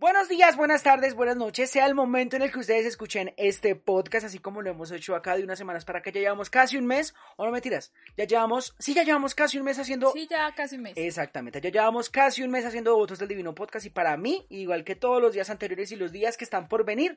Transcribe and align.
Buenos 0.00 0.28
días, 0.28 0.56
buenas 0.56 0.84
tardes, 0.84 1.14
buenas 1.14 1.36
noches. 1.36 1.70
Sea 1.70 1.84
el 1.84 1.96
momento 1.96 2.36
en 2.36 2.42
el 2.42 2.52
que 2.52 2.60
ustedes 2.60 2.86
escuchen 2.86 3.34
este 3.36 3.74
podcast, 3.74 4.26
así 4.26 4.38
como 4.38 4.62
lo 4.62 4.70
hemos 4.70 4.92
hecho 4.92 5.16
acá 5.16 5.36
de 5.36 5.42
unas 5.42 5.58
semanas 5.58 5.84
para 5.84 6.02
que 6.02 6.12
ya 6.12 6.20
llevamos 6.20 6.50
casi 6.50 6.76
un 6.76 6.86
mes, 6.86 7.16
o 7.36 7.44
no 7.44 7.50
mentiras, 7.50 7.92
ya 8.16 8.24
llevamos, 8.24 8.76
sí, 8.78 8.94
ya 8.94 9.02
llevamos 9.02 9.34
casi 9.34 9.58
un 9.58 9.64
mes 9.64 9.76
haciendo... 9.76 10.12
Sí, 10.12 10.28
ya 10.30 10.54
casi 10.54 10.76
un 10.76 10.82
mes. 10.82 10.92
Exactamente, 10.94 11.60
ya 11.60 11.70
llevamos 11.70 12.10
casi 12.10 12.44
un 12.44 12.50
mes 12.52 12.64
haciendo 12.64 12.94
Votos 12.94 13.18
del 13.18 13.26
Divino 13.26 13.56
Podcast 13.56 13.86
y 13.86 13.90
para 13.90 14.16
mí, 14.16 14.46
igual 14.50 14.84
que 14.84 14.94
todos 14.94 15.20
los 15.20 15.32
días 15.32 15.50
anteriores 15.50 15.90
y 15.90 15.96
los 15.96 16.12
días 16.12 16.36
que 16.36 16.44
están 16.44 16.68
por 16.68 16.84
venir, 16.84 17.16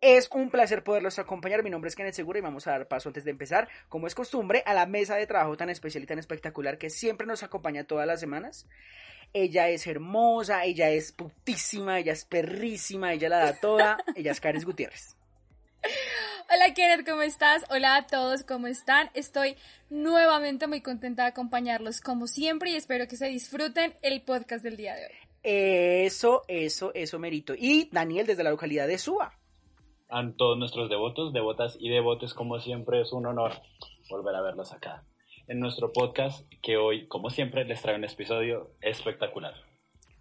es 0.00 0.28
un 0.30 0.50
placer 0.50 0.84
poderlos 0.84 1.18
acompañar. 1.18 1.62
Mi 1.62 1.70
nombre 1.70 1.88
es 1.88 1.96
Kenneth 1.96 2.14
Segura 2.14 2.38
y 2.38 2.42
vamos 2.42 2.66
a 2.66 2.72
dar 2.72 2.88
paso 2.88 3.08
antes 3.08 3.24
de 3.24 3.30
empezar, 3.30 3.68
como 3.88 4.06
es 4.06 4.14
costumbre, 4.14 4.62
a 4.66 4.74
la 4.74 4.86
mesa 4.86 5.16
de 5.16 5.26
trabajo 5.26 5.56
tan 5.56 5.70
especial 5.70 6.04
y 6.04 6.06
tan 6.06 6.18
espectacular 6.18 6.78
que 6.78 6.90
siempre 6.90 7.26
nos 7.26 7.42
acompaña 7.42 7.84
todas 7.84 8.06
las 8.06 8.20
semanas. 8.20 8.66
Ella 9.32 9.68
es 9.68 9.86
hermosa, 9.86 10.64
ella 10.64 10.90
es 10.90 11.12
putísima, 11.12 11.98
ella 11.98 12.12
es 12.12 12.24
perrísima, 12.24 13.12
ella 13.12 13.28
la 13.28 13.38
da 13.38 13.60
toda. 13.60 13.98
ella 14.16 14.32
es 14.32 14.40
Caris 14.40 14.64
Gutiérrez. 14.64 15.16
Hola 16.48 16.74
Kenneth, 16.74 17.06
¿cómo 17.06 17.22
estás? 17.22 17.64
Hola 17.70 17.96
a 17.96 18.06
todos, 18.06 18.44
¿cómo 18.44 18.68
están? 18.68 19.10
Estoy 19.14 19.56
nuevamente 19.90 20.68
muy 20.68 20.80
contenta 20.80 21.22
de 21.22 21.28
acompañarlos 21.28 22.00
como 22.00 22.28
siempre 22.28 22.70
y 22.70 22.76
espero 22.76 23.08
que 23.08 23.16
se 23.16 23.26
disfruten 23.26 23.94
el 24.02 24.22
podcast 24.22 24.62
del 24.62 24.76
día 24.76 24.94
de 24.94 25.06
hoy. 25.06 25.12
Eso, 25.42 26.42
eso, 26.48 26.92
eso 26.94 27.18
merito. 27.18 27.54
Y 27.56 27.88
Daniel 27.92 28.26
desde 28.26 28.42
la 28.42 28.50
localidad 28.50 28.86
de 28.86 28.98
Suba. 28.98 29.35
A 30.08 30.22
todos 30.36 30.56
nuestros 30.58 30.88
devotos, 30.88 31.32
devotas 31.32 31.76
y 31.80 31.88
devotes, 31.88 32.32
como 32.34 32.60
siempre 32.60 33.00
es 33.00 33.12
un 33.12 33.26
honor 33.26 33.52
volver 34.08 34.34
a 34.34 34.42
verlos 34.42 34.72
acá 34.72 35.04
en 35.48 35.60
nuestro 35.60 35.92
podcast 35.92 36.44
que 36.62 36.76
hoy, 36.76 37.06
como 37.06 37.30
siempre, 37.30 37.64
les 37.64 37.80
trae 37.82 37.96
un 37.96 38.04
episodio 38.04 38.70
espectacular. 38.80 39.54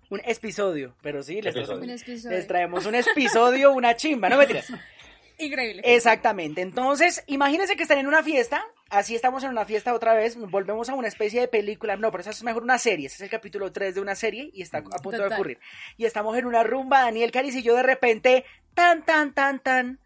Un 0.10 0.22
episodio, 0.24 0.96
pero 1.02 1.24
sí, 1.24 1.42
les, 1.42 1.56
Un 1.56 1.64
traemos, 1.66 2.02
episodio. 2.02 2.38
les 2.38 2.48
traemos 2.48 2.86
un 2.86 2.96
episodio, 2.96 3.72
una 3.72 3.96
chimba, 3.96 4.30
no 4.30 4.38
me 4.38 4.46
tiras. 4.46 4.72
Increíble. 5.40 5.82
Exactamente. 5.84 6.62
Entonces, 6.62 7.24
imagínense 7.28 7.76
que 7.76 7.84
están 7.84 7.98
en 7.98 8.08
una 8.08 8.24
fiesta. 8.24 8.64
Así 8.90 9.16
estamos 9.16 9.44
en 9.44 9.50
una 9.50 9.66
fiesta 9.66 9.94
otra 9.94 10.14
vez. 10.14 10.38
Volvemos 10.38 10.90
a 10.90 10.94
una 10.96 11.08
especie 11.08 11.42
de 11.42 11.48
película. 11.48 11.96
No, 11.98 12.12
pero 12.12 12.22
eso 12.22 12.30
es 12.30 12.44
mejor 12.44 12.64
una 12.64 12.78
serie. 12.78 13.08
Ese 13.08 13.16
es 13.16 13.22
el 13.22 13.30
capítulo 13.30 13.72
3 13.72 13.96
de 13.96 14.02
una 14.02 14.16
serie 14.16 14.50
y 14.54 14.62
está 14.62 14.78
a 14.80 14.84
punto 14.84 15.22
de 15.28 15.34
ocurrir. 15.34 15.60
Y 15.98 16.06
estamos 16.06 16.38
en 16.38 16.46
una 16.46 16.64
rumba. 16.64 17.02
Daniel 17.02 17.32
Caris 17.32 17.56
y 17.56 17.64
yo 17.64 17.76
de 17.76 17.84
repente. 17.84 18.46
Tan, 18.74 19.04
tan, 19.04 19.34
tan, 19.34 19.60
tan. 19.60 20.00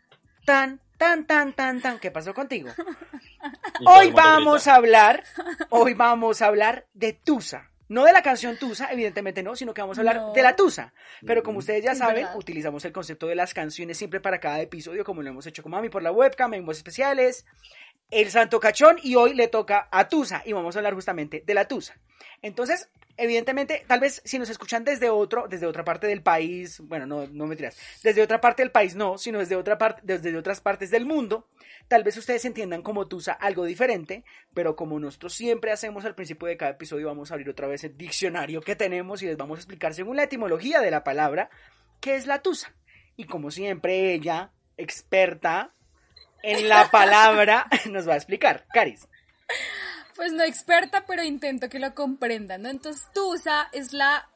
Tan, 0.45 0.79
tan, 0.97 1.25
tan, 1.27 1.53
tan, 1.53 1.81
tan. 1.81 1.99
¿Qué 1.99 2.09
pasó 2.09 2.33
contigo? 2.33 2.69
Hoy 3.85 4.11
vamos 4.11 4.67
a 4.67 4.75
hablar. 4.75 5.23
Hoy 5.69 5.93
vamos 5.93 6.41
a 6.41 6.47
hablar 6.47 6.87
de 6.93 7.13
Tusa. 7.13 7.69
No 7.89 8.05
de 8.05 8.13
la 8.13 8.21
canción 8.21 8.55
Tusa, 8.55 8.91
evidentemente 8.91 9.41
no, 9.41 9.55
sino 9.55 9.73
que 9.73 9.81
vamos 9.81 9.97
a 9.97 10.01
hablar 10.01 10.15
No. 10.17 10.31
de 10.33 10.43
la 10.43 10.55
Tusa. 10.55 10.93
Pero 11.25 11.41
como 11.41 11.57
ustedes 11.57 11.83
ya 11.83 11.95
saben, 11.95 12.23
verdad. 12.25 12.37
utilizamos 12.37 12.85
el 12.85 12.91
concepto 12.91 13.25
de 13.25 13.33
las 13.33 13.55
canciones 13.55 13.97
siempre 13.97 14.19
para 14.21 14.39
cada 14.39 14.61
episodio, 14.61 15.03
como 15.03 15.23
lo 15.23 15.29
hemos 15.31 15.47
hecho 15.47 15.63
con 15.63 15.71
Mami 15.71 15.89
por 15.89 16.03
la 16.03 16.11
webcam, 16.11 16.53
en 16.53 16.67
voz 16.67 16.77
especiales, 16.77 17.47
el 18.11 18.31
Santo 18.31 18.59
Cachón, 18.59 18.97
y 19.03 19.15
hoy 19.15 19.33
le 19.33 19.47
toca 19.47 19.87
a 19.91 20.07
Tusa, 20.07 20.41
y 20.45 20.53
vamos 20.53 20.75
a 20.75 20.79
hablar 20.79 20.93
justamente 20.93 21.43
de 21.45 21.53
la 21.53 21.67
Tusa. 21.67 21.95
Entonces, 22.41 22.89
evidentemente, 23.17 23.83
tal 23.87 23.99
vez 23.99 24.21
si 24.25 24.39
nos 24.39 24.49
escuchan 24.49 24.83
desde 24.83 25.09
otro, 25.09 25.47
desde 25.47 25.67
otra 25.67 25.83
parte 25.83 26.07
del 26.07 26.23
país, 26.23 26.79
bueno, 26.79 27.05
no, 27.05 27.27
no 27.27 27.45
me 27.47 27.55
tiras, 27.55 27.77
desde 28.01 28.21
otra 28.21 28.41
parte 28.41 28.63
del 28.63 28.71
país 28.71 28.95
no, 28.95 29.17
sino 29.17 29.39
desde 29.39 29.55
otra 29.55 29.77
parte, 29.77 30.01
desde 30.03 30.35
otras 30.37 30.61
partes 30.61 30.89
del 30.89 31.05
mundo, 31.05 31.47
tal 31.87 32.03
vez 32.03 32.17
ustedes 32.17 32.45
entiendan 32.45 32.81
como 32.81 33.07
Tusa 33.07 33.33
algo 33.33 33.65
diferente, 33.65 34.23
pero 34.53 34.75
como 34.75 34.99
nosotros 34.99 35.33
siempre 35.33 35.71
hacemos 35.71 36.05
al 36.05 36.15
principio 36.15 36.47
de 36.47 36.57
cada 36.57 36.71
episodio, 36.71 37.07
vamos 37.07 37.29
a 37.29 37.33
abrir 37.35 37.49
otra 37.49 37.67
vez 37.67 37.83
el 37.83 37.97
diccionario 37.97 38.61
que 38.61 38.75
tenemos 38.75 39.21
y 39.21 39.27
les 39.27 39.37
vamos 39.37 39.57
a 39.57 39.61
explicar 39.61 39.93
según 39.93 40.15
la 40.15 40.23
etimología 40.23 40.81
de 40.81 40.91
la 40.91 41.03
palabra 41.03 41.49
qué 41.99 42.15
es 42.15 42.25
la 42.25 42.41
Tusa. 42.41 42.73
Y 43.15 43.25
como 43.25 43.51
siempre 43.51 44.13
ella, 44.13 44.53
experta 44.77 45.73
en 46.43 46.69
la 46.69 46.89
palabra, 46.89 47.67
nos 47.89 48.07
va 48.07 48.13
a 48.13 48.17
explicar. 48.17 48.65
Caris. 48.73 49.07
Pues 50.15 50.33
no 50.33 50.43
experta, 50.43 51.05
pero 51.07 51.23
intento 51.23 51.69
que 51.69 51.79
lo 51.79 51.95
comprendan, 51.95 52.63
¿no? 52.63 52.69
Entonces, 52.69 53.07
Tusa 53.13 53.69
es 53.71 53.93
la, 53.93 54.29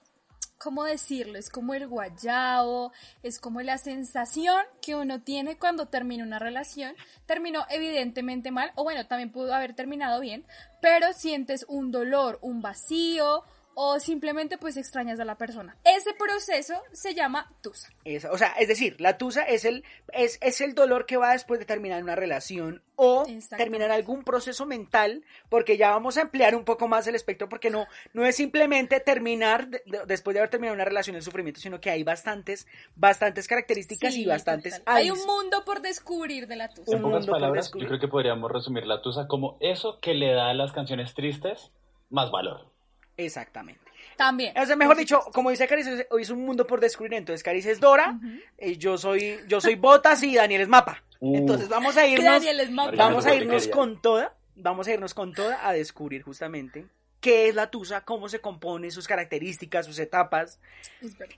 ¿cómo 0.57 0.85
decirlo? 0.85 1.38
Es 1.38 1.50
como 1.50 1.73
el 1.73 1.88
guayabo, 1.88 2.94
es 3.22 3.38
como 3.38 3.61
la 3.61 3.78
sensación 3.78 4.63
que 4.81 4.95
uno 4.95 5.22
tiene 5.22 5.57
cuando 5.57 5.88
termina 5.88 6.23
una 6.23 6.39
relación. 6.39 6.95
Terminó 7.25 7.66
evidentemente 7.69 8.49
mal, 8.49 8.72
o 8.75 8.83
bueno, 8.83 9.05
también 9.07 9.31
pudo 9.31 9.53
haber 9.53 9.75
terminado 9.75 10.22
bien, 10.22 10.45
pero 10.81 11.11
sientes 11.11 11.66
un 11.67 11.91
dolor, 11.91 12.39
un 12.41 12.61
vacío, 12.61 13.44
o 13.75 14.00
simplemente 14.00 14.57
pues 14.57 14.78
extrañas 14.78 15.19
a 15.19 15.25
la 15.25 15.38
persona. 15.38 15.75
Ese 15.84 16.13
proceso 16.13 16.75
se 16.91 17.13
llama 17.13 17.51
Tusa. 17.61 17.89
Esa- 18.06 18.31
o 18.31 18.38
sea, 18.38 18.50
es 18.59 18.67
decir, 18.67 19.00
la 19.00 19.17
tusa 19.17 19.44
es 19.44 19.66
el, 19.66 19.84
es, 20.11 20.38
es 20.41 20.61
el 20.61 20.75
dolor 20.75 21.06
que 21.06 21.17
va 21.17 21.31
después 21.34 21.59
de 21.59 21.66
terminar 21.66 22.01
una 22.03 22.16
relación 22.16 22.84
o 22.95 23.25
terminar 23.57 23.89
algún 23.89 24.23
proceso 24.23 24.66
mental, 24.67 25.23
porque 25.50 25.78
ya 25.78 25.89
vamos 25.89 26.17
a 26.17 26.22
emplear 26.22 26.56
un 26.56 26.63
poco 26.63 26.88
más 26.88 27.07
el 27.07 27.16
espectro, 27.16 27.50
porque 27.50 27.72
no, 27.72 27.88
no 28.13 28.23
es 28.25 28.35
simplemente 28.35 29.00
terminar 29.00 29.67
de- 29.67 29.81
de- 29.85 30.05
después 30.05 30.34
de 30.35 30.41
haber 30.41 30.50
terminado 30.51 30.75
una 30.75 30.85
relación 30.85 31.16
el 31.16 31.23
sufrimiento, 31.23 31.59
sino 31.59 31.81
que 31.81 31.90
hay 31.90 32.03
bastantes, 32.03 32.67
bastantes 32.95 33.47
características 33.47 34.16
y 34.16 34.25
bastantes. 34.25 34.81
Hay 34.85 35.09
un 35.09 35.25
mundo 35.25 35.63
por 35.66 35.81
descubrir 35.81 36.47
de 36.47 36.55
la 36.55 36.69
Tusa. 36.69 36.91
Un 36.91 36.97
En 36.97 37.01
pocas 37.01 37.13
mundo 37.19 37.31
por 37.31 37.35
palabras, 37.41 37.66
descubrir. 37.66 37.85
yo 37.85 37.90
creo 37.90 38.00
que 38.00 38.07
podríamos 38.07 38.51
resumir 38.51 38.85
la 38.85 39.01
tusa 39.01 39.28
como 39.28 39.57
eso 39.59 40.00
que 40.00 40.13
le 40.13 40.31
da 40.34 40.50
a 40.50 40.53
las 40.53 40.72
canciones 40.72 41.13
tristes 41.16 41.72
más 42.09 42.29
valor. 42.29 42.72
Exactamente. 43.18 43.81
También. 44.18 44.57
O 44.57 44.66
sea, 44.66 44.75
mejor 44.75 44.97
dicho, 44.97 45.22
como 45.34 45.50
dice 45.50 45.68
Caris, 45.68 45.88
hoy 46.09 46.22
es 46.22 46.29
un 46.29 46.46
mundo 46.46 46.68
por 46.68 46.79
descubrir. 46.79 47.16
Entonces, 47.16 47.44
Caris 47.44 47.66
es 47.66 47.79
Dora, 47.79 48.19
eh, 48.57 48.78
yo 48.78 48.97
soy, 48.97 49.40
yo 49.47 49.59
soy 49.62 49.75
Botas 49.75 50.24
y 50.24 50.35
Daniel 50.35 50.62
es 50.62 50.68
Mapa. 50.68 51.03
Uh. 51.19 51.38
Entonces, 51.38 51.69
vamos 51.69 51.97
a 51.97 52.06
irnos. 52.07 52.25
Daniel 52.25 52.59
es 52.59 52.75
Vamos 52.75 53.25
a 53.25 53.35
irnos 53.35 53.68
con 53.68 54.02
toda, 54.02 54.35
vamos 54.56 54.88
a 54.88 54.94
irnos 54.94 55.13
con 55.13 55.34
toda 55.34 55.68
a 55.68 55.73
descubrir 55.73 56.22
justamente 56.23 56.85
qué 57.23 57.47
es 57.47 57.56
la 57.56 57.72
tusa, 57.72 58.02
cómo 58.02 58.28
se 58.28 58.41
compone, 58.41 58.91
sus 58.91 59.07
características, 59.07 59.85
sus 59.85 59.97
etapas, 59.97 60.59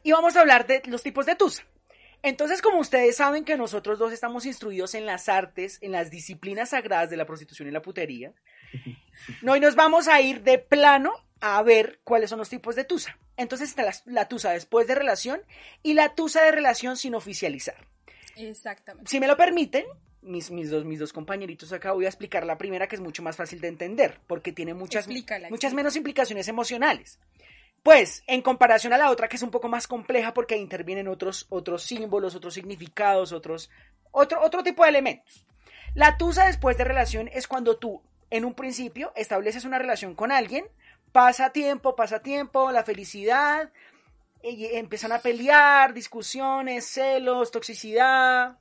y 0.02 0.12
vamos 0.12 0.35
a 0.35 0.41
hablar 0.41 0.66
de 0.66 0.81
los 0.88 1.03
tipos 1.03 1.28
de 1.28 1.35
tusa. 1.35 1.64
Entonces, 2.24 2.64
como 2.64 2.80
ustedes 2.80 3.18
saben 3.18 3.46
que 3.46 3.56
nosotros 3.56 4.00
dos 4.00 4.12
estamos 4.12 4.47
instruidos 4.47 4.96
en 4.96 5.06
las 5.06 5.30
artes, 5.30 5.78
en 5.81 5.91
las 5.91 6.09
disciplinas 6.09 6.69
sagradas 6.69 7.12
de 7.12 7.18
la 7.18 7.28
prostitución 7.28 7.68
y 7.68 7.72
la 7.72 7.84
putería, 7.84 8.34
no, 9.44 9.52
hoy 9.52 9.59
nos 9.59 9.75
vamos 9.75 10.08
a 10.08 10.19
ir 10.22 10.41
de 10.41 10.58
plano 10.58 11.14
a 11.41 11.62
ver 11.63 12.00
cuáles 12.03 12.29
son 12.29 12.40
los 12.40 12.50
tipos 12.50 12.75
de 12.75 12.84
tusa. 12.84 13.18
Entonces 13.38 13.69
está 13.69 13.84
la, 13.84 13.94
la 14.06 14.28
tusa 14.28 14.51
después 14.51 14.88
de 14.88 14.96
relación 14.96 15.41
y 15.84 15.94
la 15.94 16.16
tusa 16.16 16.44
de 16.44 16.51
relación 16.51 16.97
sin 16.97 17.16
oficializar. 17.16 17.75
Exactamente. 18.35 19.09
Si 19.09 19.19
me 19.19 19.28
lo 19.28 19.38
permiten, 19.38 19.85
mis, 20.22 20.51
mis, 20.51 20.69
dos, 20.69 20.85
mis 20.85 21.00
dos 21.00 21.13
compañeritos 21.13 21.72
acá, 21.72 21.91
voy 21.91 22.06
a 22.06 22.09
explicar 22.09 22.46
la 22.46 22.57
primera 22.57 22.88
que 22.88 22.96
es 22.96 23.01
mucho 23.01 23.23
más 23.23 23.35
fácil 23.35 23.62
de 23.62 23.68
entender, 23.68 24.19
porque 24.28 24.51
tiene 24.51 24.73
muchas, 24.73 25.06
Explícala, 25.06 25.50
muchas 25.50 25.73
menos 25.73 25.96
implicaciones 25.96 26.47
emocionales. 26.47 27.19
Pues, 27.84 28.23
en 28.25 28.41
comparación 28.41 28.94
a 28.94 28.97
la 28.97 29.12
otra, 29.12 29.28
que 29.28 29.35
es 29.35 29.44
un 29.44 29.52
poco 29.52 29.69
más 29.69 29.88
compleja 29.88 30.34
porque 30.34 30.57
intervienen 30.57 31.07
otros, 31.07 31.46
otros 31.50 31.84
símbolos, 31.84 32.34
otros 32.34 32.56
significados, 32.56 33.31
otros, 33.31 33.69
otro, 34.12 34.41
otro 34.41 34.63
tipo 34.63 34.84
de 34.84 34.90
elementos. 34.90 35.46
La 35.94 36.17
tusa 36.17 36.47
después 36.47 36.78
de 36.78 36.84
relación 36.84 37.29
es 37.31 37.47
cuando 37.47 37.78
tú, 37.78 38.02
en 38.31 38.44
un 38.44 38.56
principio, 38.56 39.13
estableces 39.16 39.66
una 39.66 39.78
relación 39.78 40.16
con 40.16 40.31
alguien, 40.31 40.66
pasa 41.16 41.53
tiempo, 41.53 41.96
pasa 41.96 42.22
tiempo, 42.22 42.74
la 42.74 42.84
felicidad, 42.84 43.72
y 44.44 44.66
empiezan 44.76 45.14
a 45.14 45.20
pelear, 45.20 45.94
discusiones, 45.94 46.86
celos, 46.86 47.52
toxicidad, 47.52 48.59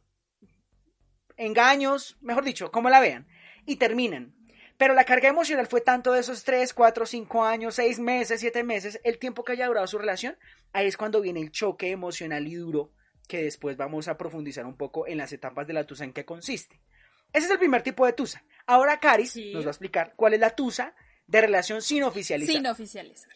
engaños, 1.37 2.17
mejor 2.21 2.45
dicho, 2.45 2.71
como 2.71 2.91
la 2.91 3.01
vean, 3.01 3.27
y 3.67 3.75
terminan. 3.75 4.37
Pero 4.79 4.95
la 4.95 5.03
carga 5.03 5.29
emocional 5.31 5.67
fue 5.67 5.81
tanto 5.81 6.13
de 6.13 6.21
esos 6.21 6.45
3, 6.45 6.73
4, 6.73 7.07
5 7.07 7.45
años, 7.45 7.75
6 7.75 7.99
meses, 7.99 8.39
7 8.39 8.63
meses, 8.63 9.01
el 9.03 9.19
tiempo 9.19 9.43
que 9.43 9.51
haya 9.51 9.67
durado 9.67 9.89
su 9.89 9.99
relación, 9.99 10.39
ahí 10.73 10.87
es 10.87 10.97
cuando 10.97 11.21
viene 11.21 11.41
el 11.41 11.51
choque 11.51 11.91
emocional 11.91 12.47
y 12.47 12.55
duro, 12.55 12.93
que 13.27 13.43
después 13.43 13.77
vamos 13.77 14.07
a 14.07 14.17
profundizar 14.17 14.65
un 14.65 14.77
poco 14.77 15.09
en 15.09 15.19
las 15.19 15.33
etapas 15.33 15.67
de 15.67 15.73
la 15.73 15.89
tusa 15.89 16.05
en 16.05 16.13
qué 16.13 16.25
consiste. 16.25 16.81
Ese 17.33 17.47
es 17.47 17.51
el 17.51 17.59
primer 17.59 17.83
tipo 17.83 18.07
de 18.07 18.13
tusa. 18.13 18.45
Ahora 18.65 19.01
Caris 19.01 19.33
Sí. 19.33 19.53
nos 19.53 19.65
va 19.65 19.71
a 19.71 19.73
explicar 19.73 20.13
cuál 20.15 20.35
es 20.35 20.41
la 20.41 20.51
tusa 20.51 20.95
de 21.27 21.41
relación 21.41 21.83
sin 21.83 22.03
oficializar. 22.03 22.55
Sin 22.55 22.67
oficializar. 22.67 23.33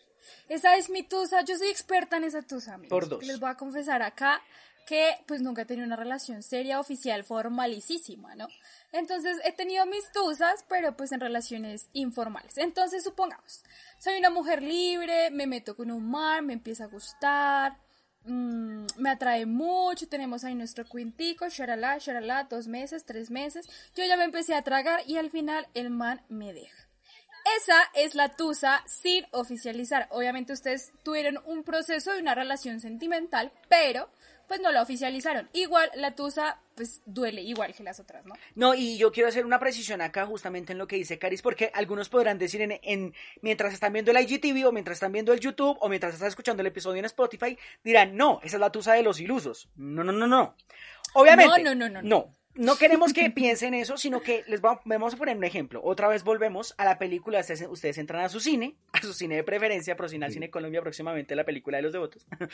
Esa 0.49 0.77
es 0.77 0.91
mi 0.91 1.03
tusa. 1.03 1.43
Yo 1.43 1.57
soy 1.57 1.69
experta 1.69 2.17
en 2.17 2.25
esa 2.25 2.43
tusa, 2.43 2.75
amigos. 2.75 2.91
Por 2.91 3.09
dos. 3.09 3.27
Les 3.27 3.39
voy 3.39 3.51
a 3.51 3.55
confesar 3.55 4.03
acá 4.03 4.43
que 4.89 5.17
pues 5.27 5.43
nunca 5.43 5.63
he 5.63 5.65
tenido 5.67 5.87
una 5.87 5.97
relación 5.97 6.43
seria, 6.43 6.81
oficial, 6.81 7.23
formalicísima, 7.23 8.35
¿no? 8.37 8.49
Entonces 8.91 9.37
he 9.45 9.53
tenido 9.53 9.85
mis 9.85 10.11
tusas, 10.13 10.65
pero 10.67 10.97
pues 10.97 11.13
en 11.13 11.21
relaciones 11.21 11.91
informales. 11.93 12.57
Entonces 12.57 13.05
supongamos, 13.05 13.65
soy 13.99 14.17
una 14.17 14.31
mujer 14.31 14.63
libre, 14.63 15.31
me 15.31 15.47
meto 15.47 15.77
con 15.77 15.91
un 15.91 16.11
man, 16.11 16.47
me 16.47 16.55
empieza 16.55 16.85
a 16.85 16.87
gustar, 16.87 17.77
mm, 18.25 18.87
me 18.97 19.11
atrae 19.11 19.45
mucho, 19.45 20.09
tenemos 20.09 20.43
ahí 20.45 20.55
nuestro 20.55 20.89
cuintico, 20.89 21.47
sharala, 21.51 21.99
sharala, 21.99 22.45
dos 22.45 22.67
meses, 22.67 23.05
tres 23.05 23.31
meses. 23.31 23.69
Yo 23.95 24.07
ya 24.07 24.17
me 24.17 24.25
empecé 24.25 24.55
a 24.55 24.63
tragar 24.63 25.03
y 25.07 25.19
al 25.19 25.31
final 25.31 25.69
el 25.75 25.91
man 25.91 26.23
me 26.31 26.55
deja. 26.55 26.88
Esa 27.57 27.91
es 27.95 28.15
la 28.15 28.37
tusa 28.37 28.83
sin 28.87 29.27
oficializar. 29.31 30.09
Obviamente 30.11 30.53
ustedes 30.53 30.93
tuvieron 31.03 31.41
un 31.45 31.65
proceso 31.65 32.13
de 32.13 32.21
una 32.21 32.35
relación 32.35 32.81
sentimental, 32.81 33.53
pero 33.69 34.09
pues 34.49 34.61
no 34.61 34.73
la 34.73 34.83
oficializaron. 34.83 35.49
Igual 35.53 35.91
la 35.95 36.15
tusa 36.15 36.59
pues 36.75 37.03
duele 37.05 37.43
igual 37.43 37.75
que 37.75 37.83
las 37.83 38.01
otras, 38.01 38.25
¿no? 38.25 38.35
No, 38.55 38.75
y 38.75 38.97
yo 38.99 39.11
quiero 39.13 39.29
hacer 39.29 39.45
una 39.45 39.59
precisión 39.59 40.01
acá 40.01 40.25
justamente 40.27 40.73
en 40.73 40.79
lo 40.79 40.87
que 40.87 40.97
dice 40.97 41.19
Caris, 41.19 41.43
porque 41.43 41.71
algunos 41.75 42.09
podrán 42.09 42.39
decir 42.39 42.63
en, 42.63 42.79
en 42.83 43.15
mientras 43.43 43.75
están 43.75 43.93
viendo 43.93 44.11
el 44.13 44.19
IGTV 44.19 44.67
o 44.67 44.73
mientras 44.73 44.97
están 44.97 45.13
viendo 45.13 45.33
el 45.33 45.41
YouTube 45.41 45.77
o 45.81 45.89
mientras 45.89 46.15
están 46.15 46.29
escuchando 46.29 46.61
el 46.63 46.69
episodio 46.69 47.01
en 47.01 47.05
Spotify, 47.05 47.59
dirán, 47.83 48.17
no, 48.17 48.41
esa 48.43 48.57
es 48.57 48.61
la 48.61 48.71
tusa 48.71 48.95
de 48.95 49.03
los 49.03 49.21
ilusos. 49.21 49.69
No, 49.75 50.05
no, 50.05 50.13
no, 50.13 50.27
no. 50.27 50.57
Obviamente. 51.15 51.63
No, 51.63 51.75
no, 51.75 51.89
no, 51.89 52.03
no. 52.03 52.09
No, 52.09 52.35
no 52.59 52.77
queremos 52.77 53.13
que 53.13 53.31
piensen 53.31 53.73
eso, 53.73 53.97
sino 53.97 54.21
que 54.21 54.45
les 54.49 54.61
vamos, 54.61 55.15
a 55.15 55.17
poner 55.17 55.37
un 55.37 55.45
ejemplo. 55.45 55.81
Otra 55.83 56.09
vez 56.09 56.25
volvemos 56.25 56.75
a 56.77 56.85
la 56.85 56.99
película, 56.99 57.41
ustedes, 57.41 57.99
entran 57.99 58.25
a 58.25 58.29
su 58.29 58.41
cine, 58.41 58.77
a 58.93 59.01
su 59.01 59.15
cine 59.15 59.37
de 59.37 59.45
preferencia, 59.45 59.97
Procina 59.97 60.29
Cine 60.29 60.51
Colombia 60.51 60.83
próximamente, 60.83 61.37
la 61.37 61.45
película 61.45 61.79
de 61.79 61.83
los 61.83 61.93
devotos. 61.93 62.27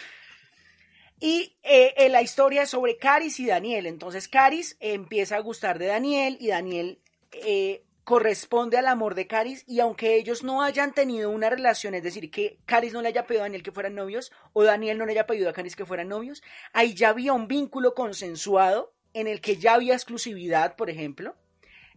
Y 1.21 1.57
eh, 1.63 1.95
eh, 1.97 2.09
la 2.09 2.23
historia 2.23 2.63
es 2.63 2.71
sobre 2.71 2.97
Caris 2.99 3.39
y 3.39 3.47
Daniel. 3.47 3.87
Entonces 3.87 4.27
Caris 4.27 4.77
empieza 4.81 5.37
a 5.37 5.41
gustar 5.41 5.79
de 5.79 5.87
Daniel 5.87 6.37
y 6.41 6.49
Daniel 6.49 6.99
eh, 7.31 7.85
corresponde 8.03 8.79
al 8.79 8.89
amor 8.89 9.15
de 9.15 9.29
Caris 9.29 9.65
y 9.67 9.79
aunque 9.79 10.17
ellos 10.17 10.43
no 10.43 10.63
hayan 10.63 10.93
tenido 10.93 11.31
una 11.31 11.51
relación, 11.51 11.95
es 11.95 12.03
decir, 12.03 12.33
que 12.33 12.59
Caris 12.67 12.93
no 12.93 13.01
le 13.01 13.09
haya 13.09 13.27
pedido 13.27 13.43
a 13.43 13.47
Daniel 13.47 13.63
que 13.63 13.73
fueran 13.73 13.95
novios 13.95 14.33
o 14.53 14.65
Daniel 14.65 14.99
no 14.99 15.07
le 15.07 15.13
haya 15.13 15.27
pedido 15.27 15.49
a 15.49 15.53
Caris 15.53 15.77
que 15.77 15.87
fueran 15.87 16.09
novios, 16.09 16.43
ahí 16.73 16.95
ya 16.95 17.11
había 17.11 17.33
un 17.33 17.47
vínculo 17.47 17.95
consensuado 17.95 18.94
en 19.15 19.27
el 19.27 19.41
que 19.41 19.57
ya 19.57 19.75
había 19.75 19.95
exclusividad, 19.95 20.77
por 20.77 20.91
ejemplo. 20.91 21.35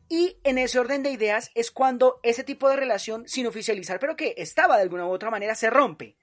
Y 0.10 0.38
en 0.44 0.58
ese 0.58 0.80
orden 0.80 1.04
de 1.04 1.12
ideas 1.12 1.52
es 1.54 1.70
cuando 1.70 2.20
ese 2.24 2.44
tipo 2.44 2.70
de 2.70 2.78
relación, 2.78 3.28
sin 3.28 3.46
oficializar, 3.46 4.00
pero 4.00 4.16
que 4.16 4.36
estaba 4.38 4.78
de 4.78 4.84
alguna 4.84 5.06
u 5.06 5.10
otra 5.10 5.30
manera, 5.30 5.54
se 5.56 5.70
rompe. 5.70 6.16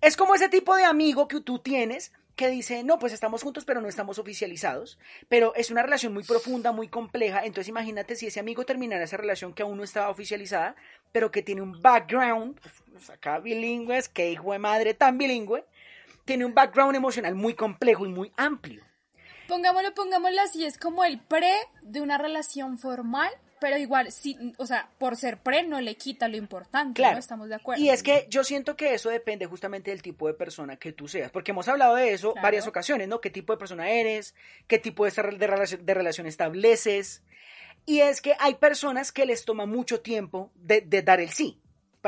Es 0.00 0.16
como 0.16 0.34
ese 0.34 0.48
tipo 0.48 0.76
de 0.76 0.84
amigo 0.84 1.28
que 1.28 1.40
tú 1.40 1.58
tienes 1.58 2.12
que 2.38 2.48
dice, 2.48 2.84
no, 2.84 3.00
pues 3.00 3.12
estamos 3.12 3.42
juntos, 3.42 3.64
pero 3.64 3.80
no 3.80 3.88
estamos 3.88 4.20
oficializados. 4.20 4.98
Pero 5.28 5.54
es 5.56 5.72
una 5.72 5.82
relación 5.82 6.14
muy 6.14 6.22
profunda, 6.22 6.70
muy 6.70 6.86
compleja. 6.86 7.44
Entonces 7.44 7.68
imagínate 7.68 8.14
si 8.14 8.28
ese 8.28 8.38
amigo 8.38 8.64
terminara 8.64 9.02
esa 9.02 9.16
relación 9.16 9.52
que 9.52 9.64
aún 9.64 9.76
no 9.76 9.82
estaba 9.82 10.08
oficializada, 10.08 10.76
pero 11.10 11.32
que 11.32 11.42
tiene 11.42 11.62
un 11.62 11.82
background, 11.82 12.60
pues 12.92 13.10
acá 13.10 13.40
bilingüe, 13.40 13.98
es 13.98 14.08
que 14.08 14.30
hijo 14.30 14.52
de 14.52 14.60
madre 14.60 14.94
tan 14.94 15.18
bilingüe, 15.18 15.64
tiene 16.24 16.44
un 16.44 16.54
background 16.54 16.94
emocional 16.94 17.34
muy 17.34 17.54
complejo 17.54 18.06
y 18.06 18.10
muy 18.10 18.32
amplio. 18.36 18.84
Pongámoslo, 19.48 19.92
pongámoslo 19.94 20.40
así, 20.42 20.64
es 20.64 20.78
como 20.78 21.04
el 21.04 21.18
pre 21.18 21.52
de 21.82 22.00
una 22.00 22.18
relación 22.18 22.78
formal, 22.78 23.30
pero 23.60 23.76
igual, 23.76 24.12
sí, 24.12 24.36
o 24.58 24.66
sea, 24.66 24.88
por 24.98 25.16
ser 25.16 25.38
pre 25.38 25.64
no 25.64 25.80
le 25.80 25.96
quita 25.96 26.28
lo 26.28 26.36
importante, 26.36 26.98
Claro. 26.98 27.14
¿no? 27.14 27.18
Estamos 27.18 27.48
de 27.48 27.56
acuerdo. 27.56 27.82
Y 27.82 27.88
es 27.90 28.02
que 28.04 28.26
yo 28.28 28.44
siento 28.44 28.76
que 28.76 28.94
eso 28.94 29.08
depende 29.10 29.46
justamente 29.46 29.90
del 29.90 30.02
tipo 30.02 30.28
de 30.28 30.34
persona 30.34 30.76
que 30.76 30.92
tú 30.92 31.08
seas, 31.08 31.30
porque 31.32 31.50
hemos 31.50 31.66
hablado 31.66 31.96
de 31.96 32.12
eso 32.12 32.32
Claro. 32.32 32.44
varias 32.44 32.66
ocasiones, 32.68 33.08
¿no? 33.08 33.20
¿Qué 33.20 33.30
tipo 33.30 33.52
de 33.52 33.58
persona 33.58 33.90
eres? 33.90 34.34
¿Qué 34.68 34.78
tipo 34.78 35.04
de, 35.06 35.10
de 35.10 35.46
relación, 35.48 35.84
de 35.84 35.94
relación 35.94 36.26
estableces? 36.26 37.22
Y 37.86 38.00
es 38.00 38.20
que 38.20 38.36
hay 38.38 38.54
personas 38.56 39.10
que 39.12 39.24
les 39.26 39.44
toma 39.46 39.64
mucho 39.66 40.02
tiempo 40.02 40.52
de, 40.56 40.82
de 40.82 41.02
dar 41.02 41.20
el 41.20 41.30
sí 41.30 41.58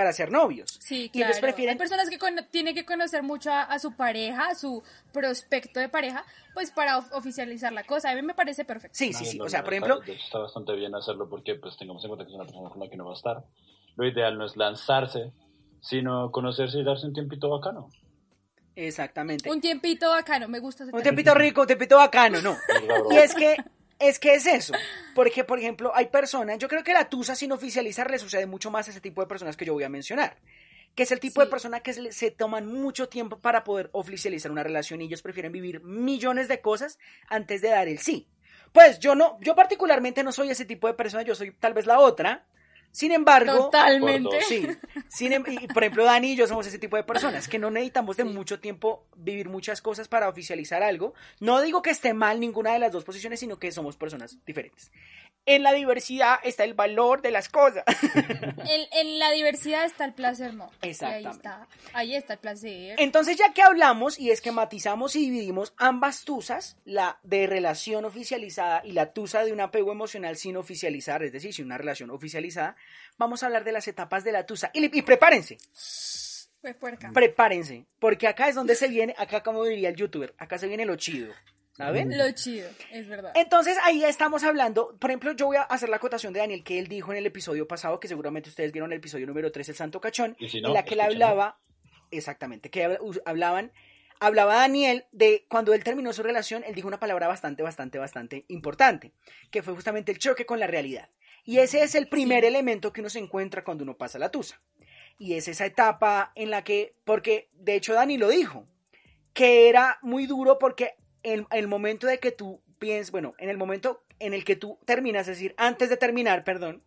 para 0.00 0.12
ser 0.14 0.31
novios. 0.31 0.79
Sí, 0.81 1.05
Y 1.05 1.08
claro. 1.11 1.29
ellos 1.31 1.41
prefieren 1.43 1.75
Hay 1.75 1.79
personas 1.79 2.08
que 2.08 2.19
tienen 2.50 2.75
que 2.75 2.87
conocer 2.87 3.23
mucho 3.23 3.52
a, 3.52 3.64
a 3.64 3.79
su 3.79 3.93
pareja, 3.93 4.47
a 4.49 4.55
su 4.55 4.82
prospecto 5.12 5.79
de 5.79 5.91
pareja, 5.91 6.25
pues 6.55 6.70
para 6.70 6.97
of- 6.97 7.12
oficializar 7.12 7.70
la 7.70 7.85
cosa. 7.85 8.11
A 8.11 8.14
mí 8.14 8.23
me 8.23 8.32
parece 8.32 8.64
perfecto. 8.64 8.97
Sí, 8.97 9.12
sí, 9.12 9.25
No, 9.25 9.31
sí. 9.31 9.38
no, 9.38 9.44
O 9.44 9.49
sea, 9.50 9.58
no, 9.61 9.64
por 9.67 9.75
está- 9.75 9.87
ejemplo, 9.87 10.12
hecho, 10.14 10.25
está 10.25 10.38
bastante 10.38 10.73
bien 10.75 10.94
hacerlo 10.94 11.29
porque 11.29 11.55
pues 11.56 11.76
tengamos 11.76 12.02
en 12.05 12.08
cuenta 12.08 12.25
que 12.25 12.31
es 12.31 12.35
una 12.35 12.44
persona 12.47 12.70
con 12.70 12.81
la 12.81 12.88
que 12.88 12.97
no 12.97 13.05
va 13.05 13.11
a 13.12 13.14
estar. 13.17 13.44
Lo 13.97 14.06
ideal 14.06 14.38
no 14.38 14.47
es 14.47 14.56
lanzarse, 14.56 15.32
sino 15.82 16.31
conocerse 16.32 16.79
y 16.79 16.85
darse 16.85 17.06
un 17.06 17.12
tiempito 17.12 17.50
bacano. 17.50 17.91
exactamente. 18.76 19.50
Un 19.50 19.61
tiempito 19.61 20.08
bacano, 20.11 20.49
me 20.49 20.61
gusta 20.61 20.85
ese 20.85 20.97
Un 20.97 21.02
tiempito 21.02 21.35
rico, 21.35 21.61
un 21.62 21.67
tiempito 21.67 21.97
bacano, 21.97 22.41
no. 22.41 22.56
Y 23.11 23.17
es 23.17 23.35
que 23.35 23.56
es 24.00 24.19
que 24.19 24.35
es 24.35 24.47
eso. 24.47 24.73
Porque, 25.14 25.44
por 25.44 25.58
ejemplo, 25.58 25.93
hay 25.94 26.06
personas, 26.06 26.58
yo 26.58 26.69
creo 26.69 26.82
que 26.82 26.93
la 26.93 27.08
tusa 27.08 27.35
sin 27.35 27.52
oficializar 27.52 28.11
le 28.11 28.19
sucede 28.19 28.47
mucho 28.47 28.70
más 28.70 28.88
a 28.88 28.91
ese 28.91 29.00
tipo 29.00 29.20
de 29.20 29.26
personas 29.29 29.56
que 29.56 29.64
yo 29.64 29.73
voy 29.75 29.85
a 29.85 29.88
mencionar. 29.88 30.38
Que 30.94 31.05
es 31.05 31.12
el 31.12 31.20
tipo 31.20 31.41
Sí. 31.41 31.47
de 31.47 31.50
persona 31.50 31.81
que 31.81 31.93
se, 31.93 32.11
se 32.11 32.31
toman 32.32 32.67
mucho 32.67 33.08
tiempo 33.08 33.38
para 33.38 33.62
poder 33.62 33.91
oficializar 33.93 34.50
una 34.50 34.64
relación 34.64 35.00
y 35.00 35.05
ellos 35.05 35.23
prefieren 35.23 35.52
vivir 35.52 35.81
millones 35.85 36.49
de 36.49 36.61
cosas 36.61 36.99
antes 37.29 37.61
de 37.62 37.69
dar 37.69 37.87
el 37.87 37.99
sí. 38.00 38.26
Pues 38.73 38.99
yo 38.99 39.14
no, 39.14 39.38
yo 39.41 39.55
particularmente 39.55 40.25
no 40.25 40.32
soy 40.32 40.50
ese 40.50 40.64
tipo 40.64 40.87
de 40.88 40.94
persona, 40.94 41.23
yo 41.23 41.35
soy 41.35 41.52
tal 41.52 41.75
vez 41.75 41.87
la 41.87 42.00
otra. 42.00 42.47
Sin 42.92 43.12
embargo, 43.12 43.66
Totalmente. 43.66 44.40
Sí, 44.42 44.66
Sin 45.08 45.32
em- 45.32 45.44
y, 45.46 45.69
por 45.69 45.84
ejemplo, 45.84 46.04
Dani 46.04 46.32
y 46.32 46.37
yo 46.37 46.46
somos 46.46 46.66
ese 46.66 46.78
tipo 46.78 46.96
de 46.96 47.04
personas 47.04 47.46
que 47.48 47.58
no 47.58 47.70
necesitamos 47.70 48.16
de 48.16 48.25
mucho 48.25 48.58
tiempo 48.60 49.06
vivir 49.16 49.48
muchas 49.48 49.81
cosas 49.81 50.08
para 50.08 50.28
oficializar 50.28 50.82
algo. 50.82 51.14
No 51.38 51.60
digo 51.60 51.82
que 51.82 51.90
esté 51.90 52.14
mal 52.14 52.40
ninguna 52.40 52.72
de 52.72 52.81
las 52.81 52.92
dos 52.92 53.04
posiciones, 53.04 53.40
sino 53.40 53.58
que 53.58 53.70
somos 53.70 53.96
personas 53.96 54.38
diferentes. 54.44 54.90
En 55.46 55.62
la 55.62 55.72
diversidad 55.72 56.38
está 56.44 56.64
el 56.64 56.75
valor 56.75 57.22
de 57.22 57.31
las 57.31 57.48
cosas. 57.48 57.84
En, 58.70 58.87
en 58.92 59.19
la 59.19 59.31
diversidad 59.32 59.84
está 59.84 60.04
el 60.04 60.12
placer, 60.12 60.54
no. 60.54 60.70
Y 60.82 60.87
Ahí 60.87 60.90
Exactamente. 60.90 61.31
está, 61.31 61.69
ahí 61.92 62.14
está 62.14 62.34
el 62.34 62.38
placer. 62.38 62.94
Entonces, 63.00 63.37
ya 63.37 63.52
que 63.52 63.62
hablamos 63.62 64.19
y 64.19 64.31
esquematizamos 64.31 65.16
y 65.16 65.20
dividimos 65.20 65.72
ambas 65.76 66.25
tusas, 66.25 66.76
la 66.84 67.19
de 67.25 67.46
relación 67.48 68.04
oficializada 68.04 68.82
y 68.84 68.92
la 68.92 69.12
tusa 69.12 69.44
de 69.44 69.52
un 69.52 69.60
apego 69.60 69.90
emocional 69.92 70.37
sin 70.37 70.56
oficializar, 70.56 71.22
es 71.25 71.32
decir, 71.32 71.52
sin 71.54 71.64
una 71.66 71.78
relación 71.78 72.10
oficializada, 72.10 72.76
vamos 73.19 73.42
a 73.42 73.46
hablar 73.46 73.64
de 73.64 73.72
las 73.72 73.88
etapas 73.88 74.22
de 74.22 74.32
la 74.32 74.46
tusa. 74.46 74.70
Y, 74.75 74.96
y 74.96 75.02
prepárense, 75.02 75.58
puerca. 76.78 77.10
prepárense, 77.12 77.87
porque 77.98 78.28
acá 78.28 78.48
es 78.48 78.54
donde 78.54 78.75
se 78.76 78.88
viene, 78.88 79.14
acá 79.19 79.42
como 79.42 79.64
diría 79.64 79.88
el 79.88 79.96
youtuber, 79.96 80.34
acá 80.38 80.58
se 80.58 80.69
viene 80.69 80.84
lo 80.84 80.96
chido, 80.96 81.32
¿saben? 81.72 82.17
Lo 82.17 82.31
chido, 82.32 82.69
es 82.90 83.08
verdad. 83.08 83.32
Entonces 83.34 83.76
ahí 83.84 84.05
estamos 84.05 84.44
hablando, 84.44 84.96
por 84.99 85.11
ejemplo, 85.11 85.32
yo 85.32 85.46
voy 85.46 85.56
a 85.56 85.62
hacer 85.62 85.88
la 85.88 85.96
acotación 85.96 86.32
de 86.32 86.40
Daniel 86.40 86.64
que 86.64 86.78
él 86.78 86.88
dijo 86.88 87.12
en 87.12 87.19
el 87.19 87.26
episodio 87.26 87.67
pasado, 87.69 88.00
que 88.00 88.08
seguramente 88.08 88.49
ustedes 88.49 88.72
vieron 88.72 88.93
el 88.93 88.99
episodio 88.99 89.26
número 89.26 89.50
3, 89.52 89.69
El 89.70 89.75
Santo 89.76 90.00
Cachón, 90.00 90.37
Y 90.38 90.49
si 90.49 90.61
no, 90.61 90.69
en 90.69 90.75
la 90.75 90.84
que 90.84 90.94
él 90.94 91.00
hablaba, 91.00 91.58
exactamente, 92.11 92.70
que 92.70 92.99
hablaban, 93.25 93.72
hablaba 94.19 94.55
Daniel 94.56 95.06
de 95.12 95.46
cuando 95.49 95.72
él 95.72 95.82
terminó 95.84 96.12
su 96.12 96.22
relación, 96.22 96.62
él 96.67 96.75
dijo 96.75 96.88
una 96.88 97.00
palabra 97.00 97.28
bastante, 97.28 97.62
bastante, 97.62 97.99
bastante 97.99 98.44
importante, 98.49 99.12
que 99.50 99.62
fue 99.62 99.75
justamente 99.75 100.12
el 100.12 100.19
choque 100.19 100.44
con 100.44 100.61
la 100.61 100.66
realidad. 100.66 101.08
Y 101.44 101.58
ese 101.58 101.82
es 101.82 101.94
el 101.94 102.08
primer 102.08 102.43
Sí. 102.43 102.49
elemento 102.49 102.93
que 102.93 103.00
uno 103.00 103.08
se 103.08 103.19
encuentra 103.19 103.64
cuando 103.64 103.82
uno 103.84 103.96
pasa 103.96 104.19
la 104.19 104.31
tusa. 104.31 104.61
Y 105.19 105.34
es 105.34 105.49
esa 105.49 105.64
etapa 105.66 106.32
en 106.34 106.50
la 106.50 106.64
que, 106.64 106.96
porque 107.05 107.49
de 107.55 107.75
hecho 107.76 107.94
Dani 107.94 108.19
lo 108.19 108.28
dijo, 108.28 108.66
que 109.32 109.69
era 109.69 109.99
muy 110.02 110.26
duro 110.26 110.58
porque 110.58 110.94
el, 111.22 111.46
el 111.50 111.69
momento 111.69 112.06
de 112.06 112.19
que 112.19 112.32
tú 112.32 112.61
piensas, 112.78 113.11
bueno, 113.11 113.35
en 113.38 113.49
el 113.49 113.56
momento 113.56 114.02
en 114.18 114.35
el 114.35 114.45
que 114.45 114.56
tú 114.56 114.78
terminas, 114.85 115.28
es 115.28 115.37
decir, 115.37 115.54
antes 115.56 115.88
de 115.90 115.97
terminar, 115.97 116.45
perdón, 116.45 116.83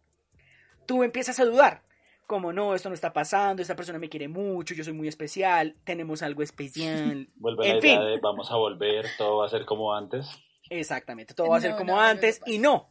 tú 0.85 1.03
empiezas 1.03 1.39
a 1.39 1.45
dudar. 1.45 1.81
Como 2.25 2.53
no, 2.53 2.73
esto 2.73 2.87
no 2.89 2.95
está 2.95 3.11
pasando, 3.11 3.61
esta 3.61 3.75
persona 3.75 3.99
me 3.99 4.09
quiere 4.09 4.27
mucho, 4.29 4.73
yo 4.73 4.83
soy 4.83 4.93
muy 4.93 5.07
especial, 5.07 5.75
tenemos 5.83 6.21
algo 6.21 6.41
especial. 6.41 7.27
Vuelve 7.35 7.67
en 7.69 7.75
la 7.75 7.81
fin. 7.81 7.91
idea 7.99 8.03
de 8.05 8.17
vamos 8.19 8.49
a 8.49 8.55
volver, 8.55 9.05
todo 9.17 9.37
va 9.37 9.45
a 9.45 9.49
ser 9.49 9.65
como 9.65 9.93
antes. 9.93 10.27
Exactamente, 10.69 11.33
todo 11.33 11.49
va 11.49 11.57
a 11.57 11.61
ser 11.61 11.71
No, 11.71 11.77
como 11.77 11.93
no, 11.93 12.01
antes 12.01 12.39
no, 12.39 12.47
no 12.47 12.53
y 12.53 12.57
no. 12.59 12.89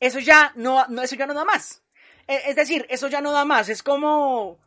Eso 0.00 0.18
ya 0.20 0.52
no, 0.54 0.86
no, 0.88 1.02
eso 1.02 1.16
ya 1.16 1.26
no 1.26 1.34
da 1.34 1.44
más. 1.44 1.82
E- 2.28 2.42
Es 2.46 2.56
decir, 2.56 2.86
eso 2.88 3.08
ya 3.08 3.20
no 3.20 3.32
da 3.32 3.44
más. 3.44 3.68
Es 3.68 3.82
como, 3.82 4.58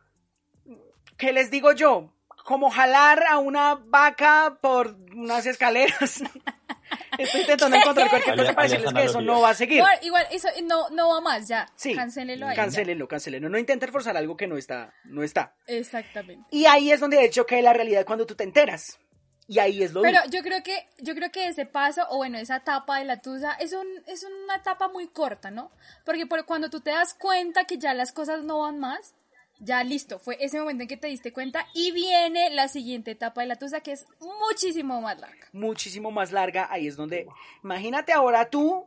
¿qué 1.16 1.32
les 1.32 1.50
digo 1.50 1.72
yo? 1.72 2.12
Como 2.48 2.70
jalar 2.70 3.24
a 3.28 3.36
una 3.36 3.74
vaca 3.74 4.56
por 4.62 4.96
unas 5.14 5.44
escaleras. 5.44 6.22
Estoy 7.18 7.42
intentando 7.42 7.76
encontrar 7.76 8.08
cualquier 8.08 8.36
cosa 8.36 8.54
para 8.54 8.66
decirles 8.66 8.94
que 8.94 9.04
eso 9.04 9.20
no 9.20 9.42
va 9.42 9.50
a 9.50 9.54
seguir. 9.54 9.76
Igual, 9.76 9.98
igual, 10.00 10.26
eso 10.30 10.48
no, 10.64 10.88
no 10.88 11.10
va 11.10 11.20
más, 11.20 11.46
ya. 11.46 11.70
Sí, 11.76 11.94
Cancélelo 11.94 12.46
ahí. 12.46 12.56
Cancélenlo, 12.56 13.06
cancélenlo. 13.06 13.50
No 13.50 13.58
intenten 13.58 13.92
forzar 13.92 14.16
algo 14.16 14.34
que 14.34 14.46
no 14.46 14.56
está, 14.56 14.94
no 15.04 15.22
está. 15.22 15.56
Exactamente. 15.66 16.46
Y 16.50 16.64
ahí 16.64 16.90
es 16.90 17.00
donde 17.00 17.18
de 17.18 17.26
hecho 17.26 17.44
cae 17.44 17.60
la 17.60 17.74
realidad 17.74 18.06
cuando 18.06 18.24
tú 18.24 18.34
te 18.34 18.44
enteras. 18.44 18.98
Y 19.46 19.58
ahí 19.58 19.82
es 19.82 19.92
lo 19.92 20.00
Pero 20.00 20.20
yo 20.30 20.40
creo 20.40 20.62
que, 20.62 20.88
yo 21.00 21.14
creo 21.14 21.30
que 21.30 21.48
ese 21.48 21.66
paso, 21.66 22.06
o 22.08 22.16
bueno, 22.16 22.38
esa 22.38 22.56
etapa 22.56 22.98
de 22.98 23.04
la 23.04 23.20
tusa, 23.20 23.52
es 23.60 23.74
un, 23.74 23.86
es 24.06 24.24
una 24.24 24.56
etapa 24.56 24.88
muy 24.88 25.08
corta, 25.08 25.50
¿no? 25.50 25.70
Porque 26.02 26.26
por, 26.26 26.46
cuando 26.46 26.70
tú 26.70 26.80
te 26.80 26.92
das 26.92 27.12
cuenta 27.12 27.66
que 27.66 27.76
ya 27.76 27.92
las 27.92 28.12
cosas 28.12 28.42
no 28.44 28.60
van 28.60 28.78
más, 28.78 29.14
ya 29.60 29.82
listo, 29.84 30.18
fue 30.18 30.36
ese 30.40 30.58
momento 30.58 30.82
en 30.82 30.88
que 30.88 30.96
te 30.96 31.08
diste 31.08 31.32
cuenta 31.32 31.66
y 31.74 31.90
viene 31.92 32.50
la 32.50 32.68
siguiente 32.68 33.10
etapa 33.10 33.40
de 33.40 33.48
la 33.48 33.56
tusa 33.56 33.80
que 33.80 33.92
es 33.92 34.06
muchísimo 34.20 35.00
más 35.00 35.18
larga. 35.18 35.48
muchísimo 35.52 36.10
más 36.10 36.32
larga. 36.32 36.68
Ahí 36.70 36.86
es 36.86 36.96
donde, 36.96 37.26
imagínate 37.62 38.12
ahora 38.12 38.48
tú, 38.50 38.86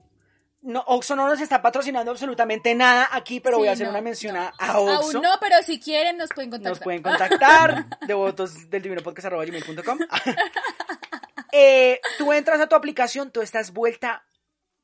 no, 0.62 0.84
Oxxo 0.88 1.16
no 1.16 1.28
nos 1.28 1.42
está 1.42 1.62
patrocinando 1.62 2.12
absolutamente 2.12 2.76
nada 2.76 3.10
aquí, 3.12 3.40
pero 3.40 3.58
Sí, 3.58 3.60
voy 3.62 3.68
a 3.70 3.72
hacer 3.72 3.88
no, 3.88 3.92
una 3.92 4.02
mención 4.02 4.36
no. 4.36 4.52
a, 4.58 4.80
Oxxo. 4.80 5.18
Aún 5.18 5.24
no, 5.24 5.38
pero 5.40 5.62
si 5.64 5.80
quieren 5.80 6.18
nos 6.18 6.30
pueden 6.30 6.52
contactar. 6.52 6.72
Nos 6.72 6.84
pueden 6.84 7.02
contactar, 7.02 8.00
devotos 8.08 8.70
del 8.70 8.82
divino 8.82 9.02
podcast 9.02 9.28
gmail.com. 9.30 10.00
eh, 11.52 12.00
tú 12.18 12.32
entras 12.32 12.62
a 12.62 12.68
tu 12.68 12.76
aplicación, 12.76 13.32
tú 13.32 13.42
estás 13.42 13.74
vuelta 13.74 14.24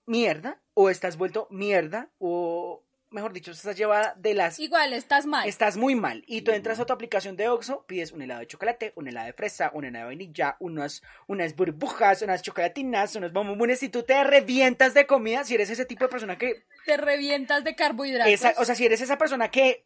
mierda, 0.06 0.62
o 0.74 0.90
estás 0.90 1.18
vuelto 1.18 1.48
mierda, 1.52 2.10
o 2.18 2.84
mejor 3.18 3.34
dicho, 3.34 3.50
estás 3.50 3.76
llevada 3.76 4.14
de 4.16 4.36
las... 4.36 4.60
Igual, 4.60 4.94
estás 4.94 5.26
mal. 5.26 5.50
Estás 5.50 5.76
muy 5.76 5.96
mal. 5.96 6.24
Y 6.28 6.44
tú 6.44 6.52
entras 6.52 6.80
a 6.80 6.86
tu 6.86 6.94
aplicación 6.94 7.36
de 7.36 7.50
Oxxo, 7.50 7.84
pides 7.88 8.12
un 8.12 8.22
helado 8.22 8.42
de 8.42 8.48
chocolate, 8.48 8.94
un 8.96 9.08
helado 9.08 9.26
de 9.26 9.34
fresa, 9.34 9.72
un 9.74 9.86
helado 9.86 10.10
de 10.10 10.16
vainilla, 10.16 10.56
unas, 10.60 11.02
unas 11.26 11.56
burbujas, 11.56 12.22
unas 12.22 12.44
chocolatinas, 12.44 13.16
unos 13.16 13.34
bombones 13.34 13.82
y 13.82 13.90
tú 13.90 14.04
te 14.04 14.24
revientas 14.24 14.94
de 14.94 15.08
comida 15.08 15.44
si 15.44 15.56
eres 15.56 15.72
ese 15.72 15.86
tipo 15.86 16.06
de 16.06 16.10
persona 16.10 16.38
que... 16.38 16.66
Te 16.86 16.96
revientas 16.96 17.64
de 17.64 17.76
carbohidratos. 17.76 18.32
Esa, 18.32 18.54
o 18.58 18.66
sea, 18.66 18.76
si 18.76 18.86
eres 18.86 19.02
esa 19.02 19.18
persona 19.18 19.50
que 19.50 19.84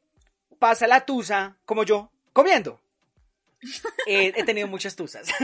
pasa 0.59 0.85
la 0.85 1.05
tusa, 1.05 1.55
como 1.63 1.85
yo, 1.85 2.11
comiendo. 2.33 2.81
Eh, 4.07 4.33
he 4.35 4.43
tenido 4.43 4.67
muchas 4.67 4.97
tusas. 4.97 5.29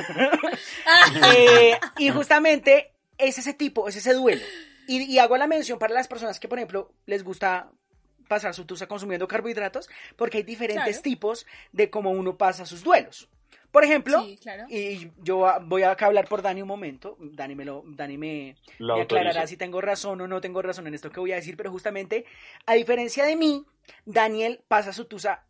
Eh, 1.37 1.79
y 1.97 2.09
justamente 2.09 2.91
es 3.17 3.37
ese 3.37 3.53
tipo, 3.53 3.87
es 3.87 3.95
ese 3.95 4.13
duelo. 4.13 4.43
Y, 4.87 5.03
y 5.03 5.19
hago 5.19 5.37
la 5.37 5.47
mención 5.47 5.77
para 5.79 5.93
las 5.93 6.07
personas 6.07 6.39
que, 6.39 6.47
por 6.47 6.57
ejemplo, 6.57 6.91
les 7.05 7.23
gusta 7.23 7.69
pasar 8.27 8.53
su 8.53 8.65
tusa 8.65 8.87
consumiendo 8.87 9.27
carbohidratos, 9.27 9.89
porque 10.15 10.37
hay 10.37 10.43
diferentes 10.43 10.83
Claro. 10.85 11.01
tipos 11.01 11.45
de 11.71 11.89
cómo 11.89 12.11
uno 12.11 12.37
pasa 12.37 12.65
sus 12.65 12.83
duelos. 12.83 13.29
Por 13.71 13.83
ejemplo, 13.83 14.23
Sí, 14.23 14.37
claro. 14.41 14.65
y 14.69 15.11
yo 15.21 15.45
voy 15.65 15.83
a 15.83 15.91
hablar 15.91 16.27
por 16.27 16.41
Dani 16.41 16.61
un 16.61 16.67
momento, 16.69 17.17
Dani 17.19 17.53
me, 17.53 17.65
lo, 17.65 17.83
Dani 17.85 18.17
me, 18.17 18.55
Lo 18.79 18.95
me 18.95 19.01
aclarará 19.03 19.45
si 19.45 19.57
tengo 19.57 19.81
razón 19.81 20.19
o 20.21 20.27
no 20.27 20.39
tengo 20.41 20.61
razón 20.61 20.87
en 20.87 20.93
esto 20.93 21.11
que 21.11 21.19
voy 21.19 21.33
a 21.33 21.35
decir, 21.35 21.57
pero 21.57 21.69
justamente, 21.69 22.25
a 22.65 22.73
diferencia 22.73 23.25
de 23.25 23.35
mí, 23.35 23.65
Daniel 24.05 24.61
pasa 24.67 24.93
su 24.93 25.05
tusa 25.05 25.43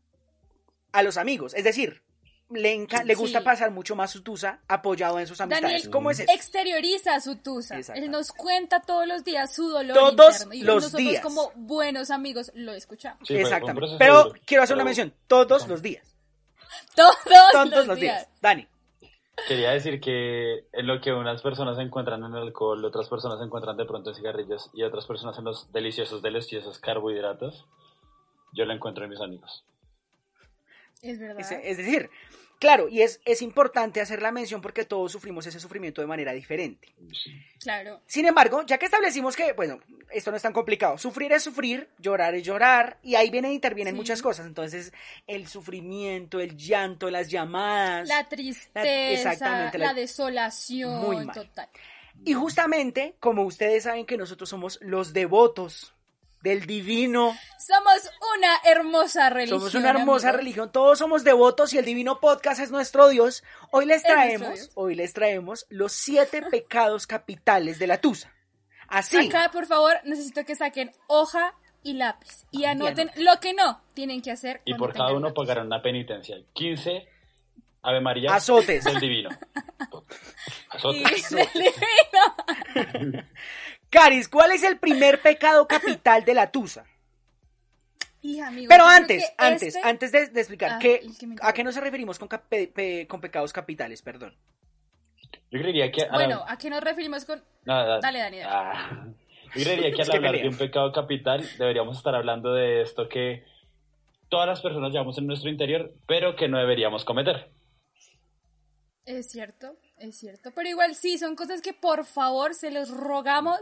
a 0.92 1.04
los 1.04 1.18
amigos, 1.18 1.54
es 1.54 1.64
decir, 1.64 2.02
le, 2.50 2.74
enca- 2.76 3.04
le 3.04 3.16
gusta 3.16 3.40
Sí. 3.40 3.46
pasar 3.46 3.72
mucho 3.72 3.96
más 3.96 4.12
su 4.12 4.22
tusa 4.24 4.62
apoyado 4.68 5.20
en 5.20 5.28
sus 5.28 5.40
amistades. 5.42 5.64
Daniel 5.64 5.90
¿Cómo 5.90 6.12
es 6.12 6.20
eso? 6.22 6.32
exterioriza 6.32 7.20
su 7.20 7.36
tusa. 7.38 7.78
Él 7.96 8.10
nos 8.10 8.32
cuenta 8.32 8.82
todos 8.82 9.06
los 9.08 9.24
días 9.24 9.54
su 9.54 9.70
dolor 9.70 9.94
Todos 9.96 10.36
interno. 10.42 10.54
Y 10.54 10.62
los 10.62 10.76
nosotros 10.84 11.02
días. 11.02 11.22
como 11.24 11.52
buenos 11.56 12.10
amigos 12.10 12.52
lo 12.56 12.72
escuchamos. 12.74 13.28
Sí, 13.28 13.36
Exactamente. 13.36 13.96
Pero 14.00 14.32
quiero 14.46 14.64
hacer 14.64 14.76
una 14.76 14.86
mención, 14.86 15.14
todos 15.28 15.68
los 15.68 15.82
días. 15.82 16.16
Todos, 16.96 17.16
Todos 17.52 17.88
los 17.88 17.98
días. 17.98 18.28
Dani. 18.42 18.68
Quería 19.48 19.70
decir 19.72 20.00
que 20.02 20.66
en 20.74 20.88
lo 20.88 21.00
que 21.00 21.14
unas 21.14 21.44
personas 21.44 21.78
encuentran 21.78 22.24
en 22.24 22.34
el 22.34 22.42
alcohol, 22.42 22.84
otras 22.84 23.08
personas 23.08 23.40
encuentran 23.40 23.78
de 23.78 23.86
pronto 23.86 24.10
en 24.10 24.16
cigarrillos 24.16 24.72
y 24.74 24.82
otras 24.82 25.06
personas 25.06 25.38
en 25.38 25.44
los 25.44 25.72
deliciosos, 25.72 26.24
deliciosos 26.24 26.80
carbohidratos, 26.80 27.66
yo 28.54 28.66
lo 28.66 28.74
encuentro 28.74 29.04
en 29.04 29.12
mis 29.12 29.22
amigos. 29.22 29.64
Es 31.02 31.20
verdad. 31.20 31.40
Es, 31.40 31.52
es 31.52 31.78
decir, 31.78 32.10
claro, 32.60 32.88
y 32.90 33.02
es, 33.02 33.20
es 33.26 33.42
importante 33.42 34.02
hacer 34.02 34.22
la 34.22 34.32
mención 34.32 34.62
porque 34.62 34.86
todos 34.86 35.12
sufrimos 35.12 35.46
ese 35.46 35.60
sufrimiento 35.60 36.02
de 36.02 36.08
manera 36.08 36.34
diferente. 36.34 36.94
Claro. 37.60 38.02
Sin 38.08 38.26
embargo, 38.26 38.64
ya 38.66 38.78
que 38.78 38.86
establecimos 38.86 39.36
que, 39.36 39.54
bueno, 39.54 39.80
esto 40.12 40.32
no 40.32 40.38
es 40.38 40.44
tan 40.44 40.54
complicado, 40.54 40.98
sufrir 40.98 41.32
es 41.34 41.44
sufrir, 41.44 41.90
llorar 42.00 42.34
es 42.36 42.44
llorar, 42.44 42.98
y 43.04 43.16
ahí 43.16 43.30
vienen 43.30 43.52
e 43.52 43.56
intervienen 43.56 43.94
Sí. 43.94 43.98
muchas 43.98 44.22
cosas. 44.22 44.46
Entonces, 44.46 44.94
el 45.28 45.48
sufrimiento, 45.48 46.40
el 46.40 46.56
llanto, 46.58 47.10
las 47.10 47.28
llamadas. 47.30 48.08
La 48.08 48.28
tristeza, 48.28 49.12
exactamente, 49.12 49.78
la- 49.78 49.88
la, 49.88 49.94
desolación, 49.94 51.02
Muy 51.02 51.26
mal. 51.26 51.36
total. 51.36 51.70
Y 52.26 52.34
justamente, 52.34 53.16
como 53.20 53.44
ustedes 53.44 53.84
saben 53.84 54.06
que 54.06 54.18
nosotros 54.18 54.50
somos 54.50 54.80
los 54.82 55.14
devotos 55.14 55.94
del 56.42 56.66
divino, 56.66 57.36
Somos 57.60 58.10
una 58.38 58.58
hermosa 58.64 59.30
religión. 59.30 59.60
somos 59.60 59.76
una 59.76 59.90
hermosa 59.90 60.32
religión, 60.32 60.72
todos 60.72 61.00
somos 61.00 61.24
devotos 61.24 61.74
y 61.74 61.78
el 61.78 61.86
divino 61.86 62.20
podcast 62.20 62.62
es 62.62 62.72
nuestro 62.72 63.10
Dios. 63.10 63.44
Hoy 63.72 63.86
les 63.86 64.04
traemos, 64.04 64.54
Dios. 64.54 64.72
hoy 64.76 64.96
les 64.96 65.14
traemos 65.14 65.66
los 65.70 65.92
siete 65.94 66.42
pecados 66.52 67.08
capitales 67.08 67.80
de 67.80 67.88
la 67.88 68.00
tusa. 68.00 68.34
Así. 68.88 69.28
Acá, 69.28 69.50
por 69.52 69.66
favor, 69.66 69.94
necesito 70.06 70.46
que 70.46 70.56
saquen 70.56 70.92
hoja 71.08 71.54
y 71.84 71.94
lápiz 71.94 72.46
y 72.52 72.66
anoten 72.66 73.12
lo 73.18 73.40
que 73.40 73.54
no 73.54 73.82
tienen 73.94 74.22
que 74.22 74.32
hacer. 74.32 74.62
Y 74.66 74.74
por 74.76 74.94
cada 74.94 75.12
uno 75.14 75.34
pagarán 75.34 75.68
una 75.68 75.82
penitencia. 75.82 76.38
15 76.54 77.08
Ave 77.84 78.02
María 78.02 78.34
Azotes. 78.34 78.84
del 78.86 79.00
divino. 79.00 79.30
Y 80.94 81.04
Azotes. 81.04 81.30
del 81.30 81.48
divino. 81.54 83.24
Caris, 83.90 84.28
¿cuál 84.28 84.52
es 84.52 84.64
el 84.64 84.78
primer 84.78 85.22
pecado 85.22 85.68
capital 85.68 86.26
de 86.26 86.34
la 86.34 86.52
tusa? 86.52 86.86
Amigo, 88.46 88.68
Pero 88.68 88.86
antes, 88.86 89.24
que 89.24 89.34
antes, 89.38 89.76
este- 89.76 89.88
antes 89.88 90.12
de, 90.12 90.28
de 90.28 90.40
explicar, 90.42 90.72
Ah, 90.74 90.80
¿qué- 90.82 91.00
que 91.18 91.28
¿a 91.42 91.54
qué 91.54 91.64
nos 91.64 91.76
referimos 91.78 92.20
con, 92.20 92.28
cap- 92.28 92.44
pe- 92.50 92.68
pe- 92.68 93.08
con 93.08 93.22
pecados 93.22 93.54
capitales? 93.54 94.02
Perdón. 94.02 94.36
Yo 95.50 95.60
creería 95.62 95.90
que... 95.92 96.02
a 96.02 96.08
la- 96.08 96.12
Bueno, 96.14 96.44
¿a 96.46 96.58
qué 96.58 96.70
nos 96.70 96.84
referimos 96.84 97.24
con...? 97.24 97.42
Nada, 97.64 98.00
Dale, 98.02 98.20
Dani, 98.20 98.40
dale. 98.40 98.52
Ah. 98.52 99.08
Yo 99.56 99.64
creería 99.64 99.92
que 99.96 100.02
al 100.02 100.12
hablar 100.12 100.36
de 100.36 100.48
un 100.50 100.58
pecado 100.58 100.92
capital 100.92 101.48
deberíamos 101.58 101.96
estar 101.98 102.16
hablando 102.16 102.54
de 102.54 102.82
esto 102.82 103.08
que 103.08 103.46
todas 104.28 104.46
las 104.48 104.62
personas 104.62 104.92
llevamos 104.92 105.18
en 105.20 105.28
nuestro 105.28 105.50
interior, 105.50 105.94
pero 106.06 106.36
que 106.36 106.50
no 106.50 106.58
deberíamos 106.60 107.06
cometer. 107.06 107.50
Es 109.06 109.32
cierto, 109.32 109.78
es 110.00 110.18
cierto. 110.18 110.52
Pero 110.52 110.70
igual 110.70 110.96
sí, 110.96 111.18
son 111.18 111.36
cosas 111.36 111.62
que 111.62 111.74
por 111.74 112.06
favor 112.06 112.54
se 112.56 112.72
los 112.72 112.90
rogamos 112.90 113.60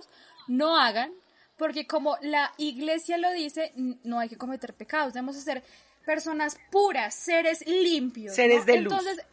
no 0.48 0.78
hagan, 0.80 1.12
porque 1.58 1.88
como 1.88 2.18
la 2.22 2.54
iglesia 2.58 3.18
lo 3.18 3.32
dice, 3.32 3.72
no 4.04 4.20
hay 4.20 4.30
que 4.30 4.38
cometer 4.38 4.74
pecados, 4.74 5.14
debemos 5.14 5.36
ser 5.38 5.64
personas 6.06 6.58
puras, 6.72 7.16
seres 7.16 7.66
limpios. 7.66 8.36
Seres 8.36 8.60
¿no? 8.60 8.66
de 8.66 8.82
luz. 8.82 8.94
Entonces, 8.94 9.26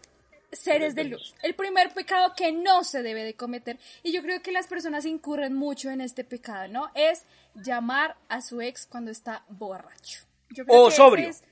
seres 0.53 0.95
de 0.95 1.05
luz. 1.05 1.35
El 1.43 1.55
primer 1.55 1.93
pecado 1.93 2.33
que 2.37 2.53
no 2.53 2.85
se 2.85 3.03
debe 3.03 3.25
de 3.25 3.35
cometer, 3.35 3.79
y 4.03 4.13
yo 4.13 4.23
creo 4.23 4.41
que 4.43 4.53
las 4.53 4.67
personas 4.67 5.05
incurren 5.05 5.55
mucho 5.55 5.91
en 5.91 6.01
este 6.01 6.25
pecado, 6.25 6.69
¿no? 6.69 6.91
Es 6.95 7.25
llamar 7.55 8.17
a 8.29 8.41
su 8.41 8.61
ex 8.61 8.87
cuando 8.87 9.11
está 9.11 9.45
borracho. 9.49 10.21
Yo 10.51 10.65
creo 10.65 10.83
O 10.85 10.89
que 10.89 10.95
sobrio. 10.97 11.29
es- 11.29 11.43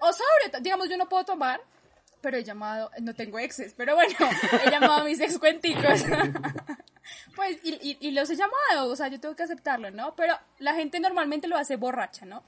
o 0.00 0.12
sobre, 0.12 0.60
digamos, 0.60 0.88
yo 0.88 0.96
no 0.96 1.08
puedo 1.08 1.24
tomar, 1.24 1.60
pero 2.20 2.36
he 2.36 2.44
llamado, 2.44 2.90
no 3.00 3.14
tengo 3.14 3.38
exes, 3.38 3.74
pero 3.76 3.94
bueno, 3.94 4.14
he 4.64 4.70
llamado 4.70 5.00
a 5.00 5.04
mis 5.04 5.20
ex 5.20 5.38
cuenticos. 5.38 6.04
pues, 7.36 7.58
y, 7.62 7.74
y- 7.82 7.98
y 8.00 8.10
los 8.12 8.28
he 8.30 8.36
llamado, 8.36 8.90
o 8.90 8.96
sea, 8.96 9.08
yo 9.08 9.20
tengo 9.20 9.34
que 9.36 9.42
aceptarlo, 9.44 9.90
¿no? 9.90 10.14
Pero 10.16 10.34
la 10.58 10.74
gente 10.74 11.00
normalmente 11.00 11.48
lo 11.48 11.56
hace 11.56 11.76
borracha, 11.76 12.26
¿no? 12.26 12.42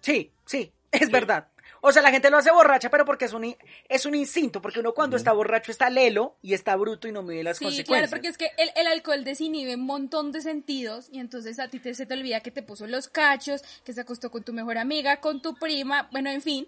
Sí, 0.00 0.30
sí, 0.44 0.72
es 0.92 1.10
verdad. 1.10 1.48
O 1.80 1.92
sea, 1.92 2.02
la 2.02 2.10
gente 2.10 2.30
lo 2.30 2.38
hace 2.38 2.50
borracha, 2.50 2.88
pero 2.90 3.04
porque 3.04 3.26
es 3.26 3.32
un, 3.34 3.54
es 3.88 4.06
un 4.06 4.14
instinto, 4.14 4.62
porque 4.62 4.80
uno 4.80 4.92
cuando 4.94 5.16
está 5.18 5.32
borracho 5.32 5.70
está 5.70 5.90
lelo 5.90 6.36
y 6.40 6.54
está 6.54 6.76
bruto 6.76 7.08
y 7.08 7.12
no 7.12 7.22
mide 7.22 7.42
las 7.44 7.58
Sí, 7.58 7.64
consecuencias. 7.64 8.08
claro, 8.08 8.10
porque 8.10 8.28
es 8.28 8.38
que 8.38 8.50
el, 8.56 8.70
el 8.74 8.86
alcohol 8.86 9.22
desinhibe 9.22 9.74
un 9.74 9.84
montón 9.84 10.32
de 10.32 10.40
sentidos 10.40 11.08
y 11.12 11.20
entonces 11.20 11.58
a 11.58 11.68
ti 11.68 11.80
te, 11.80 11.94
se 11.94 12.06
te 12.06 12.14
olvida 12.14 12.40
que 12.40 12.50
te 12.50 12.62
puso 12.62 12.86
los 12.86 13.08
cachos, 13.08 13.62
que 13.84 13.92
se 13.92 14.00
acostó 14.00 14.30
con 14.30 14.42
tu 14.44 14.52
mejor 14.54 14.78
amiga, 14.78 15.20
con 15.20 15.42
tu 15.42 15.54
prima, 15.56 16.08
bueno, 16.10 16.30
en 16.30 16.40
fin. 16.40 16.66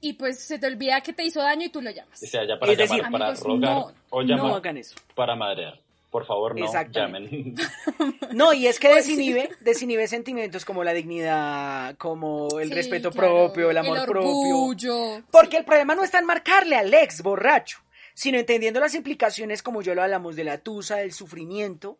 Y 0.00 0.12
pues 0.14 0.38
se 0.40 0.58
te 0.58 0.66
olvida 0.66 1.00
que 1.00 1.12
te 1.12 1.24
hizo 1.24 1.40
daño 1.40 1.66
y 1.66 1.68
tú 1.70 1.80
lo 1.82 1.90
llamas. 1.90 2.22
O 2.22 2.26
sea, 2.26 2.46
ya 2.46 2.58
para 2.58 2.72
Es 2.72 2.78
decir, 2.78 2.96
llamar, 2.98 3.12
para 3.12 3.24
amigos, 3.28 3.44
rogar 3.46 3.70
no, 3.74 3.92
o 4.10 4.22
no 4.22 4.28
llamar 4.28 4.52
hagan 4.56 4.76
eso. 4.76 4.94
para 5.14 5.34
madrear. 5.34 5.80
Por 6.10 6.24
favor, 6.24 6.58
no 6.58 6.66
llamen. 6.90 7.54
No, 8.32 8.54
y 8.54 8.66
es 8.66 8.78
que 8.80 8.88
Pues 8.88 9.06
desinhibe, 9.06 9.50
desinhibe 9.60 10.06
sentimientos 10.08 10.64
como 10.64 10.82
la 10.82 10.94
dignidad, 10.94 11.96
como 11.98 12.48
el 12.60 12.68
Sí, 12.68 12.74
respeto 12.74 13.10
claro, 13.10 13.28
propio, 13.52 13.70
el 13.70 13.76
amor 13.76 14.06
propio. 14.06 14.20
orgullo. 14.30 15.22
Porque 15.30 15.58
el 15.58 15.64
problema 15.66 15.94
no 15.94 16.04
está 16.04 16.18
en 16.18 16.24
marcarle 16.24 16.76
al 16.76 16.94
ex 16.94 17.22
borracho, 17.22 17.80
sino 18.14 18.38
entendiendo 18.38 18.80
las 18.80 18.94
implicaciones, 18.94 19.62
como 19.62 19.82
yo 19.82 19.94
lo 19.94 20.02
hablamos, 20.02 20.34
de 20.34 20.44
la 20.44 20.58
tusa, 20.58 20.96
del 20.96 21.12
sufrimiento. 21.12 21.98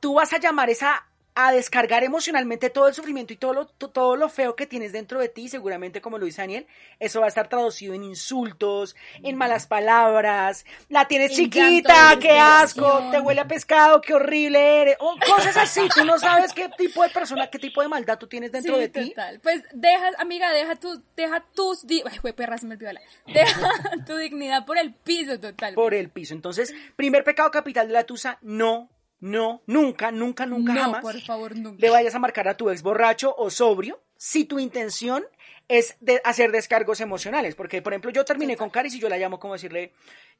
Tú 0.00 0.14
vas 0.14 0.32
a 0.34 0.38
llamar 0.38 0.68
esa 0.68 1.06
a 1.38 1.52
descargar 1.52 2.02
emocionalmente 2.02 2.70
todo 2.70 2.88
el 2.88 2.94
sufrimiento 2.94 3.32
y 3.32 3.36
todo 3.36 3.52
lo, 3.52 3.66
to- 3.66 3.90
todo 3.90 4.16
lo 4.16 4.30
feo 4.30 4.56
que 4.56 4.66
tienes 4.66 4.90
dentro 4.92 5.20
de 5.20 5.28
ti, 5.28 5.48
seguramente 5.50 6.00
como 6.00 6.16
lo 6.16 6.24
dice 6.24 6.40
Daniel, 6.40 6.66
eso 6.98 7.20
va 7.20 7.26
a 7.26 7.28
estar 7.28 7.48
traducido 7.50 7.92
en 7.92 8.02
insultos, 8.04 8.96
en 9.22 9.36
malas 9.36 9.66
palabras, 9.66 10.64
la 10.88 11.06
tienes 11.06 11.32
En 11.32 11.36
chiquita, 11.50 12.18
qué 12.20 12.38
asco, 12.38 13.10
te 13.10 13.20
huele 13.20 13.42
a 13.42 13.46
pescado, 13.46 14.00
qué 14.00 14.14
horrible 14.14 14.80
eres, 14.82 14.96
o 14.98 15.14
cosas 15.26 15.56
así, 15.58 15.82
tú 15.94 16.04
no 16.06 16.18
sabes 16.18 16.54
qué 16.54 16.70
tipo 16.76 17.02
de 17.02 17.10
persona, 17.10 17.48
qué 17.50 17.58
tipo 17.58 17.82
de 17.82 17.88
maldad 17.88 18.18
tú 18.18 18.26
tienes 18.28 18.50
dentro 18.50 18.74
Sí, 18.76 18.80
de 18.80 18.88
ti. 18.88 19.08
total. 19.10 19.38
Pues 19.40 19.62
deja, 19.74 20.10
amiga, 20.18 20.50
deja 20.52 20.76
tu, 20.76 21.02
deja 21.16 21.44
tus, 21.54 21.86
di- 21.86 22.02
ay, 22.10 22.18
güey, 22.22 22.32
perra, 22.32 22.56
se 22.56 22.66
me 22.66 22.76
olvidó 22.76 22.92
la, 22.94 23.00
deja 23.26 23.70
tu 24.06 24.16
dignidad 24.16 24.64
por 24.64 24.78
el 24.78 24.94
piso, 24.94 25.38
total. 25.38 25.74
por 25.74 25.92
el 25.92 26.08
piso. 26.08 26.32
Entonces, 26.32 26.74
primer 26.96 27.24
pecado 27.24 27.50
capital 27.50 27.88
de 27.88 27.92
la 27.92 28.04
tusa, 28.04 28.38
no, 28.40 28.88
no, 29.20 29.62
nunca, 29.66 30.10
nunca, 30.10 30.46
nunca 30.46 30.74
no, 30.74 30.80
jamás 30.80 31.02
por 31.02 31.20
favor, 31.20 31.56
nunca. 31.56 31.78
le 31.80 31.90
vayas 31.90 32.14
a 32.14 32.18
marcar 32.18 32.48
a 32.48 32.56
tu 32.56 32.70
ex 32.70 32.82
borracho 32.82 33.34
o 33.36 33.50
sobrio 33.50 34.02
si 34.16 34.44
tu 34.44 34.58
intención 34.58 35.24
es 35.68 35.96
de 36.00 36.20
hacer 36.24 36.52
descargos 36.52 37.00
emocionales. 37.00 37.54
Porque, 37.54 37.82
por 37.82 37.92
ejemplo, 37.92 38.10
yo 38.10 38.24
terminé 38.24 38.56
con 38.56 38.70
Caris 38.70 38.94
y 38.94 39.00
yo 39.00 39.08
la 39.08 39.18
llamo 39.18 39.38
como 39.38 39.54
decirle, 39.54 39.92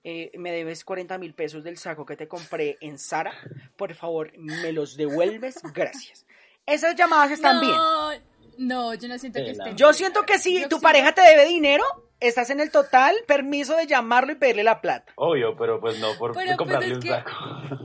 eh, 0.04 0.30
me 0.37 0.52
debes 0.52 0.85
40 0.85 1.18
mil 1.18 1.35
pesos 1.35 1.64
del 1.64 1.78
saco 1.78 2.06
que 2.06 2.16
te 2.16 2.28
compré 2.28 2.76
en 2.80 2.99
Sara, 2.99 3.33
por 3.76 3.95
favor, 3.95 4.33
me 4.38 4.73
los 4.73 4.97
devuelves, 4.97 5.61
gracias. 5.75 6.26
Esas 6.64 6.97
llamadas 6.97 7.30
están 7.30 7.61
bien. 7.61 7.75
No, 8.58 8.94
yo 8.94 9.08
no 9.08 9.18
siento 9.18 9.38
que 9.44 9.50
esté. 9.52 9.75
Yo 9.75 9.92
siento 9.92 10.22
que 10.25 10.38
si 10.38 10.66
tu 10.68 10.80
pareja 10.80 11.12
te 11.12 11.20
debe 11.22 11.44
dinero, 11.46 11.84
estás 12.20 12.48
en 12.50 12.60
el 12.60 12.70
total 12.70 13.14
permiso 13.26 13.76
de 13.76 13.86
llamarlo 13.86 14.32
y 14.32 14.36
pedirle 14.36 14.64
la 14.64 14.80
plata. 14.80 15.12
Obvio, 15.16 15.54
pero 15.56 15.78
pues 15.80 15.98
no 15.98 16.14
por 16.18 16.32
Pero, 16.32 16.44
pues, 16.46 16.56
comprarle 16.56 16.86
es 16.88 16.92
un 16.94 17.02
que- 17.02 17.08
saco. 17.10 17.30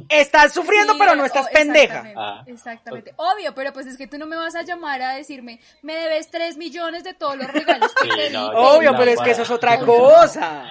Estás 0.09 0.53
sufriendo, 0.53 0.93
Sí, 0.93 0.99
pero 0.99 1.15
no 1.15 1.25
estás 1.25 1.47
pendeja. 1.49 1.99
exactamente, 1.99 2.19
Ah. 2.19 2.43
Exactamente. 2.47 3.13
Obvio, 3.17 3.53
pero 3.53 3.73
pues 3.73 3.87
es 3.87 3.97
que 3.97 4.07
tú 4.07 4.17
no 4.17 4.25
me 4.27 4.35
vas 4.37 4.55
a 4.55 4.61
llamar 4.63 5.01
a 5.01 5.13
decirme, 5.15 5.59
me 5.81 5.95
debes 5.95 6.29
3 6.29 6.57
millones 6.57 7.03
de 7.03 7.13
todos 7.13 7.35
los 7.37 7.47
regalos 7.51 7.93
que 7.93 8.09
Sí, 8.09 8.15
te 8.15 8.27
di. 8.29 8.33
no, 8.33 8.49
te 8.51 8.55
Obvio, 8.57 8.91
di". 8.91 8.97
pero 8.97 9.11
es 9.11 9.21
que 9.21 9.31
eso 9.31 9.41
es 9.43 9.49
otra 9.51 9.79
cosa. 9.85 10.65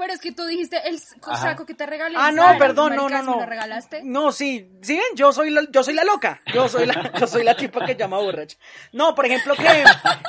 Pero 0.00 0.14
es 0.14 0.20
que 0.20 0.32
tú 0.32 0.46
dijiste 0.46 0.78
el 0.88 0.98
Ajá. 1.26 1.50
saco 1.50 1.66
que 1.66 1.74
te 1.74 1.84
regalé. 1.84 2.16
Ah, 2.18 2.32
no, 2.32 2.42
Sara, 2.42 2.58
perdón, 2.58 2.96
no, 2.96 2.96
no, 2.96 3.02
maricas, 3.02 3.24
¿me 3.26 3.30
no. 3.32 3.40
lo 3.40 3.46
regalaste? 3.46 4.00
No, 4.02 4.32
sí, 4.32 4.72
¿sí 4.80 4.94
ven? 4.94 5.04
Yo 5.14 5.30
soy 5.30 5.50
la, 5.50 5.66
yo 5.70 5.82
soy 5.84 5.92
la 5.92 6.04
loca. 6.04 6.40
Yo 6.54 6.70
soy 6.70 6.86
la, 6.86 7.12
yo 7.20 7.26
soy 7.26 7.44
la 7.44 7.54
tipa 7.54 7.84
que 7.84 7.94
llama 7.96 8.18
borracha. 8.18 8.56
No, 8.92 9.14
por 9.14 9.26
ejemplo, 9.26 9.54
que, 9.54 9.84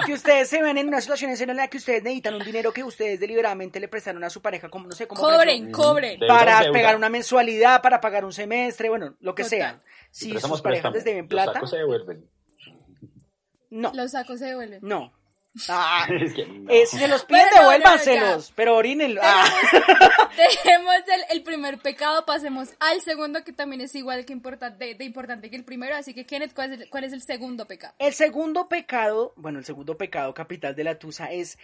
que 0.06 0.14
ustedes 0.14 0.50
se 0.50 0.62
ven 0.62 0.78
en 0.78 0.90
una 0.90 1.00
situación 1.00 1.32
en 1.32 1.56
la 1.56 1.70
que 1.70 1.78
ustedes 1.78 2.04
necesitan 2.04 2.34
un 2.36 2.44
dinero 2.44 2.74
que 2.74 2.84
ustedes 2.84 3.18
deliberadamente 3.22 3.80
le 3.80 3.88
prestaron 3.88 4.22
a 4.26 4.30
su 4.30 4.42
pareja, 4.42 4.68
como 4.70 4.88
no 4.88 4.92
sé, 4.92 5.08
por 5.08 5.18
Cobren, 5.18 5.48
ejemplo, 5.48 5.78
cobren. 5.84 6.20
Para 6.28 6.60
deuda. 6.60 6.74
pegar 6.74 6.96
una 6.98 7.08
mensualidad, 7.08 7.82
para 7.82 8.02
pagar 8.02 8.26
un 8.26 8.34
semestre, 8.34 8.90
bueno, 8.90 9.16
lo 9.22 9.34
que 9.34 9.44
Total. 9.44 9.58
sea. 9.58 9.82
Si 10.12 10.32
sus 10.38 10.42
parejas 10.62 10.62
préstamo, 10.92 10.96
les 10.96 11.04
deben 11.06 11.22
los 11.22 11.30
plata, 11.30 11.54
sacos 11.54 11.70
se 11.70 11.78
devuelven. 11.78 12.30
no, 13.70 13.92
Los 13.94 14.12
sacos 14.12 14.38
se 14.40 14.46
devuelven. 14.48 14.80
no. 14.84 15.14
Ah, 15.70 16.08
Es 16.22 16.34
que 16.34 16.46
no. 16.48 16.70
eh, 16.72 16.86
si 16.86 16.98
se 16.98 17.08
los 17.08 17.26
piden, 17.26 17.42
Bueno, 17.42 17.56
no, 17.56 17.62
no, 17.64 17.72
devuélvanselos, 17.72 18.48
ya. 18.50 18.54
pero 18.56 18.76
orínenlo. 18.76 19.22
Ah. 19.24 19.46
Dejemos 20.38 20.96
el, 20.96 21.38
el 21.38 21.44
primer 21.44 21.78
pecado, 21.80 22.26
pasemos 22.26 22.70
al 22.80 23.02
segundo, 23.02 23.44
que 23.44 23.52
también 23.54 23.82
es 23.82 23.94
igual 23.96 24.26
que 24.26 24.34
importante, 24.34 24.96
de 24.96 25.04
importante 25.04 25.50
que 25.50 25.56
el 25.58 25.66
primero. 25.66 25.96
Así 25.96 26.14
que, 26.14 26.26
Kenneth, 26.26 26.54
¿cuál 26.54 26.74
es 26.74 26.82
el, 26.82 26.90
cuál 26.90 27.04
es 27.04 27.14
el 27.14 27.22
segundo 27.22 27.66
pecado? 27.68 27.94
El 28.00 28.14
segundo 28.14 28.70
pecado, 28.70 29.34
bueno, 29.36 29.60
el 29.60 29.66
segundo 29.66 29.98
pecado 29.98 30.34
capital 30.34 30.74
de 30.76 30.84
la 30.86 30.98
tusa 30.98 31.32
es, 31.32 31.58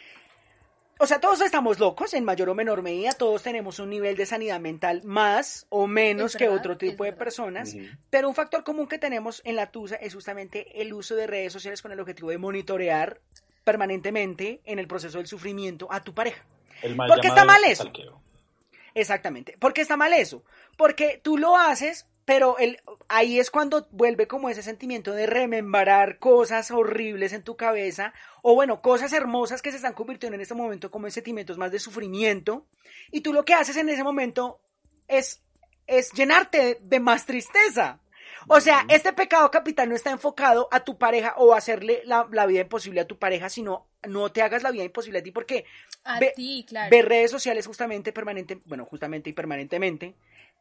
o 0.99 1.05
sea, 1.07 1.19
todos 1.21 1.39
estamos 1.41 1.79
locos 1.79 2.13
en 2.13 2.25
mayor 2.25 2.49
o 2.49 2.55
menor 2.55 2.81
medida, 2.81 3.11
todos 3.13 3.43
tenemos 3.43 3.79
un 3.79 3.89
nivel 3.91 4.17
de 4.17 4.25
sanidad 4.25 4.59
mental 4.59 5.01
más 5.05 5.65
o 5.69 5.87
menos 5.87 6.35
que 6.35 6.49
otro 6.49 6.77
tipo 6.77 7.03
de 7.03 7.13
personas, 7.13 7.75
pero 8.09 8.27
un 8.27 8.35
factor 8.35 8.63
común 8.63 8.87
que 8.87 8.97
tenemos 8.97 9.41
en 9.45 9.55
la 9.55 9.71
tusa 9.71 9.95
es 9.95 10.13
justamente 10.15 10.81
el 10.81 10.93
uso 10.93 11.15
de 11.15 11.27
redes 11.27 11.53
sociales 11.53 11.81
con 11.83 11.91
el 11.91 11.99
objetivo 11.99 12.31
de 12.31 12.39
monitorear 12.39 13.21
permanentemente 13.67 14.61
en 14.63 14.79
el 14.79 14.87
proceso 14.87 15.17
del 15.17 15.27
sufrimiento 15.27 15.89
a 15.91 16.01
tu 16.01 16.13
pareja. 16.13 16.41
El 16.81 16.95
mal 16.95 17.09
¿Por 17.09 17.19
qué 17.19 17.27
está 17.27 17.43
mal 17.43 17.61
eso? 17.65 17.91
Exactamente. 18.93 19.57
¿Por 19.59 19.73
qué 19.73 19.81
está 19.81 19.97
mal 19.97 20.13
eso? 20.13 20.45
Porque 20.77 21.19
tú 21.21 21.37
lo 21.37 21.57
haces, 21.57 22.07
pero 22.23 22.57
el, 22.59 22.79
ahí 23.09 23.39
es 23.39 23.51
cuando 23.51 23.89
vuelve 23.91 24.25
como 24.25 24.47
ese 24.47 24.63
sentimiento 24.63 25.11
de 25.11 25.27
remembrar 25.27 26.17
cosas 26.17 26.71
horribles 26.71 27.33
en 27.33 27.43
tu 27.43 27.57
cabeza, 27.57 28.13
o 28.41 28.55
bueno, 28.55 28.81
cosas 28.81 29.11
hermosas 29.11 29.61
que 29.61 29.71
se 29.71 29.75
están 29.75 29.91
convirtiendo 29.91 30.35
en 30.35 30.41
este 30.41 30.55
momento 30.55 30.89
como 30.89 31.07
en 31.07 31.11
sentimientos 31.11 31.57
más 31.57 31.69
de 31.69 31.79
sufrimiento, 31.79 32.67
y 33.11 33.19
tú 33.19 33.33
lo 33.33 33.43
que 33.43 33.53
haces 33.53 33.75
en 33.75 33.89
ese 33.89 34.05
momento 34.05 34.61
es, 35.09 35.43
es 35.87 36.13
llenarte 36.13 36.79
de 36.81 36.99
más 37.01 37.25
tristeza. 37.25 37.99
O 38.49 38.59
sea, 38.61 38.85
este 38.89 39.11
pecado 39.13 39.49
capital 39.51 39.89
no 39.89 39.95
está 39.95 40.11
enfocado 40.11 40.69
a 40.71 40.79
tu 40.81 40.97
pareja 40.97 41.33
o 41.37 41.53
a 41.53 41.57
hacerle 41.57 42.01
la, 42.05 42.27
la 42.31 42.45
vida 42.45 42.61
imposible 42.61 43.01
a 43.01 43.07
tu 43.07 43.17
pareja, 43.17 43.49
sino 43.49 43.87
no 44.07 44.31
te 44.31 44.41
hagas 44.41 44.63
la 44.63 44.71
vida 44.71 44.83
imposible 44.83 45.19
a 45.19 45.23
ti 45.23 45.31
porque 45.31 45.65
A 46.05 46.19
Ve- 46.19 46.33
ti, 46.35 46.65
claro. 46.67 46.89
ver 46.89 47.07
redes 47.07 47.31
sociales 47.31 47.67
justamente 47.67 48.13
permanente, 48.13 48.59
bueno, 48.65 48.85
justamente 48.85 49.29
y 49.29 49.33
permanentemente, 49.33 50.15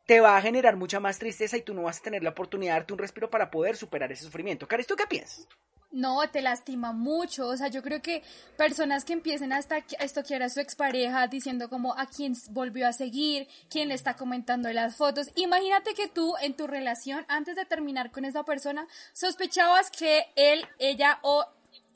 te 0.07 0.21
va 0.21 0.37
a 0.37 0.43
generar 0.43 0.77
mucha 0.77 1.01
más 1.01 1.19
tristeza 1.19 1.57
y 1.57 1.63
tú 1.63 1.75
no 1.75 1.83
vas 1.83 1.99
a 1.99 2.03
tener 2.03 2.23
la 2.23 2.31
oportunidad 2.31 2.75
de 2.75 2.79
darte 2.81 2.93
un 2.93 2.99
respiro 3.01 3.29
para 3.29 3.51
poder 3.51 3.77
superar 3.77 4.11
ese 4.13 4.25
sufrimiento. 4.25 4.67
Caris, 4.69 4.87
¿tú 4.87 4.95
qué 4.97 5.07
piensas? 5.07 5.47
No, 5.91 6.29
te 6.31 6.43
lastima 6.43 6.93
mucho. 6.93 7.47
O 7.49 7.57
sea, 7.57 7.69
yo 7.69 7.83
creo 7.83 8.03
que 8.03 8.23
personas 8.57 9.05
que 9.05 9.15
empiecen 9.15 9.53
hasta 9.53 9.77
a 9.77 10.05
estoquear 10.05 10.43
a 10.43 10.51
su 10.51 10.61
expareja 10.61 11.27
diciendo 11.27 11.69
como 11.71 11.97
a 11.97 12.07
quién 12.07 12.35
volvió 12.51 12.87
a 12.87 12.93
seguir, 12.93 13.49
quién 13.71 13.89
le 13.89 13.95
está 13.95 14.15
comentando 14.15 14.71
las 14.73 14.97
fotos. 14.97 15.31
Imagínate 15.37 15.95
que 15.95 16.09
tú 16.09 16.35
en 16.43 16.55
tu 16.55 16.67
relación, 16.67 17.25
antes 17.29 17.57
de 17.57 17.65
terminar 17.65 18.11
con 18.11 18.25
esa 18.25 18.45
persona, 18.45 18.87
sospechabas 19.13 19.91
que 19.91 20.25
él, 20.37 20.67
ella 20.79 21.19
o, 21.23 21.47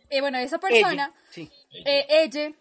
eh, 0.09 0.21
bueno, 0.21 0.39
esa 0.39 0.59
persona, 0.59 1.13
Ella, 1.13 1.13
sí. 1.31 1.51
eh, 1.85 2.07
ella, 2.09 2.53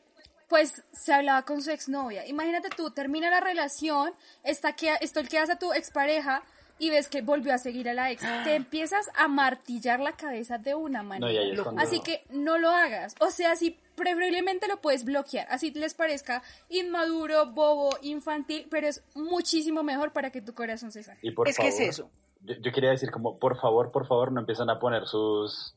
pues 0.50 0.84
se 0.92 1.14
hablaba 1.14 1.44
con 1.44 1.62
su 1.62 1.72
exnovia. 1.72 2.28
Imagínate 2.28 2.70
tú, 2.76 2.92
termina 2.92 3.30
la 3.30 3.40
relación, 3.40 4.12
está 4.44 4.74
que, 4.74 4.96
estolqueas 5.00 5.50
a 5.50 5.60
tu 5.60 5.72
expareja 5.72 6.44
y 6.80 6.90
ves 6.90 7.08
que 7.08 7.22
volvió 7.22 7.54
a 7.54 7.58
seguir 7.60 7.88
a 7.88 7.94
la 7.94 8.10
ex. 8.12 8.24
Te 8.44 8.56
empiezas 8.56 9.10
a 9.16 9.28
martillar 9.28 10.00
la 10.00 10.14
cabeza 10.14 10.58
de 10.58 10.74
una 10.76 11.04
manera. 11.04 11.56
No, 11.56 11.64
cuando- 11.64 11.82
Así 11.82 12.02
que 12.02 12.26
no 12.32 12.58
lo 12.58 12.70
hagas. 12.70 13.16
O 13.20 13.30
sea, 13.30 13.56
si 13.56 13.80
preferiblemente 13.96 14.68
lo 14.68 14.82
puedes 14.82 15.06
bloquear, 15.06 15.46
así 15.52 15.72
les 15.72 15.94
parezca 15.94 16.42
inmaduro, 16.70 17.52
bobo, 17.52 17.98
infantil, 18.02 18.66
pero 18.72 18.88
es 18.88 19.04
muchísimo 19.14 19.84
mejor 19.84 20.14
para 20.14 20.32
que 20.32 20.42
tu 20.42 20.54
corazón 20.54 20.92
se 20.92 21.04
sane. 21.04 21.20
Y 21.22 21.32
por 21.32 21.48
es 21.48 21.58
que 21.58 21.70
favor, 21.70 21.82
es 21.84 21.90
eso. 21.90 22.10
Yo, 22.42 22.56
yo 22.62 22.72
quería 22.72 22.90
decir 22.90 23.12
como, 23.12 23.38
por 23.38 23.60
favor, 23.60 23.92
por 23.92 24.08
favor, 24.08 24.32
no 24.32 24.40
empiezan 24.40 24.70
a 24.70 24.80
poner 24.80 25.06
sus 25.06 25.76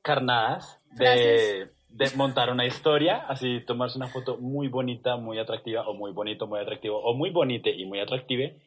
carnadas 0.00 0.80
de, 0.90 0.96
Frases. 0.96 1.68
De 1.92 2.10
montar 2.16 2.50
una 2.50 2.66
historia, 2.66 3.24
así 3.28 3.60
tomarse 3.60 3.98
una 3.98 4.08
foto 4.08 4.38
muy 4.38 4.68
bonita, 4.68 5.16
muy 5.16 5.38
atractiva, 5.38 5.86
o 5.86 5.94
muy 5.94 6.12
bonito, 6.12 6.46
muy 6.46 6.60
atractivo, 6.60 6.98
o 6.98 7.14
muy 7.14 7.30
bonita 7.30 7.68
y 7.68 7.84
muy 7.84 8.00
atractive, 8.00 8.60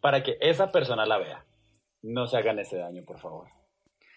para 0.00 0.22
que 0.22 0.36
esa 0.40 0.72
persona 0.72 1.06
la 1.06 1.18
vea. 1.18 1.44
No 2.02 2.26
se 2.26 2.36
hagan 2.36 2.58
ese 2.58 2.78
daño, 2.78 3.04
por 3.04 3.20
favor. 3.20 3.46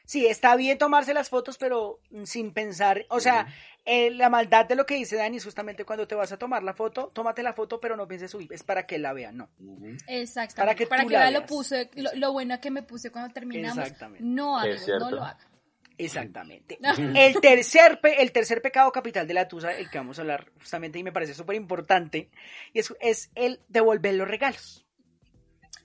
Sí, 0.05 0.27
está 0.27 0.55
bien 0.55 0.77
tomarse 0.77 1.13
las 1.13 1.29
fotos, 1.29 1.57
pero 1.57 1.99
sin 2.25 2.53
pensar, 2.53 3.05
o 3.09 3.19
sea, 3.19 3.47
eh, 3.85 4.11
la 4.11 4.29
maldad 4.29 4.65
de 4.65 4.75
lo 4.75 4.85
que 4.85 4.95
dice 4.95 5.15
Dani 5.15 5.37
es 5.37 5.43
justamente 5.43 5.83
cuando 5.83 6.07
te 6.07 6.13
vas 6.13 6.31
a 6.31 6.37
tomar 6.37 6.61
la 6.61 6.73
foto, 6.73 7.11
tómate 7.13 7.41
la 7.41 7.53
foto, 7.53 7.79
pero 7.79 7.95
no 7.95 8.07
pienses, 8.07 8.33
uy, 8.35 8.47
es 8.51 8.61
para 8.61 8.85
que 8.85 8.99
la 8.99 9.13
vean, 9.13 9.37
no. 9.37 9.49
Ujú. 9.59 9.97
Exactamente. 10.07 10.55
Para 10.55 10.75
que 10.75 10.85
Para 10.85 11.03
tú 11.03 11.09
que 11.09 11.13
la 11.15 11.19
vea 11.21 11.31
lo, 11.31 11.45
puse, 11.47 11.89
lo, 11.95 12.11
lo 12.15 12.33
bueno 12.33 12.59
que 12.61 12.69
me 12.69 12.83
puse 12.83 13.11
cuando 13.11 13.33
terminamos. 13.33 13.79
Exactamente. 13.79 14.23
No, 14.23 14.59
amigos, 14.59 14.87
no 14.87 15.11
lo 15.11 15.23
hagan. 15.23 15.54
Exactamente. 15.97 16.77
El 17.15 17.39
tercer, 17.41 17.99
pe- 18.01 18.21
el 18.21 18.31
tercer 18.31 18.61
pecado 18.61 18.91
capital 18.91 19.27
de 19.27 19.33
la 19.33 19.47
tusa, 19.47 19.71
el 19.73 19.89
que 19.89 19.97
vamos 19.97 20.17
a 20.17 20.21
hablar 20.21 20.51
justamente 20.59 20.99
y 20.99 21.03
me 21.03 21.11
parece 21.11 21.33
súper 21.33 21.55
importante, 21.55 22.29
es, 22.73 22.93
es 22.99 23.29
el 23.35 23.59
devolver 23.69 24.15
los 24.15 24.27
regalos. 24.27 24.81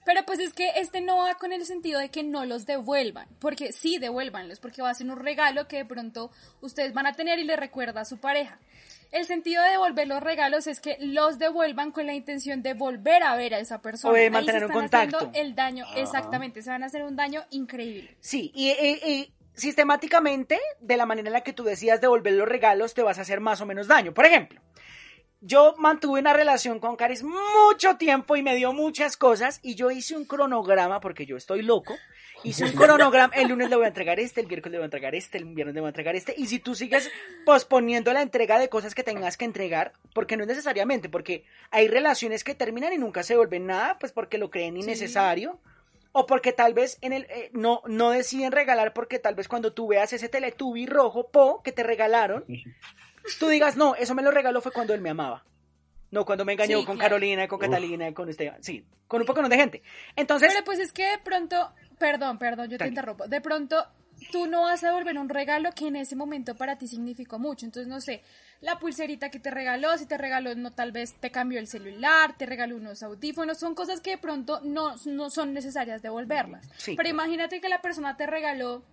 Pero 0.03 0.25
pues 0.25 0.39
es 0.39 0.53
que 0.53 0.67
este 0.77 0.99
no 0.99 1.17
va 1.17 1.35
con 1.35 1.53
el 1.53 1.63
sentido 1.65 1.99
de 1.99 2.09
que 2.09 2.23
no 2.23 2.43
los 2.45 2.65
devuelvan, 2.65 3.27
porque 3.39 3.71
sí 3.71 3.99
devuélvanlos, 3.99 4.59
porque 4.59 4.81
va 4.81 4.89
a 4.89 4.95
ser 4.95 5.07
un 5.07 5.19
regalo 5.19 5.67
que 5.67 5.77
de 5.77 5.85
pronto 5.85 6.31
ustedes 6.59 6.91
van 6.93 7.05
a 7.05 7.13
tener 7.13 7.37
y 7.37 7.43
le 7.43 7.55
recuerda 7.55 8.01
a 8.01 8.05
su 8.05 8.17
pareja. 8.17 8.59
El 9.11 9.25
sentido 9.25 9.61
de 9.61 9.71
devolver 9.71 10.07
los 10.07 10.23
regalos 10.23 10.65
es 10.67 10.79
que 10.79 10.97
los 11.01 11.37
devuelvan 11.37 11.91
con 11.91 12.07
la 12.07 12.13
intención 12.13 12.63
de 12.63 12.73
volver 12.73 13.21
a 13.23 13.35
ver 13.35 13.53
a 13.53 13.59
esa 13.59 13.81
persona. 13.81 14.11
O 14.11 14.15
de 14.15 14.21
Ahí 14.21 14.25
se 14.27 14.31
mantener 14.31 14.65
un 14.65 14.71
están 14.71 14.81
contacto. 14.81 15.17
haciendo 15.17 15.39
el 15.39 15.53
daño, 15.55 15.85
Ajá. 15.85 15.99
exactamente, 15.99 16.63
se 16.63 16.69
van 16.71 16.81
a 16.81 16.85
hacer 16.87 17.03
un 17.03 17.15
daño 17.15 17.43
increíble. 17.51 18.15
Sí, 18.21 18.51
y, 18.55 18.69
y- 18.71 18.99
y 19.11 19.33
sistemáticamente, 19.53 20.59
de 20.79 20.97
la 20.97 21.05
manera 21.05 21.29
en 21.29 21.33
la 21.33 21.41
que 21.41 21.53
tú 21.53 21.63
decías 21.63 22.01
devolver 22.01 22.33
los 22.33 22.47
regalos, 22.47 22.93
te 22.93 23.03
vas 23.03 23.17
a 23.17 23.21
hacer 23.21 23.39
más 23.39 23.61
o 23.61 23.65
menos 23.65 23.87
daño. 23.87 24.13
Por 24.13 24.25
ejemplo, 24.25 24.61
yo 25.41 25.73
mantuve 25.79 26.19
una 26.19 26.33
relación 26.33 26.79
con 26.79 26.95
Caris 26.95 27.23
mucho 27.23 27.97
tiempo 27.97 28.35
y 28.35 28.43
me 28.43 28.55
dio 28.55 28.73
muchas 28.73 29.17
cosas 29.17 29.59
y 29.63 29.73
yo 29.73 29.89
hice 29.89 30.15
un 30.15 30.25
cronograma 30.25 30.99
porque 30.99 31.25
yo 31.25 31.35
estoy 31.35 31.63
loco. 31.63 31.95
Hice 32.43 32.63
un 32.63 32.71
cronograma, 32.71 33.33
el 33.35 33.49
lunes 33.49 33.69
le 33.69 33.75
voy 33.75 33.85
a 33.85 33.89
entregar 33.89 34.19
este, 34.19 34.41
el 34.41 34.47
miércoles 34.47 34.73
le 34.73 34.77
voy 34.79 34.83
a 34.83 34.85
entregar 34.85 35.13
este, 35.15 35.37
el 35.37 35.45
viernes 35.45 35.75
le 35.75 35.81
voy 35.81 35.87
a 35.87 35.89
entregar 35.89 36.15
este. 36.15 36.33
Y 36.37 36.47
si 36.47 36.59
tú 36.59 36.75
sigues 36.75 37.09
posponiendo 37.45 38.13
la 38.13 38.21
entrega 38.21 38.57
de 38.57 38.69
cosas 38.69 38.95
que 38.95 39.03
tengas 39.03 39.37
que 39.37 39.45
entregar, 39.45 39.93
porque 40.13 40.37
no 40.37 40.43
es 40.43 40.47
necesariamente, 40.47 41.09
porque 41.09 41.43
hay 41.69 41.87
relaciones 41.87 42.43
que 42.43 42.55
terminan 42.55 42.93
y 42.93 42.97
nunca 42.97 43.23
se 43.23 43.35
vuelven 43.35 43.67
nada, 43.67 43.97
pues 43.99 44.11
porque 44.11 44.37
lo 44.37 44.49
creen 44.49 44.77
innecesario. 44.77 45.59
O 46.13 46.25
porque 46.25 46.51
tal 46.51 46.73
vez 46.73 46.97
en 47.01 47.13
el, 47.13 47.23
eh, 47.29 47.49
no, 47.53 47.81
no 47.85 48.09
deciden 48.09 48.51
regalar 48.51 48.93
porque 48.93 49.17
tal 49.19 49.35
vez 49.35 49.47
cuando 49.47 49.71
tú 49.73 49.87
veas 49.87 50.11
ese 50.11 50.27
Teletubby 50.27 50.85
rojo 50.85 51.29
po 51.29 51.61
que 51.63 51.71
te 51.71 51.83
regalaron, 51.83 52.45
tú 53.39 53.47
digas, 53.47 53.77
no, 53.77 53.95
eso 53.95 54.13
me 54.13 54.21
lo 54.21 54.31
regaló 54.31 54.61
fue 54.61 54.71
cuando 54.71 54.93
él 54.93 55.01
me 55.01 55.09
amaba. 55.09 55.45
No, 56.11 56.25
cuando 56.25 56.43
me 56.43 56.53
engañó 56.53 56.79
Sí, 56.79 56.85
con 56.85 56.97
claro. 56.97 57.11
Carolina, 57.11 57.47
con 57.47 57.57
Uf. 57.59 57.65
Catalina, 57.65 58.13
con 58.13 58.27
Esteban. 58.27 58.61
Sí, 58.61 58.85
con 59.07 59.21
un 59.21 59.25
poco 59.27 59.41
de 59.47 59.55
gente. 59.55 59.81
Entonces, 60.17 60.51
Pero 60.51 60.65
pues 60.65 60.79
es 60.79 60.91
que 60.91 61.05
de 61.05 61.17
pronto, 61.19 61.71
perdón, 61.97 62.37
perdón, 62.37 62.69
yo 62.69 62.77
te 62.77 62.87
interrumpo. 62.87 63.27
De 63.27 63.39
pronto 63.39 63.87
tú 64.31 64.47
no 64.47 64.63
vas 64.63 64.83
a 64.83 64.87
devolver 64.87 65.17
un 65.17 65.29
regalo 65.29 65.71
que 65.71 65.87
en 65.87 65.95
ese 65.95 66.15
momento 66.15 66.55
para 66.55 66.77
ti 66.77 66.87
significó 66.87 67.39
mucho. 67.39 67.65
Entonces, 67.65 67.87
no 67.87 68.01
sé, 68.01 68.21
la 68.61 68.77
pulserita 68.79 69.29
que 69.29 69.39
te 69.39 69.51
regaló, 69.51 69.97
si 69.97 70.05
te 70.05 70.17
regaló, 70.17 70.53
no, 70.55 70.71
tal 70.71 70.91
vez 70.91 71.13
te 71.19 71.31
cambió 71.31 71.59
el 71.59 71.67
celular, 71.67 72.37
te 72.37 72.45
regaló 72.45 72.75
unos 72.75 73.01
audífonos, 73.03 73.59
son 73.59 73.75
cosas 73.75 74.01
que 74.01 74.11
de 74.11 74.17
pronto 74.17 74.61
no, 74.63 74.95
no 75.05 75.29
son 75.29 75.53
necesarias 75.53 76.01
devolverlas. 76.01 76.67
Sí. 76.77 76.95
Pero 76.95 77.09
imagínate 77.09 77.61
que 77.61 77.69
la 77.69 77.81
persona 77.81 78.17
te 78.17 78.27
regaló 78.27 78.83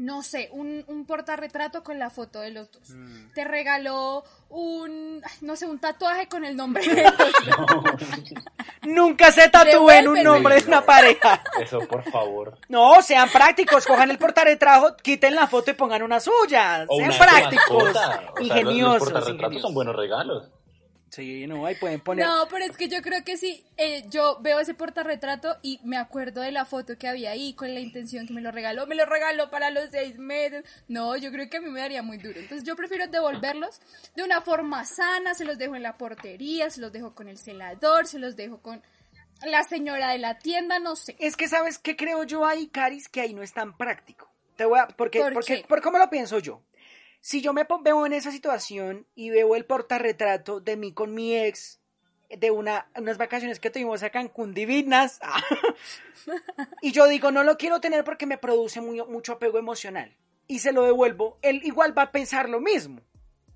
no 0.00 0.22
sé, 0.22 0.48
un, 0.52 0.82
un 0.88 1.04
portarretrato 1.04 1.84
con 1.84 1.98
la 1.98 2.08
foto 2.08 2.40
de 2.40 2.50
los 2.50 2.72
dos. 2.72 2.88
Te 3.34 3.44
regaló 3.44 4.24
un, 4.48 5.20
no 5.42 5.56
sé, 5.56 5.66
un 5.66 5.78
tatuaje 5.78 6.26
con 6.26 6.44
el 6.46 6.56
nombre 6.56 6.82
de. 6.94 7.04
Nunca 8.82 9.30
se 9.30 9.48
tatúen 9.50 10.08
un 10.08 10.22
nombre 10.22 10.60
de 10.60 10.66
una 10.66 10.84
pareja. 10.84 11.42
Eso, 11.60 11.80
por 11.80 12.02
favor. 12.10 12.56
No, 12.68 13.02
sean 13.02 13.28
prácticos, 13.30 13.84
cojan 13.86 14.10
el 14.10 14.16
portarretrato, 14.18 14.96
quiten 15.02 15.34
la 15.34 15.46
foto 15.46 15.70
y 15.70 15.74
pongan 15.74 16.02
una 16.02 16.18
suya. 16.18 16.86
O 16.88 16.96
Sean 16.96 17.10
una 17.10 17.18
prácticos, 17.18 17.84
mascota. 17.84 18.08
O 18.08 18.12
sea, 18.12 18.22
los- 18.22 18.40
ingeniosos. 18.40 18.92
Los 18.92 18.98
portarretratos 19.00 19.34
ingeniosos. 19.34 19.62
son 19.62 19.74
buenos 19.74 19.96
regalos. 19.96 20.48
Sí, 21.10 21.44
no, 21.48 21.66
ahí 21.66 21.74
pueden 21.74 22.00
poner. 22.00 22.24
No, 22.24 22.46
pero 22.48 22.64
es 22.64 22.76
que 22.76 22.88
yo 22.88 23.02
creo 23.02 23.24
que 23.24 23.36
sí, 23.36 23.64
eh, 23.76 24.04
yo 24.08 24.38
veo 24.40 24.60
ese 24.60 24.74
portarretrato 24.74 25.56
y 25.60 25.80
me 25.82 25.96
acuerdo 25.96 26.40
de 26.40 26.52
la 26.52 26.64
foto 26.64 26.96
que 26.96 27.08
había 27.08 27.32
ahí 27.32 27.52
con 27.54 27.74
la 27.74 27.80
intención 27.80 28.28
que 28.28 28.32
me 28.32 28.40
lo 28.40 28.52
regaló, 28.52 28.86
me 28.86 28.94
lo 28.94 29.04
regaló 29.06 29.50
para 29.50 29.70
los 29.70 29.90
seis 29.90 30.16
meses. 30.18 30.64
No, 30.86 31.16
yo 31.16 31.32
creo 31.32 31.50
que 31.50 31.56
a 31.56 31.60
mí 31.60 31.68
me 31.68 31.80
daría 31.80 32.02
muy 32.02 32.18
duro. 32.18 32.38
Entonces 32.38 32.64
yo 32.64 32.76
prefiero 32.76 33.08
devolverlos 33.08 33.80
de 34.14 34.22
una 34.22 34.40
forma 34.40 34.84
sana, 34.84 35.34
se 35.34 35.44
los 35.44 35.58
dejo 35.58 35.74
en 35.74 35.82
la 35.82 35.98
portería, 35.98 36.70
se 36.70 36.80
los 36.80 36.92
dejo 36.92 37.12
con 37.12 37.28
el 37.28 37.38
celador, 37.38 38.06
se 38.06 38.20
los 38.20 38.36
dejo 38.36 38.62
con 38.62 38.80
la 39.44 39.64
señora 39.64 40.10
de 40.10 40.18
la 40.18 40.38
tienda, 40.38 40.78
no 40.78 40.94
sé. 40.94 41.16
Es 41.18 41.36
que, 41.36 41.48
¿sabes 41.48 41.78
qué 41.78 41.96
creo 41.96 42.22
yo 42.22 42.46
ahí, 42.46 42.68
Caris? 42.68 43.08
Que 43.08 43.22
ahí 43.22 43.34
no 43.34 43.42
es 43.42 43.52
tan 43.52 43.76
práctico. 43.76 44.30
Te 44.54 44.64
voy 44.64 44.78
a, 44.78 44.86
porque, 44.86 45.20
¿Por 45.20 45.32
porque, 45.32 45.62
qué? 45.62 45.66
por 45.66 45.80
cómo 45.82 45.98
lo 45.98 46.08
pienso 46.08 46.38
yo. 46.38 46.62
Si 47.20 47.42
yo 47.42 47.52
me 47.52 47.66
veo 47.82 48.06
en 48.06 48.12
esa 48.12 48.30
situación 48.32 49.06
y 49.14 49.30
veo 49.30 49.54
el 49.56 49.64
portarretrato 49.66 50.60
de 50.60 50.76
mí 50.76 50.92
con 50.92 51.14
mi 51.14 51.36
ex 51.36 51.80
de 52.30 52.50
una, 52.50 52.88
unas 52.96 53.18
vacaciones 53.18 53.58
que 53.60 53.70
tuvimos 53.70 54.02
a 54.02 54.10
Cancún 54.10 54.54
divinas, 54.54 55.20
y 56.82 56.92
yo 56.92 57.06
digo, 57.08 57.30
no 57.30 57.42
lo 57.42 57.56
quiero 57.56 57.80
tener 57.80 58.04
porque 58.04 58.26
me 58.26 58.38
produce 58.38 58.80
muy- 58.80 59.02
mucho 59.06 59.32
apego 59.32 59.58
emocional, 59.58 60.16
y 60.46 60.60
se 60.60 60.72
lo 60.72 60.84
devuelvo, 60.84 61.38
él 61.42 61.60
igual 61.64 61.96
va 61.96 62.02
a 62.02 62.12
pensar 62.12 62.48
lo 62.48 62.60
mismo. 62.60 63.00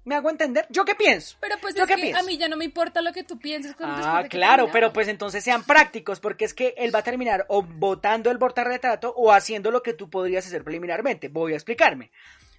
¿Me 0.06 0.14
hago 0.16 0.28
entender? 0.28 0.66
¿Yo 0.68 0.84
qué 0.84 0.94
pienso? 0.94 1.38
Pero 1.40 1.56
pues 1.62 1.74
¿Yo 1.74 1.84
es 1.84 1.88
qué 1.88 1.94
que 1.94 2.02
pienso? 2.02 2.20
a 2.20 2.24
mí 2.24 2.36
ya 2.36 2.46
no 2.46 2.58
me 2.58 2.66
importa 2.66 3.00
lo 3.00 3.12
que 3.14 3.24
tú 3.24 3.38
pienses 3.38 3.74
con 3.74 3.86
Ah, 3.88 4.22
de 4.22 4.28
claro, 4.28 4.68
pero 4.70 4.92
pues 4.92 5.08
entonces 5.08 5.42
sean 5.42 5.64
prácticos, 5.64 6.20
porque 6.20 6.44
es 6.44 6.52
que 6.52 6.74
él 6.76 6.94
va 6.94 6.98
a 6.98 7.02
terminar 7.04 7.46
o 7.48 7.62
botando 7.62 8.30
el 8.30 8.38
portarretrato 8.38 9.14
o 9.16 9.32
haciendo 9.32 9.70
lo 9.70 9.82
que 9.82 9.94
tú 9.94 10.10
podrías 10.10 10.46
hacer 10.46 10.62
preliminarmente. 10.62 11.28
Voy 11.28 11.54
a 11.54 11.56
explicarme. 11.56 12.10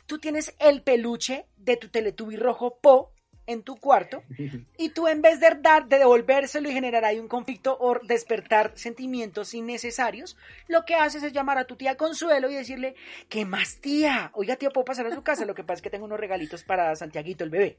Tú 0.05 0.19
tienes 0.19 0.53
el 0.59 0.81
peluche 0.81 1.47
de 1.57 1.77
tu 1.77 1.89
Teletubby 1.89 2.35
rojo 2.35 2.77
Po 2.81 3.11
en 3.47 3.63
tu 3.63 3.75
cuarto 3.75 4.23
y 4.77 4.89
tú 4.89 5.07
en 5.07 5.21
vez 5.21 5.39
de 5.39 5.55
dar, 5.59 5.87
de 5.87 5.99
devolvérselo 5.99 6.69
y 6.69 6.73
generar 6.73 7.05
ahí 7.05 7.19
un 7.19 7.27
conflicto 7.27 7.77
o 7.79 7.99
despertar 8.03 8.71
sentimientos 8.75 9.53
innecesarios, 9.53 10.37
lo 10.67 10.85
que 10.85 10.95
haces 10.95 11.23
es 11.23 11.33
llamar 11.33 11.57
a 11.57 11.65
tu 11.65 11.75
tía 11.75 11.97
Consuelo 11.97 12.49
y 12.49 12.55
decirle, 12.55 12.95
¿qué 13.29 13.45
más 13.45 13.77
tía? 13.81 14.31
Oiga 14.33 14.55
tía, 14.55 14.69
¿puedo 14.69 14.85
pasar 14.85 15.07
a 15.07 15.15
su 15.15 15.23
casa? 15.23 15.45
Lo 15.45 15.55
que 15.55 15.63
pasa 15.63 15.75
es 15.75 15.81
que 15.81 15.89
tengo 15.89 16.05
unos 16.05 16.19
regalitos 16.19 16.63
para 16.63 16.95
Santiaguito 16.95 17.43
el 17.43 17.49
bebé. 17.49 17.77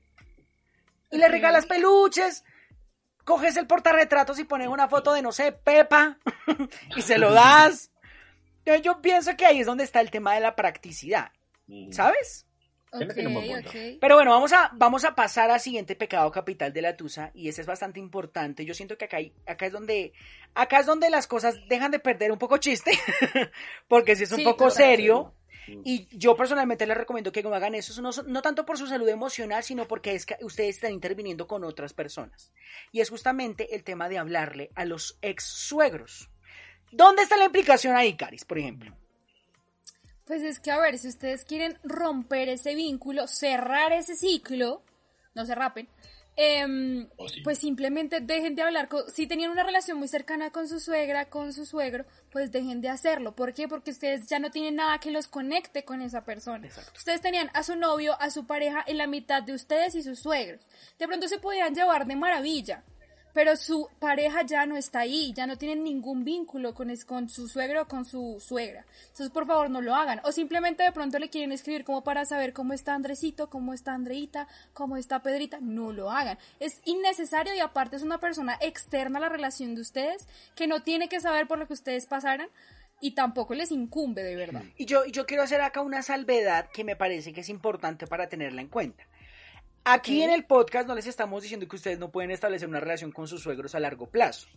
Y 1.10 1.18
le 1.18 1.28
regalas 1.28 1.66
peluches, 1.66 2.44
coges 3.24 3.56
el 3.56 3.66
portarretratos 3.66 4.38
y 4.38 4.44
pones 4.44 4.68
una 4.68 4.88
foto 4.88 5.12
de, 5.12 5.22
no 5.22 5.32
sé, 5.32 5.52
Pepa, 5.52 6.18
y 6.96 7.02
se 7.02 7.18
lo 7.18 7.32
das. 7.32 7.90
Yo 8.82 9.00
pienso 9.00 9.36
que 9.36 9.46
ahí 9.46 9.60
es 9.60 9.66
donde 9.66 9.84
está 9.84 10.00
el 10.00 10.10
tema 10.10 10.34
de 10.34 10.40
la 10.40 10.56
practicidad. 10.56 11.30
¿Sabes? 11.92 12.46
Pero 14.00 14.14
bueno, 14.14 14.30
vamos 14.30 14.52
a, 14.52 14.70
vamos 14.74 15.04
a 15.04 15.14
pasar 15.14 15.50
al 15.50 15.60
siguiente 15.60 15.96
pecado 15.96 16.30
capital 16.30 16.72
de 16.72 16.82
la 16.82 16.96
Tusa, 16.96 17.30
y 17.34 17.48
ese 17.48 17.60
es 17.60 17.66
bastante 17.66 18.00
importante. 18.00 18.64
Yo 18.64 18.74
siento 18.74 18.96
que 18.96 19.04
acá, 19.06 19.18
hay- 19.18 19.34
acá 19.46 19.66
es 19.66 19.72
donde, 19.72 20.12
acá 20.54 20.78
es 20.80 20.86
donde 20.86 21.10
las 21.10 21.26
cosas 21.26 21.56
dejan 21.68 21.90
de 21.90 21.98
perder 21.98 22.32
un 22.32 22.38
poco 22.38 22.56
chiste, 22.58 22.92
porque 23.88 24.16
si 24.16 24.22
es 24.24 24.32
un 24.32 24.38
Sí, 24.38 24.44
poco 24.44 24.70
serio, 24.70 25.34
y 25.84 26.06
yo 26.16 26.36
personalmente 26.36 26.86
les 26.86 26.96
recomiendo 26.96 27.32
que 27.32 27.42
no 27.42 27.52
hagan 27.52 27.74
eso, 27.74 28.00
no, 28.00 28.10
no 28.26 28.40
tanto 28.42 28.64
por 28.64 28.78
su 28.78 28.86
salud 28.86 29.08
emocional, 29.08 29.62
sino 29.64 29.86
porque 29.88 30.14
es 30.14 30.24
que 30.24 30.36
ustedes 30.42 30.76
están 30.76 30.92
interviniendo 30.92 31.46
con 31.48 31.64
otras 31.64 31.92
personas. 31.92 32.52
Y 32.92 33.00
es 33.00 33.10
justamente 33.10 33.74
el 33.74 33.82
tema 33.82 34.08
de 34.08 34.18
hablarle 34.18 34.70
a 34.76 34.84
los 34.84 35.18
ex 35.22 35.44
suegros. 35.44 36.30
¿Dónde 36.92 37.22
está 37.22 37.36
la 37.36 37.46
implicación 37.46 37.96
ahí, 37.96 38.14
Caris, 38.16 38.44
por 38.44 38.58
ejemplo? 38.58 38.96
Pues 40.26 40.42
es 40.42 40.58
que, 40.60 40.70
a 40.70 40.78
ver, 40.78 40.98
si 40.98 41.08
ustedes 41.08 41.44
quieren 41.44 41.78
romper 41.84 42.48
ese 42.48 42.74
vínculo, 42.74 43.28
cerrar 43.28 43.92
ese 43.92 44.16
ciclo, 44.16 44.82
no 45.34 45.46
se 45.46 45.54
rapen, 45.54 45.88
Oh, 47.16 47.28
sí. 47.28 47.40
pues 47.42 47.58
simplemente 47.58 48.20
dejen 48.20 48.54
de 48.56 48.62
hablar. 48.62 48.88
Con, 48.88 49.10
si 49.10 49.26
tenían 49.26 49.50
una 49.50 49.62
relación 49.62 49.96
muy 49.98 50.06
cercana 50.08 50.50
con 50.50 50.68
su 50.68 50.80
suegra, 50.80 51.30
con 51.30 51.54
su 51.54 51.64
suegro, 51.64 52.04
pues 52.30 52.52
dejen 52.52 52.82
de 52.82 52.90
hacerlo. 52.90 53.34
¿Por 53.34 53.54
qué? 53.54 53.68
Porque 53.68 53.90
ustedes 53.90 54.26
ya 54.26 54.38
no 54.38 54.50
tienen 54.50 54.74
nada 54.76 54.98
que 55.00 55.10
los 55.10 55.28
conecte 55.28 55.84
con 55.84 56.02
esa 56.02 56.24
persona. 56.24 56.66
Exacto. 56.66 56.92
Ustedes 56.94 57.22
tenían 57.22 57.50
a 57.54 57.62
su 57.62 57.74
novio, 57.76 58.20
a 58.20 58.28
su 58.30 58.46
pareja 58.46 58.84
en 58.86 58.98
la 58.98 59.06
mitad 59.06 59.42
de 59.42 59.54
ustedes 59.54 59.94
y 59.94 60.02
sus 60.02 60.18
suegros. 60.18 60.60
De 60.98 61.06
pronto 61.06 61.26
se 61.28 61.38
podían 61.38 61.74
llevar 61.74 62.06
de 62.06 62.16
maravilla. 62.16 62.84
Pero 63.36 63.54
su 63.54 63.90
pareja 63.98 64.46
ya 64.46 64.64
no 64.64 64.78
está 64.78 65.00
ahí, 65.00 65.34
ya 65.34 65.46
no 65.46 65.58
tienen 65.58 65.84
ningún 65.84 66.24
vínculo 66.24 66.72
con, 66.72 66.88
es- 66.88 67.04
con 67.04 67.28
su 67.28 67.48
suegro 67.48 67.82
o 67.82 67.86
con 67.86 68.06
su 68.06 68.38
suegra. 68.40 68.86
Entonces, 69.02 69.28
por 69.28 69.46
favor, 69.46 69.68
no 69.68 69.82
lo 69.82 69.94
hagan. 69.94 70.22
O 70.24 70.32
simplemente 70.32 70.82
de 70.84 70.90
pronto 70.92 71.18
le 71.18 71.28
quieren 71.28 71.52
escribir 71.52 71.84
como 71.84 72.02
para 72.02 72.24
saber 72.24 72.54
cómo 72.54 72.72
está 72.72 72.94
Andresito, 72.94 73.50
cómo 73.50 73.74
está 73.74 73.92
Andreita, 73.92 74.48
cómo 74.72 74.96
está 74.96 75.20
Pedrita. 75.22 75.58
No 75.60 75.92
lo 75.92 76.10
hagan. 76.10 76.38
Es 76.60 76.80
innecesario 76.86 77.54
y 77.54 77.60
aparte 77.60 77.96
es 77.96 78.02
una 78.02 78.18
persona 78.18 78.56
externa 78.62 79.18
a 79.18 79.20
la 79.20 79.28
relación 79.28 79.74
de 79.74 79.82
ustedes 79.82 80.26
que 80.54 80.66
no 80.66 80.82
tiene 80.82 81.10
que 81.10 81.20
saber 81.20 81.46
por 81.46 81.58
lo 81.58 81.66
que 81.66 81.74
ustedes 81.74 82.06
pasaran 82.06 82.48
y 83.02 83.10
tampoco 83.10 83.52
les 83.54 83.70
incumbe 83.70 84.22
de 84.22 84.34
verdad. 84.34 84.62
Y 84.78 84.86
yo, 84.86 85.04
y 85.04 85.10
yo 85.12 85.26
quiero 85.26 85.42
hacer 85.42 85.60
acá 85.60 85.82
una 85.82 86.00
salvedad 86.00 86.70
que 86.72 86.84
me 86.84 86.96
parece 86.96 87.34
que 87.34 87.42
es 87.42 87.50
importante 87.50 88.06
para 88.06 88.30
tenerla 88.30 88.62
en 88.62 88.68
cuenta. 88.68 89.04
Aquí 89.88 90.22
en 90.22 90.30
el 90.30 90.44
podcast 90.44 90.88
no 90.88 90.96
les 90.96 91.06
estamos 91.06 91.44
diciendo 91.44 91.68
que 91.68 91.76
ustedes 91.76 92.00
no 92.00 92.10
pueden 92.10 92.32
establecer 92.32 92.68
una 92.68 92.80
relación 92.80 93.12
con 93.12 93.28
sus 93.28 93.42
suegros 93.42 93.76
a 93.76 93.80
largo 93.80 94.10
plazo. 94.10 94.48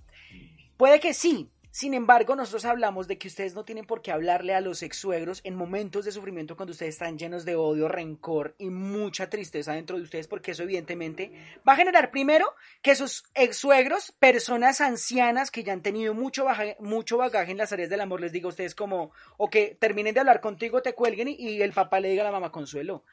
Puede 0.76 1.00
que 1.00 1.13
sí. 1.13 1.52
Sin 1.72 1.94
embargo, 1.94 2.36
nosotros 2.36 2.65
hablamos 2.65 3.08
de 3.08 3.20
que 3.20 3.28
ustedes 3.28 3.54
no 3.54 3.63
tienen 3.63 3.86
por 3.86 4.02
qué 4.02 4.12
hablarle 4.12 4.56
a 4.56 4.60
los 4.60 4.82
ex 4.82 4.98
suegros 4.98 5.42
en 5.44 5.54
momentos 5.54 6.04
de 6.04 6.12
sufrimiento 6.12 6.56
cuando 6.58 6.72
ustedes 6.72 6.96
están 6.96 7.20
llenos 7.20 7.46
de 7.46 7.56
odio, 7.56 7.88
rencor 7.88 8.56
y 8.58 8.72
mucha 8.72 9.30
tristeza 9.30 9.74
dentro 9.74 9.98
de 9.98 10.02
ustedes, 10.02 10.28
porque 10.28 10.50
eso 10.50 10.63
evidentemente 10.63 11.32
va 11.68 11.74
a 11.74 11.76
generar 11.76 12.10
primero 12.10 12.56
que 12.82 12.96
sus 12.96 13.24
ex 13.36 13.56
suegros, 13.58 14.12
personas 14.20 14.82
ancianas 14.82 15.52
que 15.52 15.63
ya 15.63 15.74
han 15.74 15.84
tenido 15.84 16.15
mucho, 16.15 16.44
baja- 16.46 16.76
mucho 16.80 17.18
bagaje 17.18 17.52
en 17.52 17.58
las 17.60 17.72
áreas 17.72 17.92
del 17.92 18.02
amor, 18.02 18.20
les 18.20 18.32
diga 18.32 18.48
a 18.48 18.50
ustedes 18.50 18.74
como, 18.74 19.12
o 19.38 19.48
que 19.52 19.78
terminen 19.80 20.15
de 20.15 20.22
hablar 20.22 20.42
contigo, 20.42 20.82
te 20.82 20.96
cuelguen 20.96 21.28
y, 21.28 21.36
y 21.36 21.62
el 21.62 21.74
papá 21.74 22.00
le 22.00 22.10
diga 22.10 22.24
a 22.24 22.26
la 22.26 22.32
mamá, 22.32 22.52
Consuelo, 22.52 23.04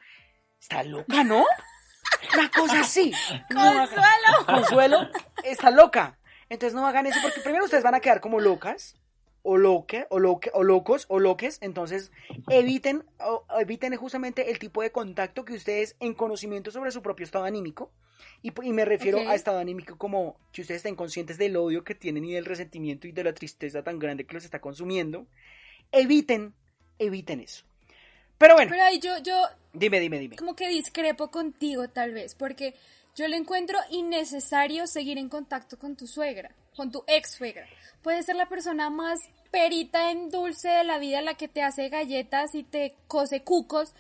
está 0.59 0.83
loca, 0.83 1.23
¿no? 1.25 1.45
Una 2.35 2.51
cosa 2.51 2.81
así. 2.81 3.13
No 3.51 3.61
hagan- 3.61 3.89
¡Consuelo! 3.89 4.47
Consuelo 4.47 4.99
está 5.45 5.71
loca. 5.71 6.19
Entonces 6.49 6.75
no 6.75 6.87
hagan 6.87 7.07
eso 7.07 7.19
porque 7.23 7.41
primero 7.41 7.65
ustedes 7.65 7.83
van 7.85 7.95
a 7.95 8.01
quedar 8.01 8.21
como 8.21 8.41
locas 8.41 8.97
o 9.43 9.57
loque, 9.57 10.07
o 10.11 10.19
loque, 10.19 10.51
o 10.55 10.65
locos, 10.65 11.07
o 11.09 11.21
loques, 11.21 11.59
entonces 11.61 12.11
eviten, 12.51 13.05
o- 13.21 13.45
eviten 13.61 13.95
justamente 13.97 14.51
el 14.51 14.59
tipo 14.59 14.83
de 14.83 14.91
contacto 14.91 15.45
que 15.45 15.55
ustedes 15.55 15.95
en 16.01 16.15
conocimiento 16.15 16.73
sobre 16.73 16.91
su 16.91 17.01
propio 17.01 17.23
estado 17.25 17.45
anímico, 17.45 17.93
y, 18.43 18.53
y 18.61 18.73
me 18.73 18.85
refiero 18.85 19.19
a 19.31 19.35
estado 19.37 19.61
anímico 19.61 19.97
como 19.99 20.37
que 20.53 20.63
ustedes 20.63 20.79
estén 20.81 20.97
conscientes 20.97 21.39
del 21.39 21.57
odio 21.57 21.85
que 21.85 21.95
tienen 21.95 22.25
y 22.25 22.33
del 22.33 22.45
resentimiento 22.45 23.07
y 23.07 23.13
de 23.13 23.23
la 23.23 23.35
tristeza 23.35 23.85
tan 23.85 24.01
grande 24.01 24.27
que 24.27 24.35
los 24.35 24.45
está 24.45 24.61
consumiendo, 24.61 25.27
eviten, 25.93 26.55
eviten 26.99 27.39
eso. 27.41 27.65
Pero 28.39 28.55
bueno, 28.55 28.71
Pero 28.71 28.85
ahí 28.85 28.99
yo, 28.99 29.19
yo 29.19 29.49
dime, 29.73 30.01
dime, 30.01 30.19
dime. 30.19 30.37
como 30.37 30.55
que 30.55 30.69
discrepo 30.69 31.31
contigo 31.31 31.89
tal 31.89 32.13
vez, 32.13 32.35
porque 32.35 32.75
yo 33.15 33.27
le 33.29 33.37
encuentro 33.37 33.79
innecesario 33.91 34.87
seguir 34.87 35.17
en 35.19 35.29
contacto 35.29 35.79
con 35.79 35.97
tu 35.97 36.07
suegra, 36.07 36.55
con 36.77 36.91
tu 36.91 37.03
ex 37.07 37.31
suegra. 37.33 37.67
Puede 38.03 38.23
ser 38.23 38.37
la 38.37 38.49
persona 38.49 38.91
más 38.91 39.21
perita 39.51 40.11
en 40.11 40.29
dulce 40.29 40.69
de 40.69 40.85
la 40.85 40.99
vida, 40.99 41.23
la 41.23 41.35
que 41.35 41.49
te 41.49 41.63
hace 41.63 41.89
galletas 41.89 42.55
y 42.55 42.63
te 42.63 42.95
cose 43.09 43.43
cucos, 43.43 43.95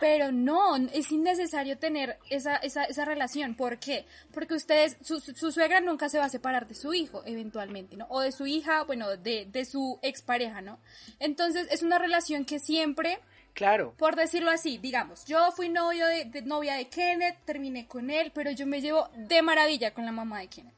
pero 0.00 0.32
no, 0.32 0.76
es 0.76 1.12
innecesario 1.12 1.78
tener 1.78 2.18
esa, 2.30 2.56
esa, 2.56 2.84
esa 2.84 3.04
relación. 3.04 3.54
¿Por 3.54 3.78
qué? 3.78 4.04
Porque 4.32 4.54
ustedes, 4.54 4.96
su, 5.02 5.20
su- 5.20 5.34
su 5.34 5.52
suegra 5.52 5.80
nunca 5.80 6.08
se 6.08 6.18
va 6.18 6.24
a 6.24 6.28
separar 6.28 6.66
de 6.66 6.74
su 6.74 6.92
hijo, 6.94 7.22
eventualmente, 7.24 7.96
¿no? 7.96 8.06
O 8.10 8.20
de 8.20 8.32
su 8.32 8.46
hija, 8.46 8.82
bueno, 8.84 9.16
de, 9.16 9.46
de 9.46 9.64
su 9.64 9.98
expareja, 10.02 10.60
¿no? 10.60 10.78
Entonces 11.18 11.68
es 11.70 11.82
una 11.82 11.98
relación 11.98 12.44
que 12.44 12.58
siempre 12.58 13.18
Claro. 13.54 13.94
por 13.98 14.16
decirlo 14.16 14.50
así, 14.50 14.78
digamos, 14.78 15.26
yo 15.26 15.52
fui 15.52 15.68
novio 15.68 16.06
de, 16.06 16.24
de- 16.24 16.42
novia 16.42 16.74
de 16.74 16.86
Kenneth, 16.88 17.36
terminé 17.44 17.86
con 17.86 18.10
él, 18.10 18.32
pero 18.34 18.50
yo 18.50 18.66
me 18.66 18.80
llevo 18.80 19.08
de 19.14 19.42
maravilla 19.42 19.92
con 19.92 20.06
la 20.06 20.12
mamá 20.12 20.40
de 20.40 20.48
Kenneth. 20.48 20.74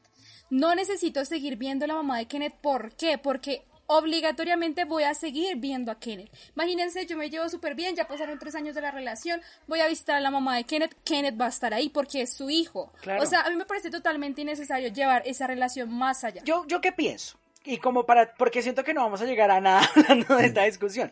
No 0.49 0.75
necesito 0.75 1.23
seguir 1.25 1.55
viendo 1.55 1.85
a 1.85 1.87
la 1.87 1.95
mamá 1.95 2.17
de 2.17 2.27
Kenneth, 2.27 2.55
¿por 2.61 2.91
qué? 2.95 3.17
Porque 3.17 3.63
obligatoriamente 3.87 4.85
voy 4.85 5.03
a 5.03 5.13
seguir 5.13 5.57
viendo 5.57 5.91
a 5.91 5.99
Kenneth. 5.99 6.31
Imagínense, 6.55 7.05
yo 7.05 7.17
me 7.17 7.29
llevo 7.29 7.49
súper 7.49 7.75
bien, 7.75 7.95
ya 7.95 8.07
pasaron 8.07 8.39
tres 8.39 8.55
años 8.55 8.75
de 8.75 8.81
la 8.81 8.91
relación, 8.91 9.41
voy 9.67 9.79
a 9.81 9.87
visitar 9.87 10.15
a 10.15 10.21
la 10.21 10.31
mamá 10.31 10.55
de 10.55 10.63
Kenneth, 10.63 10.95
Kenneth 11.03 11.39
va 11.39 11.45
a 11.45 11.49
estar 11.49 11.73
ahí 11.73 11.89
porque 11.89 12.21
es 12.21 12.33
su 12.33 12.49
hijo. 12.49 12.91
Claro. 13.01 13.21
O 13.21 13.25
sea, 13.25 13.41
a 13.41 13.49
mí 13.49 13.55
me 13.55 13.65
parece 13.65 13.89
totalmente 13.89 14.41
innecesario 14.41 14.89
llevar 14.89 15.23
esa 15.25 15.47
relación 15.47 15.93
más 15.93 16.23
allá. 16.23 16.41
Yo, 16.43 16.65
yo 16.67 16.81
qué 16.81 16.91
pienso, 16.91 17.37
y 17.65 17.77
como 17.77 18.05
para, 18.05 18.33
porque 18.35 18.61
siento 18.61 18.83
que 18.83 18.93
no 18.93 19.01
vamos 19.01 19.21
a 19.21 19.25
llegar 19.25 19.49
a 19.49 19.59
nada 19.59 19.89
hablando 19.95 20.37
de 20.37 20.45
esta 20.45 20.63
discusión. 20.63 21.11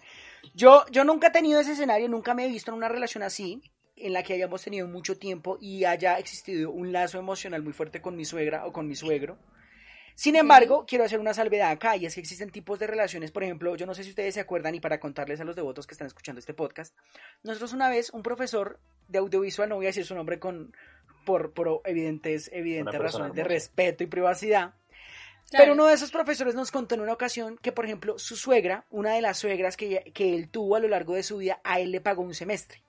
Yo, 0.54 0.86
yo 0.92 1.04
nunca 1.04 1.28
he 1.28 1.32
tenido 1.32 1.60
ese 1.60 1.72
escenario, 1.72 2.08
nunca 2.08 2.34
me 2.34 2.46
he 2.46 2.48
visto 2.48 2.72
en 2.72 2.78
una 2.78 2.90
relación 2.90 3.24
así, 3.24 3.62
en 3.96 4.14
la 4.14 4.24
que 4.24 4.34
hayamos 4.34 4.64
tenido 4.64 4.88
mucho 4.88 5.18
tiempo 5.18 5.58
y 5.60 5.86
haya 5.86 6.18
existido 6.20 6.72
un 6.72 6.92
lazo 6.92 7.18
emocional 7.20 7.64
muy 7.64 7.74
fuerte 7.74 8.02
con 8.02 8.16
mi 8.16 8.26
suegra 8.26 8.66
o 8.66 8.74
con 8.74 8.88
mi 8.88 8.96
suegro. 8.96 9.38
Sin 10.16 10.36
embargo, 10.36 10.86
quiero 10.88 11.04
hacer 11.04 11.20
una 11.20 11.34
salvedad 11.34 11.72
acá, 11.72 11.96
y 11.98 12.06
es 12.06 12.14
que 12.14 12.22
existen 12.22 12.50
tipos 12.50 12.80
de 12.80 12.88
relaciones, 12.88 13.32
por 13.32 13.44
ejemplo, 13.44 13.76
yo 13.76 13.86
no 13.86 13.94
sé 13.94 14.04
si 14.04 14.10
ustedes 14.10 14.34
se 14.34 14.40
acuerdan, 14.40 14.76
y 14.76 14.80
para 14.80 15.00
contarles 15.00 15.40
a 15.42 15.44
los 15.44 15.56
devotos 15.56 15.88
que 15.88 15.94
están 15.94 16.08
escuchando 16.08 16.40
este 16.40 16.54
podcast, 16.54 16.96
nosotros 17.44 17.74
una 17.74 17.90
vez, 17.90 18.12
un 18.12 18.24
profesor 18.24 18.80
de 19.08 19.20
audiovisual, 19.20 19.70
no 19.70 19.76
voy 19.76 19.86
a 19.86 19.90
decir 19.90 20.06
su 20.06 20.16
nombre 20.16 20.40
con, 20.40 20.76
por, 21.26 21.54
por 21.54 21.82
evidentes, 21.86 22.50
evidentes 22.54 23.00
razones 23.00 23.34
de 23.34 23.44
respeto 23.44 24.04
y 24.04 24.08
privacidad, 24.08 24.74
pero 25.52 25.74
uno 25.74 25.88
de 25.88 25.94
esos 25.94 26.12
profesores 26.12 26.56
nos 26.56 26.72
contó 26.72 26.96
en 26.96 27.02
una 27.02 27.14
ocasión 27.14 27.58
que, 27.62 27.72
por 27.72 27.86
ejemplo, 27.86 28.18
su 28.18 28.36
suegra, 28.36 28.86
una 28.90 29.14
de 29.14 29.22
las 29.22 29.38
suegras 29.38 29.78
que, 29.78 30.12
que 30.14 30.34
él 30.34 30.50
tuvo 30.50 30.76
a 30.76 30.80
lo 30.80 30.88
largo 30.88 31.14
de 31.14 31.24
su 31.24 31.38
vida, 31.38 31.60
a 31.64 31.80
él 31.80 31.92
le 31.92 32.02
pagó 32.02 32.24
un 32.24 32.34
semestre. 32.34 32.82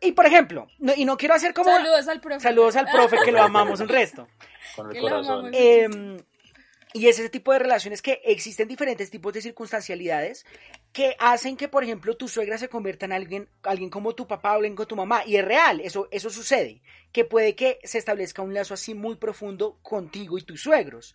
Y 0.00 0.12
por 0.12 0.26
ejemplo, 0.26 0.68
y 0.96 1.04
no 1.04 1.16
quiero 1.16 1.34
hacer 1.34 1.54
como... 1.54 1.70
Saludos 1.70 2.08
al 2.08 2.20
profe. 2.20 2.40
Saludos 2.40 2.76
al 2.76 2.86
profe, 2.90 3.16
que 3.24 3.32
lo 3.32 3.42
amamos 3.42 3.80
un 3.80 3.88
resto. 3.88 4.28
Con 4.76 4.94
el 4.94 5.00
corazón. 5.00 5.50
Em, 5.52 6.18
y 6.94 7.08
es 7.08 7.18
ese 7.18 7.28
tipo 7.28 7.52
de 7.52 7.58
relaciones 7.58 8.00
que 8.00 8.20
existen 8.24 8.66
diferentes 8.66 9.10
tipos 9.10 9.32
de 9.32 9.42
circunstancialidades 9.42 10.46
que 10.92 11.16
hacen 11.18 11.56
que, 11.56 11.68
por 11.68 11.84
ejemplo, 11.84 12.16
tu 12.16 12.28
suegra 12.28 12.56
se 12.56 12.68
convierta 12.68 13.06
en 13.06 13.12
alguien, 13.12 13.48
alguien 13.62 13.90
como 13.90 14.14
tu 14.14 14.26
papá 14.26 14.52
o 14.52 14.56
alguien 14.56 14.74
como 14.74 14.86
tu 14.86 14.96
mamá. 14.96 15.22
Y 15.26 15.36
es 15.36 15.44
real, 15.44 15.80
eso, 15.80 16.08
eso 16.10 16.30
sucede. 16.30 16.82
Que 17.12 17.24
puede 17.24 17.54
que 17.54 17.78
se 17.84 17.98
establezca 17.98 18.42
un 18.42 18.54
lazo 18.54 18.74
así 18.74 18.94
muy 18.94 19.16
profundo 19.16 19.78
contigo 19.82 20.38
y 20.38 20.42
tus 20.42 20.62
suegros. 20.62 21.14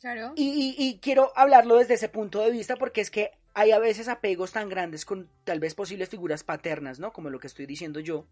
Claro. 0.00 0.32
Y, 0.36 0.74
y, 0.78 0.98
quiero 1.00 1.30
hablarlo 1.36 1.76
desde 1.76 1.94
ese 1.94 2.08
punto 2.08 2.40
de 2.40 2.50
vista 2.50 2.76
porque 2.76 3.02
es 3.02 3.10
que 3.10 3.32
hay 3.54 3.72
a 3.72 3.78
veces 3.78 4.08
apegos 4.08 4.52
tan 4.52 4.68
grandes 4.68 5.04
con 5.04 5.28
tal 5.44 5.60
vez 5.60 5.74
posibles 5.74 6.08
figuras 6.08 6.44
paternas, 6.44 7.00
¿no? 7.00 7.12
Como 7.12 7.30
lo 7.30 7.40
que 7.40 7.46
estoy 7.46 7.66
diciendo 7.66 8.00
yo. 8.00 8.26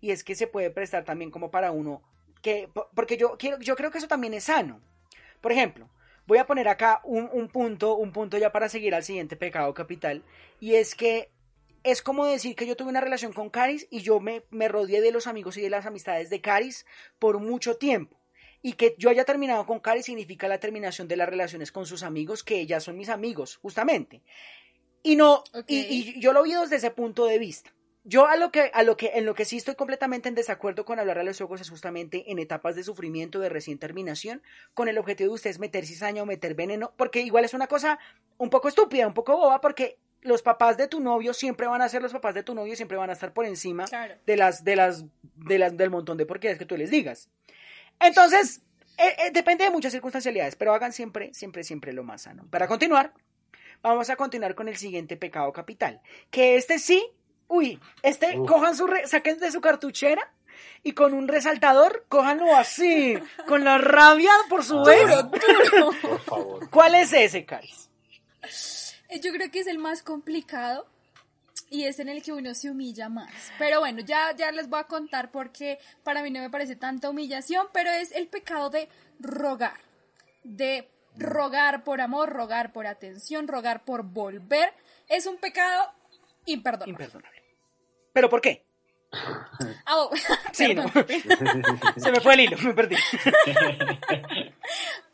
Y 0.00 0.10
es 0.10 0.24
que 0.24 0.34
se 0.34 0.46
puede 0.46 0.70
prestar 0.70 1.04
también 1.04 1.30
como 1.30 1.50
para 1.50 1.70
uno 1.70 2.02
que, 2.42 2.68
porque 2.94 3.16
yo 3.16 3.36
quiero, 3.38 3.58
yo 3.60 3.76
creo 3.76 3.90
que 3.90 3.98
eso 3.98 4.08
también 4.08 4.34
es 4.34 4.44
sano. 4.44 4.80
Por 5.40 5.52
ejemplo, 5.52 5.88
voy 6.26 6.38
a 6.38 6.46
poner 6.46 6.68
acá 6.68 7.00
un, 7.04 7.28
un 7.32 7.48
punto, 7.48 7.94
un 7.94 8.12
punto 8.12 8.36
ya 8.36 8.52
para 8.52 8.68
seguir 8.68 8.94
al 8.94 9.04
siguiente 9.04 9.36
pecado 9.36 9.72
capital. 9.74 10.22
Y 10.60 10.74
es 10.74 10.94
que 10.94 11.30
es 11.84 12.02
como 12.02 12.26
decir 12.26 12.56
que 12.56 12.66
yo 12.66 12.76
tuve 12.76 12.88
una 12.90 13.00
relación 13.00 13.32
con 13.32 13.50
Caris 13.50 13.86
y 13.90 14.00
yo 14.00 14.20
me, 14.20 14.42
me 14.50 14.68
rodeé 14.68 15.00
de 15.00 15.12
los 15.12 15.26
amigos 15.26 15.56
y 15.56 15.62
de 15.62 15.70
las 15.70 15.86
amistades 15.86 16.30
de 16.30 16.40
Caris 16.40 16.86
por 17.18 17.38
mucho 17.38 17.76
tiempo 17.76 18.16
y 18.64 18.72
que 18.72 18.94
yo 18.96 19.10
haya 19.10 19.26
terminado 19.26 19.66
con 19.66 19.78
Cari 19.78 20.02
significa 20.02 20.48
la 20.48 20.58
terminación 20.58 21.06
de 21.06 21.16
las 21.16 21.28
relaciones 21.28 21.70
con 21.70 21.84
sus 21.84 22.02
amigos, 22.02 22.42
que 22.42 22.60
ellas 22.60 22.82
son 22.82 22.96
mis 22.96 23.10
amigos, 23.10 23.56
justamente. 23.56 24.22
Y 25.04 25.16
no, 25.16 25.44
y, 25.68 26.18
yo 26.18 26.32
lo 26.32 26.42
vi 26.42 26.54
desde 26.54 26.76
ese 26.76 26.90
punto 26.90 27.26
de 27.26 27.38
vista. 27.38 27.70
Yo 28.04 28.26
a 28.26 28.36
lo 28.36 28.50
que, 28.50 28.70
a 28.72 28.82
lo 28.82 28.96
que, 28.96 29.12
en 29.14 29.26
lo 29.26 29.34
que 29.34 29.44
sí 29.44 29.58
estoy 29.58 29.74
completamente 29.74 30.30
en 30.30 30.34
desacuerdo 30.34 30.86
con 30.86 30.98
hablar 30.98 31.18
a 31.18 31.22
los 31.22 31.42
ojos 31.42 31.60
es 31.60 31.68
justamente 31.68 32.30
en 32.32 32.38
etapas 32.38 32.74
de 32.74 32.84
sufrimiento, 32.84 33.38
de 33.38 33.50
recién 33.50 33.78
terminación, 33.78 34.42
con 34.72 34.88
el 34.88 34.96
objetivo 34.96 35.28
de 35.28 35.34
ustedes 35.34 35.58
meter 35.58 35.84
cizaña 35.84 36.22
o 36.22 36.26
meter 36.26 36.54
veneno, 36.54 36.94
porque 36.96 37.20
igual 37.20 37.44
es 37.44 37.52
una 37.52 37.66
cosa 37.66 37.98
un 38.38 38.48
poco 38.48 38.68
estúpida, 38.68 39.06
un 39.06 39.12
poco 39.12 39.36
boba, 39.36 39.60
porque 39.60 39.98
los 40.22 40.40
papás 40.40 40.78
de 40.78 40.88
tu 40.88 41.00
novio 41.00 41.34
siempre 41.34 41.66
van 41.66 41.82
a 41.82 41.88
ser 41.90 42.00
los 42.00 42.12
papás 42.12 42.34
de 42.34 42.42
tu 42.42 42.54
novio, 42.54 42.74
siempre 42.76 42.96
van 42.96 43.10
a 43.10 43.12
estar 43.12 43.34
por 43.34 43.44
encima 43.44 43.84
de 44.24 44.36
las, 44.38 44.64
de 44.64 44.76
las, 44.76 45.04
de 45.36 45.58
las, 45.58 45.76
del 45.76 45.90
montón 45.90 46.16
de 46.16 46.24
porquerías 46.24 46.58
que 46.58 46.64
tú 46.64 46.78
les 46.78 46.90
digas. 46.90 47.28
Entonces, 48.00 48.62
eh, 48.96 49.14
eh, 49.18 49.30
depende 49.32 49.64
de 49.64 49.70
muchas 49.70 49.92
circunstancialidades, 49.92 50.56
pero 50.56 50.72
hagan 50.72 50.94
siempre, 50.94 51.34
siempre, 51.34 51.62
siempre 51.62 51.92
lo 51.92 52.04
más 52.04 52.22
sano. 52.22 52.46
Para 52.50 52.66
continuar, 52.68 53.12
vamos 53.84 54.08
a 54.10 54.16
continuar 54.16 54.54
con 54.54 54.68
el 54.68 54.76
siguiente 54.76 55.16
pecado 55.16 55.52
capital, 55.52 56.00
que 56.30 56.56
este 56.56 56.78
sí, 56.78 57.06
uy, 57.48 57.78
este, 58.02 58.36
cojan 58.46 58.74
su, 58.74 58.88
saquen 59.04 59.38
de 59.38 59.52
su 59.52 59.60
cartuchera 59.60 60.32
y 60.82 60.92
con 60.92 61.12
un 61.12 61.28
resaltador, 61.28 62.06
cójanlo 62.08 62.56
así, 62.56 63.18
con 63.46 63.62
la 63.62 63.78
rabia 63.78 64.30
por 64.48 64.64
su 64.64 64.82
ego. 64.88 65.30
Por 66.00 66.20
favor. 66.20 66.70
¿Cuál 66.70 66.94
es 66.94 67.12
ese, 67.12 67.44
Caris? 67.44 67.90
Eh, 69.08 69.20
yo 69.20 69.32
creo 69.32 69.50
que 69.50 69.60
es 69.60 69.66
el 69.66 69.78
más 69.78 70.02
complicado 70.02 70.86
y 71.68 71.84
es 71.84 71.98
en 71.98 72.08
el 72.08 72.22
que 72.22 72.32
uno 72.32 72.54
se 72.54 72.70
humilla 72.70 73.08
más. 73.08 73.32
Pero 73.58 73.80
bueno, 73.80 74.00
ya, 74.00 74.34
ya 74.34 74.50
les 74.50 74.68
voy 74.68 74.80
a 74.80 74.84
contar 74.84 75.30
porque 75.30 75.78
para 76.02 76.22
mí 76.22 76.30
no 76.30 76.40
me 76.40 76.50
parece 76.50 76.76
tanta 76.76 77.10
humillación, 77.10 77.66
pero 77.72 77.90
es 77.90 78.12
el 78.12 78.28
pecado 78.28 78.70
de 78.70 78.88
rogar, 79.20 79.80
de 80.42 80.88
rogar 81.16 81.84
por 81.84 82.00
amor, 82.00 82.30
rogar 82.30 82.72
por 82.72 82.86
atención, 82.86 83.48
rogar 83.48 83.84
por 83.84 84.02
volver. 84.02 84.72
Es 85.08 85.26
un 85.26 85.36
pecado 85.36 85.90
imperdonable. 86.46 86.90
Imperdonable. 86.90 87.42
¿Pero 88.12 88.30
por 88.30 88.40
qué? 88.40 88.64
Oh, 89.90 90.10
sí, 90.52 90.74
no. 90.74 90.84
Se 91.96 92.10
me 92.10 92.20
fue 92.20 92.34
el 92.34 92.40
hilo, 92.40 92.58
me 92.58 92.74
perdí. 92.74 92.96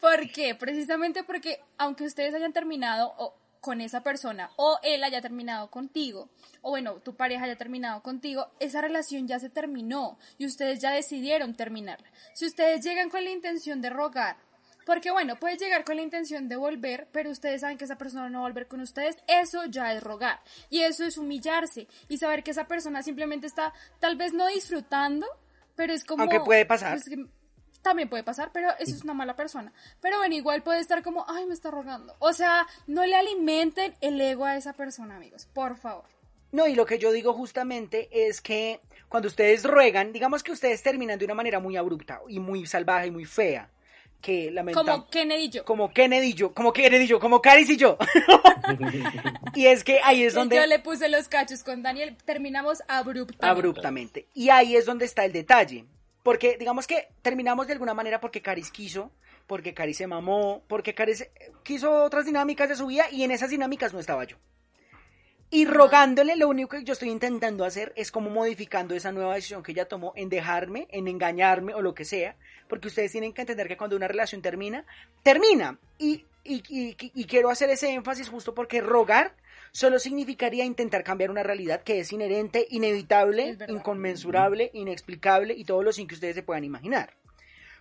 ¿Por 0.00 0.30
qué? 0.32 0.54
Precisamente 0.54 1.22
porque 1.24 1.60
aunque 1.78 2.04
ustedes 2.04 2.34
hayan 2.34 2.52
terminado, 2.52 3.14
o 3.18 3.34
con 3.60 3.80
esa 3.82 4.02
persona 4.02 4.50
o 4.56 4.78
él 4.82 5.04
haya 5.04 5.20
terminado 5.20 5.70
contigo 5.70 6.30
o 6.62 6.70
bueno, 6.70 6.94
tu 6.94 7.14
pareja 7.14 7.44
haya 7.44 7.56
terminado 7.56 8.02
contigo, 8.02 8.48
esa 8.58 8.80
relación 8.80 9.26
ya 9.28 9.38
se 9.38 9.50
terminó 9.50 10.18
y 10.38 10.46
ustedes 10.46 10.80
ya 10.80 10.90
decidieron 10.90 11.54
terminarla. 11.54 12.10
Si 12.34 12.46
ustedes 12.46 12.84
llegan 12.84 13.10
con 13.10 13.24
la 13.24 13.30
intención 13.30 13.80
de 13.80 13.90
rogar, 13.90 14.36
porque 14.86 15.10
bueno, 15.10 15.36
puedes 15.36 15.60
llegar 15.60 15.84
con 15.84 15.96
la 15.96 16.02
intención 16.02 16.48
de 16.48 16.56
volver, 16.56 17.08
pero 17.12 17.30
ustedes 17.30 17.60
saben 17.60 17.78
que 17.78 17.84
esa 17.84 17.96
persona 17.96 18.28
no 18.28 18.40
va 18.40 18.46
a 18.46 18.48
volver 18.48 18.68
con 18.68 18.80
ustedes, 18.80 19.16
eso 19.26 19.64
ya 19.66 19.92
es 19.92 20.02
rogar 20.02 20.40
y 20.68 20.80
eso 20.80 21.04
es 21.04 21.18
humillarse 21.18 21.86
y 22.08 22.18
saber 22.18 22.42
que 22.42 22.50
esa 22.50 22.66
persona 22.66 23.02
simplemente 23.02 23.46
está 23.46 23.72
tal 23.98 24.16
vez 24.16 24.32
no 24.32 24.46
disfrutando, 24.48 25.26
pero 25.76 25.92
es 25.92 26.04
como... 26.04 26.22
Aunque 26.22 26.40
puede 26.40 26.66
pasar. 26.66 26.98
Pues, 26.98 27.08
también 27.82 28.08
puede 28.08 28.22
pasar, 28.22 28.50
pero 28.52 28.68
eso 28.78 28.94
es 28.94 29.04
una 29.04 29.14
mala 29.14 29.36
persona. 29.36 29.72
Pero 30.00 30.18
bueno, 30.18 30.34
igual 30.34 30.62
puede 30.62 30.80
estar 30.80 31.02
como, 31.02 31.24
ay, 31.28 31.46
me 31.46 31.54
está 31.54 31.70
rogando. 31.70 32.14
O 32.18 32.32
sea, 32.32 32.66
no 32.86 33.06
le 33.06 33.16
alimenten 33.16 33.94
el 34.00 34.20
ego 34.20 34.44
a 34.44 34.56
esa 34.56 34.74
persona, 34.74 35.16
amigos, 35.16 35.46
por 35.52 35.76
favor. 35.76 36.04
No, 36.52 36.66
y 36.66 36.74
lo 36.74 36.84
que 36.84 36.98
yo 36.98 37.12
digo 37.12 37.32
justamente 37.32 38.08
es 38.12 38.40
que 38.40 38.80
cuando 39.08 39.28
ustedes 39.28 39.64
ruegan, 39.64 40.12
digamos 40.12 40.42
que 40.42 40.52
ustedes 40.52 40.82
terminan 40.82 41.18
de 41.18 41.24
una 41.24 41.34
manera 41.34 41.60
muy 41.60 41.76
abrupta 41.76 42.20
y 42.28 42.40
muy 42.40 42.66
salvaje 42.66 43.06
y 43.06 43.10
muy 43.10 43.24
fea, 43.24 43.70
que 44.20 44.50
lamentamos. 44.50 44.90
Como 44.90 45.08
Kennedy 45.08 45.44
y 45.44 45.48
yo. 45.50 45.64
Como 45.64 45.92
Kennedy 45.92 46.26
y 46.28 46.34
yo, 46.34 46.54
como 46.54 46.72
Kennedy 46.72 47.04
y 47.04 47.06
yo, 47.06 47.20
como 47.20 47.40
Caris 47.40 47.70
y 47.70 47.76
yo. 47.76 47.96
y 49.54 49.66
es 49.66 49.84
que 49.84 50.00
ahí 50.04 50.22
es 50.22 50.34
donde... 50.34 50.56
Yo 50.56 50.66
le 50.66 50.78
puse 50.78 51.08
los 51.08 51.28
cachos 51.28 51.62
con 51.64 51.82
Daniel, 51.82 52.16
terminamos 52.24 52.82
abruptamente. 52.88 53.46
Abruptamente. 53.46 54.26
Y 54.34 54.50
ahí 54.50 54.76
es 54.76 54.86
donde 54.86 55.04
está 55.04 55.24
el 55.24 55.32
detalle. 55.32 55.84
Porque 56.22 56.56
digamos 56.58 56.86
que 56.86 57.08
terminamos 57.22 57.66
de 57.66 57.72
alguna 57.72 57.94
manera 57.94 58.20
porque 58.20 58.42
Caris 58.42 58.70
quiso, 58.70 59.10
porque 59.46 59.74
Caris 59.74 59.96
se 59.96 60.06
mamó, 60.06 60.62
porque 60.68 60.94
Caris 60.94 61.26
quiso 61.62 62.04
otras 62.04 62.26
dinámicas 62.26 62.68
de 62.68 62.76
su 62.76 62.86
vida 62.86 63.06
y 63.10 63.22
en 63.22 63.30
esas 63.30 63.50
dinámicas 63.50 63.92
no 63.92 64.00
estaba 64.00 64.24
yo. 64.24 64.36
Y 65.52 65.64
rogándole, 65.64 66.36
lo 66.36 66.48
único 66.48 66.76
que 66.76 66.84
yo 66.84 66.92
estoy 66.92 67.10
intentando 67.10 67.64
hacer 67.64 67.92
es 67.96 68.12
como 68.12 68.30
modificando 68.30 68.94
esa 68.94 69.10
nueva 69.10 69.34
decisión 69.34 69.64
que 69.64 69.72
ella 69.72 69.88
tomó 69.88 70.12
en 70.14 70.28
dejarme, 70.28 70.86
en 70.90 71.08
engañarme 71.08 71.74
o 71.74 71.82
lo 71.82 71.92
que 71.92 72.04
sea, 72.04 72.36
porque 72.68 72.86
ustedes 72.86 73.10
tienen 73.10 73.32
que 73.32 73.40
entender 73.40 73.66
que 73.66 73.76
cuando 73.76 73.96
una 73.96 74.06
relación 74.06 74.42
termina, 74.42 74.86
termina. 75.24 75.78
Y, 75.98 76.24
y, 76.44 76.62
y 76.68 77.24
quiero 77.24 77.50
hacer 77.50 77.68
ese 77.70 77.92
énfasis 77.92 78.28
justo 78.28 78.54
porque 78.54 78.80
rogar 78.80 79.34
solo 79.72 79.98
significaría 79.98 80.64
intentar 80.64 81.04
cambiar 81.04 81.30
una 81.30 81.42
realidad 81.42 81.82
que 81.82 82.00
es 82.00 82.12
inherente, 82.12 82.66
inevitable, 82.70 83.56
inconmensurable, 83.68 84.70
inexplicable 84.72 85.54
y 85.54 85.64
todo 85.64 85.82
lo 85.82 85.92
sin 85.92 86.06
que 86.06 86.14
ustedes 86.14 86.36
se 86.36 86.42
puedan 86.42 86.64
imaginar. 86.64 87.14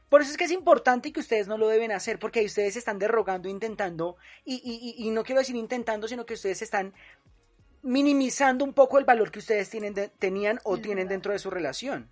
Por 0.09 0.21
eso 0.21 0.31
es 0.31 0.37
que 0.37 0.45
es 0.45 0.51
importante 0.51 1.11
que 1.11 1.19
ustedes 1.19 1.47
no 1.47 1.57
lo 1.57 1.67
deben 1.67 1.91
hacer, 1.91 2.17
porque 2.17 2.39
ahí 2.39 2.47
ustedes 2.47 2.75
están 2.75 2.97
derrogando, 2.97 3.47
intentando, 3.47 4.17
y, 4.43 4.95
y, 4.97 5.09
no 5.11 5.23
quiero 5.23 5.39
decir 5.39 5.55
intentando, 5.55 6.07
sino 6.07 6.25
que 6.25 6.33
ustedes 6.33 6.63
están 6.63 6.93
minimizando 7.81 8.65
un 8.65 8.73
poco 8.73 8.99
el 8.99 9.05
valor 9.05 9.31
que 9.31 9.39
ustedes 9.39 9.69
tienen 9.69 9.93
tenían 10.19 10.59
o 10.63 10.77
tienen 10.77 11.07
dentro 11.07 11.31
de 11.31 11.39
su 11.39 11.49
relación. 11.49 12.09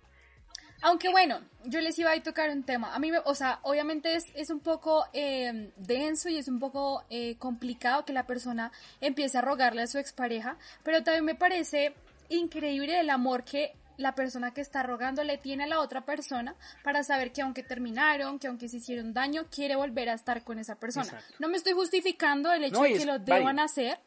Aunque 0.80 1.08
bueno, 1.10 1.40
yo 1.64 1.80
les 1.80 1.98
iba 1.98 2.12
a 2.12 2.22
tocar 2.22 2.50
un 2.50 2.62
tema. 2.62 2.94
A 2.94 2.98
mí, 2.98 3.10
me, 3.10 3.18
o 3.24 3.34
sea, 3.34 3.58
obviamente 3.62 4.14
es, 4.14 4.26
es 4.34 4.50
un 4.50 4.60
poco 4.60 5.06
eh, 5.12 5.72
denso 5.76 6.28
y 6.28 6.38
es 6.38 6.46
un 6.46 6.60
poco 6.60 7.04
eh, 7.10 7.36
complicado 7.38 8.04
que 8.04 8.12
la 8.12 8.26
persona 8.26 8.70
empiece 9.00 9.38
a 9.38 9.40
rogarle 9.40 9.82
a 9.82 9.86
su 9.88 9.98
expareja, 9.98 10.56
pero 10.84 11.02
también 11.02 11.24
me 11.24 11.34
parece 11.34 11.94
increíble 12.28 13.00
el 13.00 13.10
amor 13.10 13.42
que 13.42 13.74
la 13.96 14.14
persona 14.14 14.54
que 14.54 14.60
está 14.60 14.84
rogando 14.84 15.24
le 15.24 15.38
tiene 15.38 15.64
a 15.64 15.66
la 15.66 15.80
otra 15.80 16.04
persona 16.04 16.54
para 16.84 17.02
saber 17.02 17.32
que 17.32 17.42
aunque 17.42 17.64
terminaron, 17.64 18.38
que 18.38 18.46
aunque 18.46 18.68
se 18.68 18.76
hicieron 18.76 19.12
daño, 19.12 19.46
quiere 19.50 19.74
volver 19.74 20.08
a 20.08 20.14
estar 20.14 20.44
con 20.44 20.60
esa 20.60 20.76
persona. 20.76 21.20
No 21.40 21.48
me 21.48 21.56
estoy 21.56 21.72
justificando 21.72 22.52
el 22.52 22.62
hecho 22.62 22.82
de 22.82 22.94
que 22.94 23.04
lo 23.04 23.18
deban 23.18 23.58
hacer, 23.58 23.98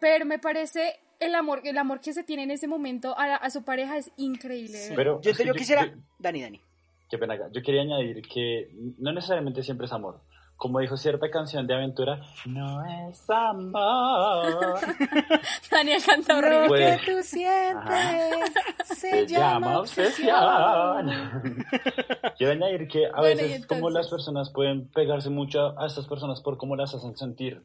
pero 0.00 0.24
me 0.26 0.38
parece 0.38 1.00
el 1.20 1.34
amor, 1.34 1.60
el 1.64 1.78
amor 1.78 2.00
que 2.00 2.12
se 2.12 2.24
tiene 2.24 2.42
en 2.44 2.50
ese 2.50 2.66
momento 2.66 3.14
a, 3.16 3.48
su 3.50 3.62
pareja 3.62 3.98
es 3.98 4.10
increíble. 4.16 4.78
Pero 4.96 5.20
yo, 5.20 5.54
quisiera, 5.54 5.94
Dani, 6.18 6.42
Dani. 6.42 6.60
Qué 7.08 7.18
pena, 7.18 7.36
yo 7.52 7.62
quería 7.62 7.82
añadir 7.82 8.22
que 8.22 8.70
no 8.98 9.12
necesariamente 9.12 9.62
siempre 9.62 9.86
es 9.86 9.92
amor. 9.92 10.20
como 10.56 10.78
dijo 10.78 10.96
cierta 10.96 11.30
canción 11.30 11.66
de 11.66 11.74
aventura, 11.74 12.20
no 12.46 12.84
es 13.08 13.28
amor. 13.28 14.78
Daniel 15.70 16.02
canta 16.04 16.34
Lo 16.34 16.38
horrible. 16.38 16.68
Pues, 16.68 17.00
que 17.00 17.12
tú 17.12 17.22
sientes 17.22 18.52
se, 18.84 18.94
Se 18.94 19.26
llama 19.26 19.80
obsesión. 19.80 21.10
Quiero 22.38 22.52
añadir 22.52 22.88
que 22.88 23.06
a 23.06 23.20
Bueno, 23.20 23.42
veces 23.42 23.66
como 23.66 23.90
las 23.90 24.08
personas 24.08 24.50
pueden 24.50 24.88
pegarse 24.90 25.30
mucho 25.30 25.78
a 25.78 25.86
estas 25.86 26.06
personas 26.06 26.40
por 26.40 26.56
cómo 26.58 26.76
las 26.76 26.94
hacen 26.94 27.16
sentir. 27.16 27.62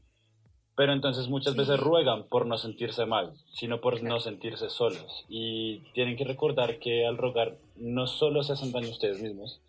Pero 0.76 0.92
entonces 0.92 1.30
muchas 1.30 1.54
Sí. 1.54 1.60
veces 1.60 1.80
ruegan 1.80 2.24
por 2.28 2.46
no 2.46 2.58
sentirse 2.58 3.06
mal, 3.06 3.34
sino 3.54 3.80
por 3.80 4.04
no 4.04 4.20
sentirse 4.20 4.70
solos. 4.70 5.26
Y 5.30 5.80
tienen 5.94 6.18
que 6.18 6.26
recordar 6.26 6.80
que 6.80 7.06
al 7.08 7.18
rogar 7.18 7.56
no 7.78 8.08
solo 8.08 8.44
se 8.44 8.54
hacen 8.54 8.72
daño 8.74 8.88
a 8.88 8.92
ustedes 8.92 9.22
mismos, 9.22 9.62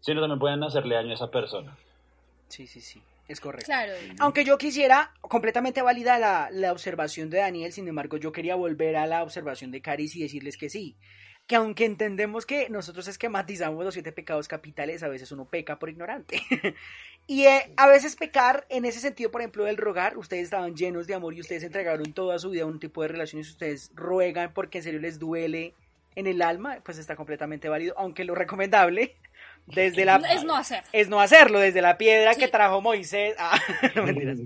sino 0.00 0.20
también 0.20 0.38
pueden 0.40 0.62
hacerle 0.62 0.96
daño 0.96 1.10
a 1.10 1.14
esa 1.14 1.30
persona. 1.30 1.76
Sí, 2.48 2.66
sí, 2.66 2.82
sí, 2.82 3.00
es 3.28 3.40
correcto. 3.40 3.64
Claro. 3.64 3.92
Aunque 4.18 4.44
yo 4.44 4.58
quisiera, 4.58 5.14
completamente 5.22 5.80
válida 5.80 6.18
la, 6.18 6.50
la 6.52 6.70
observación 6.72 7.30
de 7.30 7.38
Daniel, 7.38 7.72
sin 7.72 7.88
embargo, 7.88 8.18
yo 8.18 8.30
quería 8.32 8.54
volver 8.54 8.96
a 8.96 9.06
la 9.06 9.22
observación 9.22 9.70
de 9.70 9.80
Caris 9.80 10.14
y 10.16 10.22
decirles 10.22 10.58
que 10.58 10.68
sí. 10.68 10.96
Que 11.46 11.56
aunque 11.56 11.84
entendemos 11.84 12.46
que 12.46 12.70
nosotros 12.70 13.08
esquematizamos 13.08 13.84
los 13.84 13.94
siete 13.94 14.12
pecados 14.12 14.48
capitales, 14.48 15.02
a 15.02 15.08
veces 15.08 15.32
uno 15.32 15.44
peca 15.44 15.78
por 15.78 15.90
ignorante. 15.90 16.40
y 17.26 17.44
eh, 17.44 17.72
a 17.76 17.88
veces 17.88 18.16
pecar, 18.16 18.66
en 18.68 18.84
ese 18.84 19.00
sentido, 19.00 19.30
por 19.30 19.40
ejemplo, 19.40 19.64
del 19.64 19.76
rogar, 19.76 20.16
ustedes 20.16 20.44
estaban 20.44 20.74
llenos 20.76 21.06
de 21.06 21.14
amor 21.14 21.34
y 21.34 21.40
ustedes 21.40 21.62
entregaron 21.64 22.12
toda 22.12 22.38
su 22.38 22.50
vida 22.50 22.62
a 22.62 22.66
un 22.66 22.80
tipo 22.80 23.02
de 23.02 23.08
relaciones, 23.08 23.50
ustedes 23.50 23.90
ruegan 23.94 24.52
porque 24.54 24.78
en 24.78 24.84
serio 24.84 25.00
les 25.00 25.18
duele 25.18 25.74
en 26.14 26.26
el 26.26 26.42
alma, 26.42 26.78
pues 26.84 26.98
está 26.98 27.16
completamente 27.16 27.68
válido, 27.68 27.94
aunque 27.96 28.24
lo 28.24 28.34
recomendable 28.34 29.16
desde 29.66 30.04
la... 30.04 30.16
Es 30.30 30.44
no 30.44 30.56
hacer. 30.56 30.84
es 30.92 31.08
no 31.08 31.20
hacerlo, 31.20 31.58
desde 31.58 31.80
la 31.82 31.96
piedra 31.96 32.34
que 32.34 32.48
trajo 32.48 32.80
Moisés. 32.80 33.34
Ah, 33.38 33.58
no 33.94 34.04
mentiras. 34.04 34.38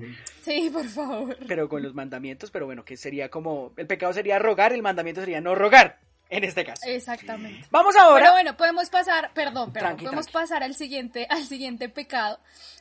Sí, 0.42 0.70
por 0.72 0.86
favor. 0.86 1.36
Pero 1.48 1.68
con 1.68 1.82
los 1.82 1.94
mandamientos, 1.94 2.50
pero 2.50 2.66
bueno, 2.66 2.84
que 2.84 2.96
sería 2.96 3.30
como. 3.30 3.72
El 3.76 3.86
pecado 3.86 4.12
sería 4.12 4.38
rogar, 4.38 4.72
el 4.72 4.82
mandamiento 4.82 5.20
sería 5.20 5.40
no 5.40 5.54
rogar, 5.54 5.98
en 6.28 6.44
este 6.44 6.64
caso. 6.64 6.82
Exactamente. 6.86 7.66
Vamos 7.70 7.96
ahora. 7.96 8.20
Pero 8.20 8.32
bueno, 8.32 8.56
podemos 8.56 8.90
pasar, 8.90 9.32
perdón, 9.34 9.72
perdón, 9.72 9.90
Tranqui, 9.90 10.04
podemos 10.04 10.26
tranqui. 10.26 10.44
pasar 10.44 10.62
al 10.62 10.74
siguiente, 10.74 11.26
al 11.30 11.46
siguiente 11.46 11.88
pecado, 11.88 12.40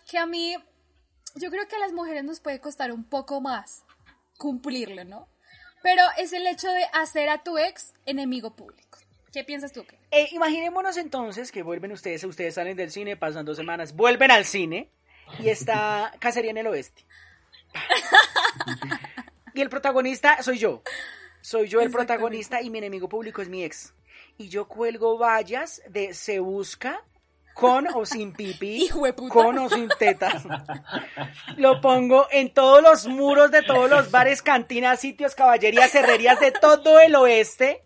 que 0.10 0.18
a 0.18 0.26
mí, 0.26 0.56
yo 1.36 1.50
creo 1.50 1.68
que 1.68 1.76
a 1.76 1.80
las 1.80 1.94
mujeres 1.94 2.24
nos 2.24 2.40
puede 2.40 2.60
costar 2.60 2.92
un 2.92 3.04
poco 3.04 3.42
más 3.42 3.84
cumplirlo, 4.38 5.04
¿no? 5.04 5.28
Pero 5.82 6.04
es 6.18 6.34
el 6.34 6.48
hecho 6.48 6.68
de 6.70 6.84
hacer 6.94 7.30
a 7.30 7.44
tu 7.44 7.58
ex 7.58 7.94
enemigo 8.06 8.56
público. 8.56 9.00
¿Qué 9.32 9.44
piensas 9.44 9.72
tú? 9.72 9.86
Eh, 10.12 10.30
imaginémonos 10.32 10.98
entonces 10.98 11.52
que 11.52 11.62
vuelven 11.62 11.92
ustedes, 11.92 12.24
ustedes 12.24 12.56
salen 12.56 12.78
del 12.78 12.90
cine, 12.90 13.18
pasan 13.18 13.46
dos 13.46 13.58
semanas, 13.58 13.94
vuelven 13.94 14.32
al 14.32 14.46
cine 14.46 14.90
y 15.40 15.50
está 15.50 16.14
Cacería 16.20 16.52
en 16.52 16.58
el 16.58 16.68
Oeste. 16.68 17.06
y 19.54 19.62
el 19.62 19.70
protagonista 19.70 20.42
soy 20.42 20.58
yo. 20.58 20.82
Soy 21.46 21.68
yo 21.68 21.80
el 21.82 21.92
protagonista 21.92 22.60
y 22.64 22.72
mi 22.72 22.80
enemigo 22.80 23.08
público 23.08 23.40
es 23.40 23.50
mi 23.50 23.64
ex. 23.64 23.94
Y 24.36 24.50
yo 24.50 24.68
cuelgo 24.68 25.20
vallas 25.20 25.80
de 25.88 26.16
se 26.16 26.40
busca 26.40 27.04
con 27.54 27.86
o 27.94 28.04
sin 28.04 28.34
pipí, 28.34 28.90
con 29.30 29.60
o 29.60 29.70
sin 29.70 29.88
tetas. 30.00 30.42
Lo 31.58 31.82
pongo 31.82 32.26
en 32.32 32.52
todos 32.52 32.82
los 32.82 33.06
muros 33.06 33.52
de 33.52 33.62
todos 33.62 33.88
los 33.88 34.10
bares, 34.10 34.42
cantinas, 34.42 35.00
sitios, 35.00 35.36
caballerías, 35.36 35.94
herrerías 35.94 36.40
de 36.40 36.52
todo 36.52 37.00
el 37.00 37.14
oeste 37.14 37.84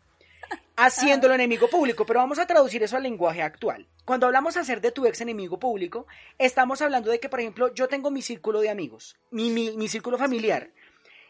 haciéndolo 0.77 1.33
enemigo 1.33 1.67
público, 1.69 2.05
pero 2.05 2.21
vamos 2.21 2.39
a 2.39 2.47
traducir 2.47 2.81
eso 2.81 2.95
al 2.95 3.03
lenguaje 3.03 3.41
actual. 3.41 3.85
Cuando 4.05 4.25
hablamos 4.25 4.53
de 4.53 4.61
hacer 4.61 4.79
de 4.79 4.91
tu 4.93 5.05
ex 5.05 5.19
enemigo 5.19 5.59
público, 5.59 6.07
estamos 6.37 6.81
hablando 6.81 7.11
de 7.11 7.19
que, 7.19 7.27
por 7.27 7.41
ejemplo, 7.41 7.73
yo 7.73 7.89
tengo 7.89 8.09
mi 8.09 8.21
círculo 8.21 8.61
de 8.61 8.69
amigos, 8.69 9.17
mi, 9.31 9.49
mi, 9.49 9.75
mi 9.75 9.89
círculo 9.89 10.17
familiar, 10.17 10.69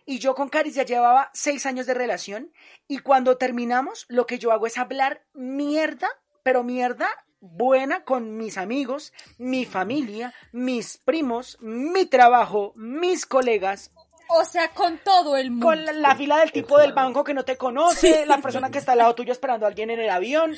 y 0.09 0.17
yo 0.17 0.33
con 0.33 0.49
Caris 0.49 0.73
ya 0.73 0.83
llevaba 0.85 1.29
seis 1.35 1.67
años 1.67 1.85
de 1.85 1.93
relación, 1.93 2.51
y 2.87 2.97
cuando 2.97 3.37
terminamos, 3.37 4.07
lo 4.09 4.25
que 4.25 4.39
yo 4.39 4.51
hago 4.51 4.65
es 4.65 4.79
hablar 4.79 5.21
mierda, 5.33 6.09
pero 6.41 6.63
mierda 6.63 7.07
buena 7.41 8.03
con 8.03 8.35
mis 8.35 8.57
amigos, 8.57 9.13
mi 9.37 9.65
familia, 9.65 10.33
mis 10.51 10.97
primos, 10.97 11.57
mi 11.61 12.07
trabajo, 12.07 12.73
mis 12.75 13.27
colegas, 13.27 13.91
O 14.29 14.43
sea, 14.45 14.69
con 14.69 14.97
todo 14.97 15.37
el 15.37 15.51
mundo. 15.51 15.67
con 15.67 15.85
la, 15.85 15.93
la 15.93 16.15
fila 16.15 16.39
del 16.39 16.51
tipo 16.51 16.79
del 16.79 16.93
banco 16.93 17.23
que 17.23 17.35
no 17.35 17.45
te 17.45 17.55
conoce, 17.55 18.25
la 18.25 18.39
persona 18.39 18.71
que 18.71 18.79
está 18.79 18.93
al 18.93 18.97
lado 18.97 19.13
tuyo 19.13 19.31
esperando 19.31 19.65
a 19.67 19.69
alguien 19.69 19.91
en 19.91 19.99
el 19.99 20.09
avión, 20.09 20.55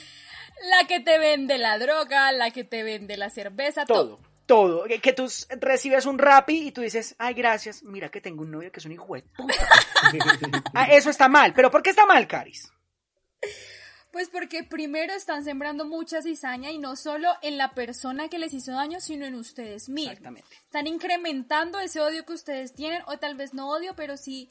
La 0.69 0.87
que 0.87 0.99
te 1.01 1.17
vende 1.17 1.57
la 1.57 1.77
droga, 1.77 2.31
la 2.31 2.51
que 2.51 2.63
te 2.63 2.83
vende 2.83 3.17
la 3.17 3.29
cerveza, 3.29 3.85
todo. 3.85 4.17
todo, 4.17 4.30
todo. 4.45 4.85
Que, 4.85 4.99
que 4.99 5.13
tú 5.13 5.27
recibes 5.59 6.05
un 6.05 6.17
rapi 6.17 6.67
y 6.67 6.71
tú 6.71 6.81
dices, 6.81 7.15
ay, 7.17 7.33
gracias, 7.33 7.83
mira 7.83 8.09
que 8.09 8.21
tengo 8.21 8.43
un 8.43 8.51
novio 8.51 8.71
que 8.71 8.79
es 8.79 8.85
un 8.85 8.91
hijo 8.91 9.13
de 9.15 9.21
puta. 9.23 9.53
Ah, 10.73 10.87
eso 10.91 11.09
está 11.09 11.27
mal, 11.27 11.53
pero 11.53 11.69
¿por 11.69 11.83
qué 11.83 11.91
está 11.91 12.05
mal, 12.05 12.27
Caris? 12.27 12.71
Pues 14.11 14.29
porque 14.29 14.63
primero 14.63 15.13
están 15.13 15.45
sembrando 15.45 15.85
mucha 15.85 16.21
cizaña 16.21 16.69
y 16.69 16.77
no 16.77 16.97
solo 16.97 17.29
en 17.41 17.57
la 17.57 17.73
persona 17.73 18.27
que 18.27 18.39
les 18.39 18.53
hizo 18.53 18.73
daño, 18.73 18.99
sino 18.99 19.25
en 19.25 19.35
ustedes 19.35 19.87
mismos. 19.87 20.13
Exactamente. 20.13 20.55
Están 20.65 20.87
incrementando 20.87 21.79
ese 21.79 22.01
odio 22.01 22.25
que 22.25 22.33
ustedes 22.33 22.73
tienen, 22.73 23.03
o 23.07 23.17
tal 23.19 23.35
vez 23.35 23.53
no 23.53 23.69
odio, 23.69 23.95
pero 23.95 24.17
sí 24.17 24.49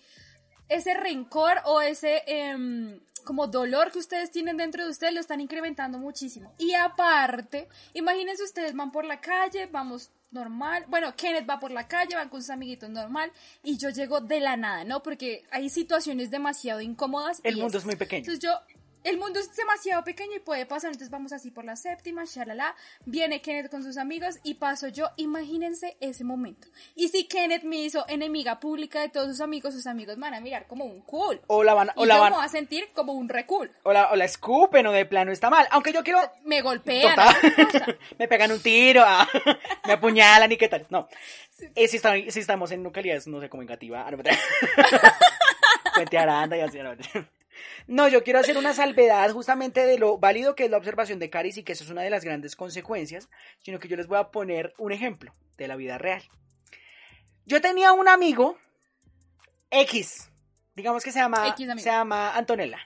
ese 0.70 0.94
rencor 0.94 1.58
o 1.66 1.82
ese 1.82 2.22
em, 2.26 3.00
como 3.24 3.46
dolor 3.48 3.92
que 3.92 3.98
ustedes 3.98 4.30
tienen 4.30 4.56
dentro 4.56 4.84
de 4.84 4.90
ustedes 4.90 5.12
lo 5.12 5.20
están 5.20 5.40
incrementando 5.40 5.98
muchísimo. 5.98 6.54
Y 6.56 6.72
aparte, 6.72 7.68
imagínense 7.92 8.42
ustedes 8.42 8.74
van 8.74 8.90
por 8.90 9.04
la 9.04 9.20
calle, 9.20 9.66
vamos 9.66 10.10
normal, 10.30 10.84
bueno, 10.88 11.14
Kenneth 11.16 11.48
va 11.48 11.58
por 11.58 11.72
la 11.72 11.88
calle, 11.88 12.14
va 12.14 12.28
con 12.28 12.40
sus 12.40 12.50
amiguitos 12.50 12.88
normal, 12.88 13.32
y 13.64 13.76
yo 13.78 13.90
llego 13.90 14.20
de 14.20 14.38
la 14.38 14.56
nada, 14.56 14.84
¿no? 14.84 15.02
Porque 15.02 15.44
hay 15.50 15.68
situaciones 15.68 16.30
demasiado 16.30 16.80
incómodas. 16.80 17.40
El 17.42 17.58
y 17.58 17.60
mundo 17.60 17.78
es 17.78 17.84
muy 17.84 17.96
pequeño. 17.96 18.20
Entonces 18.20 18.40
yo, 18.40 18.52
el 19.04 19.18
mundo 19.18 19.40
es 19.40 19.54
demasiado 19.56 20.04
pequeño 20.04 20.36
y 20.36 20.40
puede 20.40 20.66
pasar, 20.66 20.88
entonces 20.88 21.10
vamos 21.10 21.32
así 21.32 21.50
por 21.50 21.64
la 21.64 21.76
séptima, 21.76 22.24
shalala, 22.24 22.74
viene 23.06 23.40
Kenneth 23.40 23.70
con 23.70 23.82
sus 23.82 23.96
amigos 23.96 24.36
y 24.42 24.54
paso 24.54 24.88
yo, 24.88 25.08
imagínense 25.16 25.96
ese 26.00 26.24
momento. 26.24 26.68
Y 26.94 27.08
si 27.08 27.26
Kenneth 27.26 27.62
me 27.62 27.76
hizo 27.76 28.04
enemiga 28.08 28.60
pública 28.60 29.00
de 29.00 29.08
todos 29.08 29.28
sus 29.28 29.40
amigos, 29.40 29.74
sus 29.74 29.86
amigos 29.86 30.18
van 30.18 30.34
a 30.34 30.40
mirar 30.40 30.66
como 30.66 30.84
un 30.84 31.00
cool. 31.02 31.40
O 31.46 31.64
la 31.64 31.74
van, 31.74 31.90
o 31.96 32.04
y 32.04 32.08
la 32.08 32.18
van, 32.18 32.34
a 32.34 32.48
sentir 32.48 32.88
como 32.92 33.12
un 33.14 33.28
recool. 33.28 33.70
o 33.82 33.92
la, 33.92 34.10
o 34.10 34.16
la 34.16 34.24
escupen 34.24 34.86
o 34.86 34.92
de 34.92 35.06
plano 35.06 35.32
está 35.32 35.50
mal. 35.50 35.66
Aunque 35.70 35.92
yo 35.92 36.02
quiero 36.04 36.20
Me 36.44 36.60
golpean. 36.62 37.16
Me 38.18 38.28
pegan 38.28 38.52
un 38.52 38.60
tiro, 38.60 39.02
ah, 39.04 39.26
me 39.86 39.94
apuñalan 39.94 40.52
y 40.52 40.56
qué 40.56 40.68
tal. 40.68 40.86
No. 40.90 41.08
Eh, 41.74 41.88
si, 41.88 41.96
está- 41.96 42.14
si 42.28 42.40
estamos 42.40 42.70
en 42.70 42.82
localidades, 42.82 43.26
no 43.26 43.40
sé, 43.40 43.48
como 43.48 43.62
en 43.62 43.68
Gativa. 43.68 44.06
ah, 44.06 44.10
Aranda 46.20 46.56
y 46.56 46.60
así. 46.60 46.78
No, 47.86 48.08
yo 48.08 48.22
quiero 48.22 48.38
hacer 48.38 48.56
una 48.56 48.72
salvedad 48.72 49.30
justamente 49.32 49.84
de 49.84 49.98
lo 49.98 50.18
válido 50.18 50.54
que 50.54 50.64
es 50.64 50.70
la 50.70 50.76
observación 50.76 51.18
de 51.18 51.30
Caris 51.30 51.56
y 51.56 51.62
que 51.62 51.72
eso 51.72 51.84
es 51.84 51.90
una 51.90 52.02
de 52.02 52.10
las 52.10 52.24
grandes 52.24 52.56
consecuencias, 52.56 53.28
sino 53.58 53.78
que 53.78 53.88
yo 53.88 53.96
les 53.96 54.06
voy 54.06 54.18
a 54.18 54.30
poner 54.30 54.74
un 54.78 54.92
ejemplo 54.92 55.34
de 55.56 55.68
la 55.68 55.76
vida 55.76 55.98
real. 55.98 56.22
Yo 57.46 57.60
tenía 57.60 57.92
un 57.92 58.08
amigo 58.08 58.58
X, 59.70 60.30
digamos 60.74 61.04
que 61.04 61.12
se 61.12 61.18
llama, 61.18 61.54
se 61.56 61.90
llama 61.90 62.36
Antonella, 62.36 62.78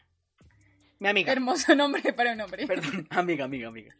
mi 0.98 1.08
amiga. 1.08 1.32
Hermoso 1.32 1.74
nombre 1.74 2.12
para 2.12 2.32
un 2.32 2.40
hombre. 2.40 2.66
Perdón, 2.66 3.06
amiga, 3.10 3.44
amiga, 3.44 3.68
amiga. 3.68 3.94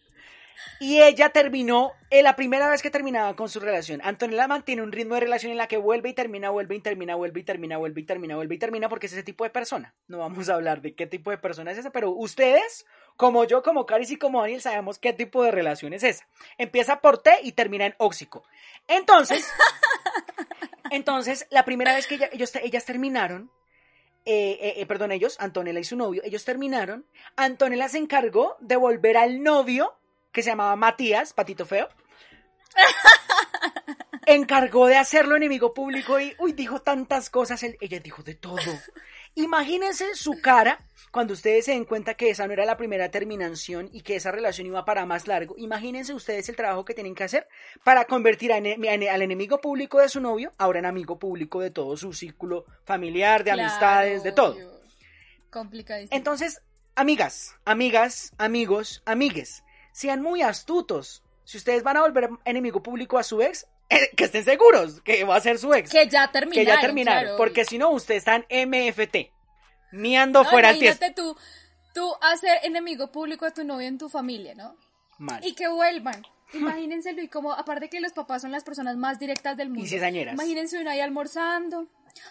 Y 0.80 1.00
ella 1.02 1.30
terminó, 1.30 1.92
eh, 2.10 2.22
la 2.22 2.36
primera 2.36 2.68
vez 2.70 2.80
que 2.82 2.90
terminaba 2.90 3.34
con 3.36 3.48
su 3.48 3.60
relación. 3.60 4.00
Antonella 4.04 4.46
mantiene 4.48 4.82
un 4.82 4.92
ritmo 4.92 5.14
de 5.14 5.20
relación 5.22 5.52
en 5.52 5.58
la 5.58 5.66
que 5.68 5.76
vuelve 5.76 6.10
y 6.10 6.12
termina, 6.14 6.50
vuelve 6.50 6.76
y 6.76 6.80
termina, 6.80 7.16
vuelve 7.16 7.40
y 7.40 7.44
termina, 7.44 7.76
vuelve 7.78 8.00
y 8.00 8.04
termina, 8.04 8.36
vuelve 8.36 8.54
y 8.54 8.58
termina, 8.58 8.88
porque 8.88 9.06
es 9.06 9.12
ese 9.12 9.22
tipo 9.22 9.44
de 9.44 9.50
persona. 9.50 9.94
No 10.08 10.18
vamos 10.18 10.48
a 10.48 10.54
hablar 10.54 10.80
de 10.80 10.94
qué 10.94 11.06
tipo 11.06 11.30
de 11.30 11.38
persona 11.38 11.72
es 11.72 11.78
esa, 11.78 11.90
pero 11.90 12.10
ustedes, 12.10 12.86
como 13.16 13.44
yo, 13.44 13.62
como 13.62 13.86
Caris 13.86 14.10
y 14.10 14.16
como 14.16 14.40
Daniel, 14.40 14.60
sabemos 14.60 14.98
qué 14.98 15.12
tipo 15.12 15.42
de 15.42 15.50
relación 15.50 15.92
es 15.92 16.02
esa. 16.02 16.26
Empieza 16.58 17.00
por 17.00 17.18
T 17.18 17.30
y 17.42 17.52
termina 17.52 17.86
en 17.86 17.94
óxico. 17.98 18.44
Entonces, 18.88 19.46
entonces, 20.90 21.46
la 21.50 21.64
primera 21.64 21.94
vez 21.94 22.06
que 22.06 22.16
ella- 22.16 22.30
ellos, 22.32 22.54
ellas 22.56 22.84
terminaron, 22.84 23.50
eh, 24.26 24.58
eh, 24.60 24.74
eh, 24.78 24.86
perdón, 24.86 25.12
ellos, 25.12 25.36
Antonella 25.40 25.80
y 25.80 25.84
su 25.84 25.96
novio, 25.96 26.22
ellos 26.24 26.44
terminaron. 26.44 27.04
Antonella 27.36 27.88
se 27.88 27.98
encargó 27.98 28.56
de 28.60 28.76
volver 28.76 29.16
al 29.16 29.42
novio, 29.42 29.94
que 30.34 30.42
se 30.42 30.50
llamaba 30.50 30.76
Matías, 30.76 31.32
patito 31.32 31.64
feo. 31.64 31.88
encargó 34.26 34.86
de 34.86 34.96
hacerlo 34.96 35.36
enemigo 35.36 35.74
público 35.74 36.18
y, 36.18 36.34
uy, 36.38 36.52
dijo 36.52 36.80
tantas 36.80 37.30
cosas. 37.30 37.62
él- 37.62 37.76
ella 37.80 38.00
dijo 38.00 38.22
de 38.22 38.34
todo. 38.34 38.58
Imagínense 39.36 40.14
su 40.14 40.40
cara 40.40 40.78
cuando 41.10 41.34
ustedes 41.34 41.64
se 41.66 41.72
den 41.72 41.84
cuenta 41.84 42.14
que 42.14 42.30
esa 42.30 42.46
no 42.46 42.52
era 42.52 42.64
la 42.64 42.76
primera 42.76 43.10
terminación 43.10 43.90
y 43.92 44.00
que 44.02 44.16
esa 44.16 44.30
relación 44.32 44.66
iba 44.66 44.84
para 44.84 45.06
más 45.06 45.26
largo. 45.26 45.54
Imagínense 45.58 46.14
ustedes 46.14 46.48
el 46.48 46.56
trabajo 46.56 46.84
que 46.84 46.94
tienen 46.94 47.14
que 47.14 47.24
hacer 47.24 47.46
para 47.84 48.04
convertir 48.06 48.52
a 48.52 48.58
ene- 48.58 48.74
a 48.88 48.94
ene- 48.94 49.08
al 49.10 49.22
enemigo 49.22 49.60
público 49.60 50.00
de 50.00 50.08
su 50.08 50.20
novio 50.20 50.52
ahora 50.56 50.78
en 50.78 50.86
amigo 50.86 51.18
público 51.18 51.60
de 51.60 51.70
todo 51.70 51.96
su 51.96 52.12
círculo 52.12 52.64
familiar, 52.84 53.42
de 53.44 53.52
Claro, 53.52 53.62
amistades, 53.68 54.22
de 54.22 54.32
todo. 54.32 54.56
Complicadísimo. 55.50 56.16
Entonces, 56.16 56.62
amigas, 56.94 57.56
amigas, 57.64 58.32
amigos, 58.38 59.02
amigues, 59.04 59.63
sean 59.94 60.20
muy 60.20 60.42
astutos. 60.42 61.22
Si 61.44 61.56
ustedes 61.56 61.84
van 61.84 61.96
a 61.96 62.00
volver 62.00 62.28
enemigo 62.44 62.82
público 62.82 63.16
a 63.16 63.22
su 63.22 63.40
ex, 63.40 63.66
eh, 63.88 64.10
que 64.16 64.24
estén 64.24 64.44
seguros 64.44 65.00
que 65.02 65.22
va 65.24 65.36
a 65.36 65.40
ser 65.40 65.58
su 65.58 65.72
ex. 65.72 65.90
Que 65.90 66.08
ya 66.08 66.30
terminaron. 66.32 66.66
que 66.66 66.70
ya 66.70 66.80
terminaron. 66.80 67.22
claro, 67.22 67.36
porque 67.36 67.64
si 67.64 67.78
no, 67.78 67.90
ustedes 67.90 68.26
están 68.26 68.44
MFT. 68.50 69.30
Miando 69.92 70.42
No, 70.42 70.50
fuera 70.50 70.70
el 70.70 70.78
imagínate 70.78 71.14
tú, 71.14 71.36
tú 71.94 72.12
hacer 72.20 72.58
enemigo 72.64 73.12
público 73.12 73.46
a 73.46 73.52
tu 73.52 73.62
novio 73.62 73.86
en 73.86 73.96
tu 73.96 74.08
familia, 74.08 74.56
¿no? 74.56 74.76
Mal. 75.18 75.44
Y 75.46 75.54
que 75.54 75.68
vuelvan. 75.68 76.26
Imagínenselo 76.52 77.22
y 77.22 77.28
como, 77.28 77.52
aparte 77.52 77.88
que 77.88 78.00
los 78.00 78.12
papás 78.12 78.42
son 78.42 78.50
las 78.50 78.64
personas 78.64 78.96
más 78.96 79.20
directas 79.20 79.56
del 79.56 79.70
mundo. 79.70 79.88
cizañeras. 79.88 80.34
Imagínense 80.34 80.80
uno 80.80 80.90
ahí 80.90 81.00
almorzando. 81.00 81.86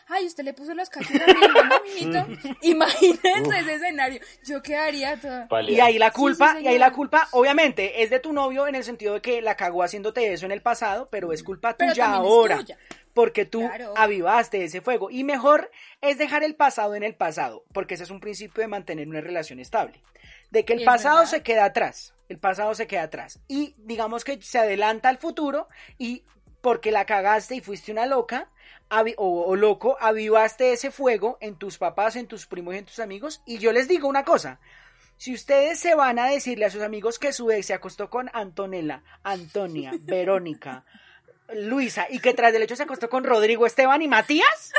Ay, 0.07 0.25
usted 0.25 0.43
le 0.43 0.53
puso 0.53 0.73
los 0.73 0.89
cachos 0.89 1.11
a 1.11 1.25
mi 1.27 1.91
mijito. 2.05 2.25
Imagínense 2.61 3.59
ese 3.59 3.73
escenario. 3.75 4.19
Yo 4.45 4.61
quedaría 4.61 5.19
toda. 5.19 5.47
Y 5.67 5.79
ahí 5.79 5.97
la 5.97 6.11
culpa, 6.11 6.55
sí, 6.57 6.63
y 6.63 6.67
ahí 6.67 6.77
la 6.77 6.91
culpa, 6.91 7.27
obviamente, 7.31 8.03
es 8.03 8.09
de 8.09 8.19
tu 8.19 8.33
novio 8.33 8.67
en 8.67 8.75
el 8.75 8.83
sentido 8.83 9.15
de 9.15 9.21
que 9.21 9.41
la 9.41 9.55
cagó 9.55 9.83
haciéndote 9.83 10.33
eso 10.33 10.45
en 10.45 10.51
el 10.51 10.61
pasado, 10.61 11.09
pero 11.11 11.31
es 11.33 11.43
culpa 11.43 11.75
Pero 11.77 11.91
tuya 11.91 12.03
es 12.05 12.09
ahora. 12.09 12.57
tuya. 12.57 12.77
Porque 13.13 13.45
tú 13.45 13.59
Claro. 13.59 13.93
avivaste 13.95 14.63
ese 14.63 14.81
fuego. 14.81 15.09
Y 15.11 15.23
mejor 15.23 15.69
es 16.01 16.17
dejar 16.17 16.43
el 16.43 16.55
pasado 16.55 16.95
en 16.95 17.03
el 17.03 17.15
pasado, 17.15 17.63
porque 17.73 17.93
ese 17.93 18.03
es 18.03 18.09
un 18.09 18.19
principio 18.19 18.61
de 18.61 18.67
mantener 18.67 19.07
una 19.07 19.21
relación 19.21 19.59
estable. 19.59 20.01
De 20.49 20.65
que 20.65 20.73
el 20.73 20.83
pasado 20.83 21.17
verdad. 21.17 21.29
se 21.31 21.43
queda 21.43 21.65
atrás. 21.65 22.13
El 22.29 22.39
pasado 22.39 22.73
se 22.73 22.87
queda 22.87 23.03
atrás. 23.03 23.39
Y 23.47 23.75
digamos 23.77 24.23
que 24.23 24.41
se 24.41 24.57
adelanta 24.57 25.09
al 25.09 25.17
futuro 25.19 25.67
y 25.97 26.23
porque 26.61 26.91
la 26.91 27.05
cagaste 27.05 27.55
y 27.55 27.61
fuiste 27.61 27.91
una 27.91 28.05
loca 28.05 28.49
o, 29.17 29.43
o 29.45 29.55
loco, 29.55 29.97
avivaste 29.99 30.73
ese 30.73 30.91
fuego 30.91 31.37
en 31.41 31.55
tus 31.55 31.77
papás, 31.77 32.15
en 32.15 32.27
tus 32.27 32.45
primos 32.45 32.75
y 32.75 32.77
en 32.77 32.85
tus 32.85 32.99
amigos. 32.99 33.41
Y 33.45 33.57
yo 33.57 33.71
les 33.71 33.87
digo 33.87 34.07
una 34.07 34.23
cosa. 34.23 34.59
Si 35.17 35.33
ustedes 35.33 35.79
se 35.79 35.95
van 35.95 36.19
a 36.19 36.27
decirle 36.27 36.65
a 36.65 36.69
sus 36.69 36.81
amigos 36.81 37.19
que 37.19 37.33
su 37.33 37.49
ex 37.51 37.67
se 37.67 37.73
acostó 37.73 38.09
con 38.09 38.29
Antonella, 38.33 39.03
Antonia, 39.23 39.93
Verónica, 40.01 40.85
Luisa 41.53 42.07
y 42.09 42.19
que 42.19 42.33
tras 42.33 42.53
del 42.53 42.63
hecho 42.63 42.75
se 42.75 42.83
acostó 42.83 43.09
con 43.09 43.23
Rodrigo, 43.23 43.65
Esteban 43.65 44.01
y 44.01 44.07
Matías, 44.07 44.73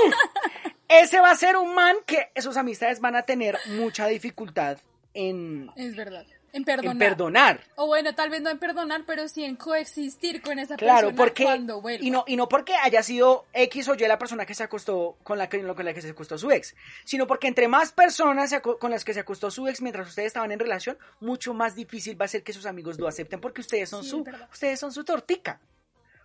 ese 0.88 1.20
va 1.20 1.30
a 1.30 1.36
ser 1.36 1.56
un 1.56 1.74
man 1.74 1.96
que 2.06 2.30
sus 2.40 2.56
amistades 2.56 3.00
van 3.00 3.16
a 3.16 3.22
tener 3.22 3.58
mucha 3.66 4.06
dificultad 4.06 4.78
en, 5.14 5.70
Es 5.76 5.96
verdad. 5.96 6.26
En 6.52 6.60
en 6.60 6.64
perdonar. 6.64 6.98
perdonar. 6.98 7.60
O 7.76 7.86
bueno, 7.86 8.14
tal 8.14 8.30
vez 8.30 8.40
no 8.42 8.50
en 8.50 8.58
perdonar, 8.58 9.02
pero 9.06 9.28
sí 9.28 9.44
en 9.44 9.56
coexistir 9.56 10.42
con 10.42 10.58
esa 10.58 10.76
Claro, 10.76 11.08
persona 11.08 11.16
porque 11.16 11.44
cuando 11.44 11.80
vuelva. 11.80 12.04
y 12.04 12.10
no 12.10 12.24
y 12.26 12.36
no 12.36 12.48
porque 12.48 12.74
haya 12.74 13.02
sido 13.02 13.46
X 13.52 13.88
o 13.88 13.94
Y 13.94 13.98
la 14.00 14.18
persona 14.18 14.44
que 14.46 14.54
se 14.54 14.62
acostó 14.64 15.16
con 15.22 15.38
la 15.38 15.48
que 15.48 15.62
con 15.62 15.84
la 15.84 15.94
que 15.94 16.02
se 16.02 16.10
acostó 16.10 16.38
su 16.38 16.50
ex, 16.50 16.74
sino 17.04 17.26
porque 17.26 17.46
entre 17.48 17.68
más 17.68 17.92
personas 17.92 18.52
con 18.80 18.90
las 18.90 19.04
que 19.04 19.14
se 19.14 19.20
acostó 19.20 19.50
su 19.50 19.68
ex 19.68 19.80
mientras 19.80 20.08
ustedes 20.08 20.28
estaban 20.28 20.50
en 20.52 20.58
relación, 20.58 20.98
mucho 21.20 21.54
más 21.54 21.74
difícil 21.74 22.20
va 22.20 22.24
a 22.24 22.28
ser 22.28 22.42
que 22.42 22.52
sus 22.52 22.66
amigos 22.66 22.98
lo 22.98 23.06
acepten 23.08 23.40
porque 23.40 23.60
ustedes 23.60 23.88
son 23.88 24.02
Sí, 24.02 24.10
su 24.10 24.24
verdad. 24.24 24.48
ustedes 24.52 24.80
son 24.80 24.92
su 24.92 25.04
tortica. 25.04 25.60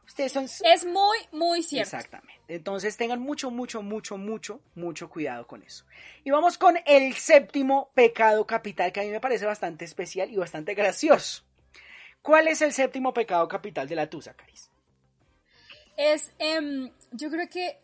Ustedes 0.05 0.31
son 0.31 0.45
Es 0.45 0.85
muy, 0.85 1.17
muy 1.31 1.63
cierto. 1.63 1.95
Exactamente. 1.95 2.41
Entonces 2.47 2.95
tengan 2.95 3.19
mucho, 3.19 3.49
mucho, 3.49 3.81
mucho, 3.81 4.17
mucho, 4.17 4.61
mucho 4.75 5.09
cuidado 5.09 5.47
con 5.47 5.63
eso. 5.63 5.85
Y 6.23 6.31
vamos 6.31 6.57
con 6.57 6.77
el 6.85 7.13
séptimo 7.15 7.89
pecado 7.95 8.45
capital 8.45 8.91
que 8.91 9.01
a 9.01 9.03
mí 9.03 9.09
me 9.09 9.19
parece 9.19 9.45
bastante 9.45 9.85
especial 9.85 10.31
y 10.31 10.37
bastante 10.37 10.73
gracioso. 10.75 11.43
¿Cuál 12.21 12.47
es 12.47 12.61
el 12.61 12.73
séptimo 12.73 13.13
pecado 13.13 13.47
capital 13.47 13.87
de 13.87 13.95
la 13.95 14.09
tusa, 14.09 14.33
Caris? 14.33 14.69
Es, 15.97 16.31
em, 16.39 16.91
yo 17.11 17.29
creo 17.29 17.47
que 17.49 17.79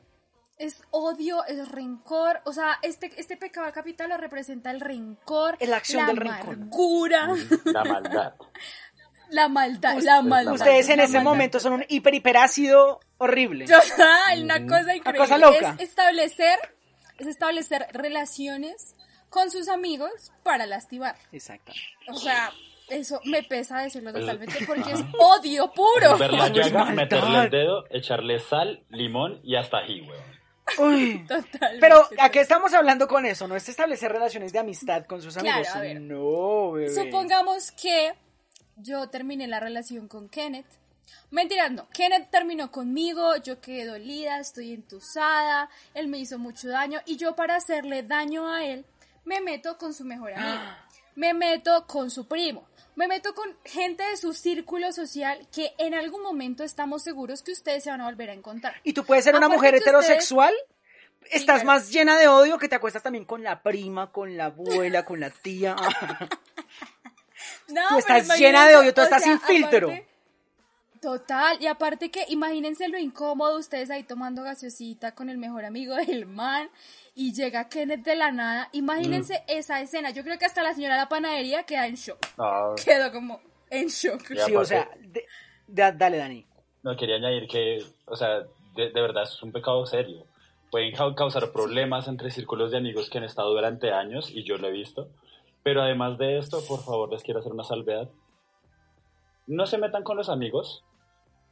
es 0.58 0.82
odio, 0.92 1.44
es 1.46 1.68
rencor. 1.70 2.42
O 2.46 2.54
sea, 2.54 2.78
este, 2.84 3.12
este 3.18 3.38
pecado 3.38 3.72
capital 3.72 4.10
lo 4.10 4.18
representa 4.18 4.70
el 4.72 4.80
rencor, 4.80 5.58
Es 5.60 5.70
la 5.70 5.78
acción 5.78 6.06
del 6.06 6.18
rencor. 6.18 6.54
amargura, 6.56 7.30
La 7.66 7.84
maldad. 7.84 8.34
la 9.32 9.48
maldad, 9.48 9.98
la 10.02 10.22
maldad. 10.22 10.54
Ustedes 10.54 10.90
en 10.90 11.00
ese 11.00 11.14
maldad. 11.16 11.24
momento 11.32 11.60
son 11.60 11.74
un 11.74 11.86
hiper 11.90 12.14
hiperácido 12.14 13.00
horrible. 13.18 13.66
Total, 13.66 14.44
una 14.44 14.66
cosa 14.68 14.96
increíble. 14.96 15.18
cosa 15.18 15.38
loca. 15.38 15.76
Es 15.80 15.90
establecer, 15.90 16.60
es 17.18 17.28
establecer 17.28 17.88
relaciones 17.94 18.96
con 19.30 19.50
sus 19.50 19.68
amigos 19.70 20.32
para 20.44 20.66
lastimar. 20.66 21.16
Exactamente. 21.32 21.82
O 22.10 22.16
sea, 22.18 22.52
eso 22.90 23.22
me 23.24 23.42
pesa 23.44 23.80
decirlo 23.80 24.12
totalmente 24.12 24.66
porque 24.68 24.92
es 24.92 25.00
odio 25.20 25.72
puro. 25.72 26.18
Ver 26.18 26.34
la 26.34 26.50
llaga, 26.50 26.86
meterle 26.86 27.44
el 27.44 27.50
dedo, 27.50 27.86
echarle 27.90 28.40
sal, 28.40 28.84
limón 28.90 29.40
y 29.44 29.56
hasta 29.56 29.78
ají, 29.78 30.02
weón. 30.02 30.32
Uy. 30.78 31.26
Totalmente. 31.28 31.78
Pero, 31.80 32.08
¿a 32.20 32.30
qué 32.30 32.40
estamos 32.42 32.74
hablando 32.74 33.08
con 33.08 33.26
eso? 33.26 33.48
No 33.48 33.56
es 33.56 33.68
establecer 33.68 34.12
relaciones 34.12 34.52
de 34.54 34.60
amistad 34.60 35.06
con 35.06 35.22
sus 35.22 35.36
Claro, 35.36 35.50
amigos. 35.58 35.76
a 35.76 35.80
ver. 35.82 36.02
No, 36.02 36.72
bebé. 36.74 36.90
Supongamos 36.94 37.72
que 37.72 38.14
yo 38.82 39.10
terminé 39.10 39.48
la 39.48 39.60
relación 39.60 40.08
con 40.08 40.30
Kenneth. 40.30 40.66
Mentiras, 41.30 41.72
no. 41.72 41.90
Kenneth 41.90 42.30
terminó 42.30 42.72
conmigo, 42.72 43.36
yo 43.38 43.60
quedé 43.60 43.86
dolida, 43.86 44.40
estoy 44.40 44.74
entusada, 44.74 45.70
él 45.94 46.08
me 46.08 46.20
hizo 46.20 46.38
mucho 46.40 46.70
daño 46.70 47.02
y 47.06 47.18
yo 47.18 47.36
para 47.36 47.56
hacerle 47.56 48.04
daño 48.04 48.48
a 48.48 48.64
él 48.66 48.86
me 49.26 49.42
meto 49.42 49.78
con 49.78 49.94
su 49.94 50.04
mejor 50.06 50.34
amigo, 50.34 50.64
me 51.16 51.34
meto 51.34 51.86
con 51.86 52.10
su 52.10 52.28
primo, 52.28 52.66
me 52.96 53.08
meto 53.08 53.34
con 53.36 53.56
gente 53.66 54.04
de 54.04 54.18
su 54.18 54.34
círculo 54.34 54.92
social 54.94 55.48
que 55.54 55.74
en 55.78 55.94
algún 55.96 56.24
momento 56.24 56.64
estamos 56.64 57.04
seguros 57.04 57.42
que 57.44 57.52
ustedes 57.52 57.84
se 57.84 57.90
van 57.90 58.02
a 58.02 58.06
volver 58.06 58.30
a 58.30 58.34
encontrar. 58.34 58.76
Y 58.84 58.94
tú 58.94 59.04
puedes 59.06 59.24
ser 59.24 59.36
una 59.36 59.48
mujer 59.50 59.74
ustedes- 59.76 59.82
heterosexual. 59.82 60.54
Estás 61.30 61.62
claro. 61.62 61.68
más 61.68 61.92
llena 61.92 62.18
de 62.18 62.28
odio 62.28 62.58
que 62.58 62.68
te 62.68 62.76
acuestas 62.76 63.04
también 63.04 63.26
con 63.26 63.44
la 63.44 63.62
prima, 63.62 64.12
con 64.12 64.36
la 64.38 64.46
abuela, 64.46 65.06
con 65.06 65.20
la 65.20 65.30
tía. 65.30 65.76
No, 67.74 67.82
Tú 67.90 67.98
estás 68.00 68.38
llena 68.40 68.68
de 68.68 68.76
odio, 68.76 68.94
tú 68.94 69.02
estás 69.02 69.24
sea, 69.24 69.32
sin 69.38 69.40
filtro. 69.42 69.88
aparte- 69.90 70.08
Total, 71.02 71.58
y 71.60 71.66
aparte 71.66 72.12
que 72.12 72.26
imagínense 72.30 72.88
lo 72.88 73.00
incómodo 73.00 73.58
ustedes 73.58 73.90
ahí 73.90 74.04
tomando 74.04 74.44
gaseosita 74.44 75.16
con 75.16 75.30
el 75.32 75.40
mejor 75.40 75.66
amigo 75.66 75.96
del 76.08 76.28
man 76.28 76.70
y 77.16 77.34
llega 77.34 77.68
Kenneth 77.70 78.04
de 78.04 78.16
la 78.16 78.32
nada. 78.32 78.70
Imagínense 78.74 79.40
Mm. 79.40 79.44
esa 79.48 79.82
escena. 79.82 80.12
Yo 80.12 80.24
creo 80.24 80.38
que 80.38 80.46
hasta 80.46 80.62
la 80.62 80.76
señora 80.76 80.94
de 80.96 81.02
la 81.02 81.10
panadería 81.10 81.64
queda 81.64 81.88
en 81.88 81.96
shock. 81.96 82.20
No, 82.38 82.76
Quedó 82.84 83.12
como 83.12 83.42
en 83.72 83.88
shock. 83.88 84.22
Sí, 84.46 84.56
o 84.56 84.64
sea, 84.64 84.90
de- 85.00 85.26
dale, 85.68 86.18
Dani. 86.18 86.46
no 86.84 86.96
quería 86.96 87.16
añadir 87.16 87.48
que, 87.48 87.84
o 88.06 88.16
sea, 88.16 88.40
de, 88.76 88.92
de 88.92 89.02
verdad 89.02 89.24
es 89.24 89.42
un 89.42 89.52
pecado 89.52 89.84
serio. 89.88 90.26
Pueden 90.70 90.94
cau- 90.94 91.16
causar 91.16 91.52
problemas 91.52 92.08
entre 92.08 92.30
círculos 92.30 92.72
de 92.72 92.78
amigos 92.78 93.10
que 93.10 93.18
han 93.18 93.24
estado 93.24 93.50
durante 93.50 93.92
años 93.92 94.30
y 94.30 94.44
yo 94.44 94.58
lo 94.58 94.68
he 94.68 94.72
visto. 94.72 95.10
Pero 95.64 95.82
además 95.82 96.18
de 96.18 96.38
esto, 96.38 96.60
por 96.68 96.84
favor, 96.84 97.12
les 97.12 97.24
quiero 97.24 97.40
hacer 97.40 97.52
una 97.52 97.64
salvedad. 97.64 98.10
No 99.48 99.66
se 99.66 99.78
metan 99.78 100.04
con 100.04 100.18
los 100.18 100.30
amigos, 100.30 100.84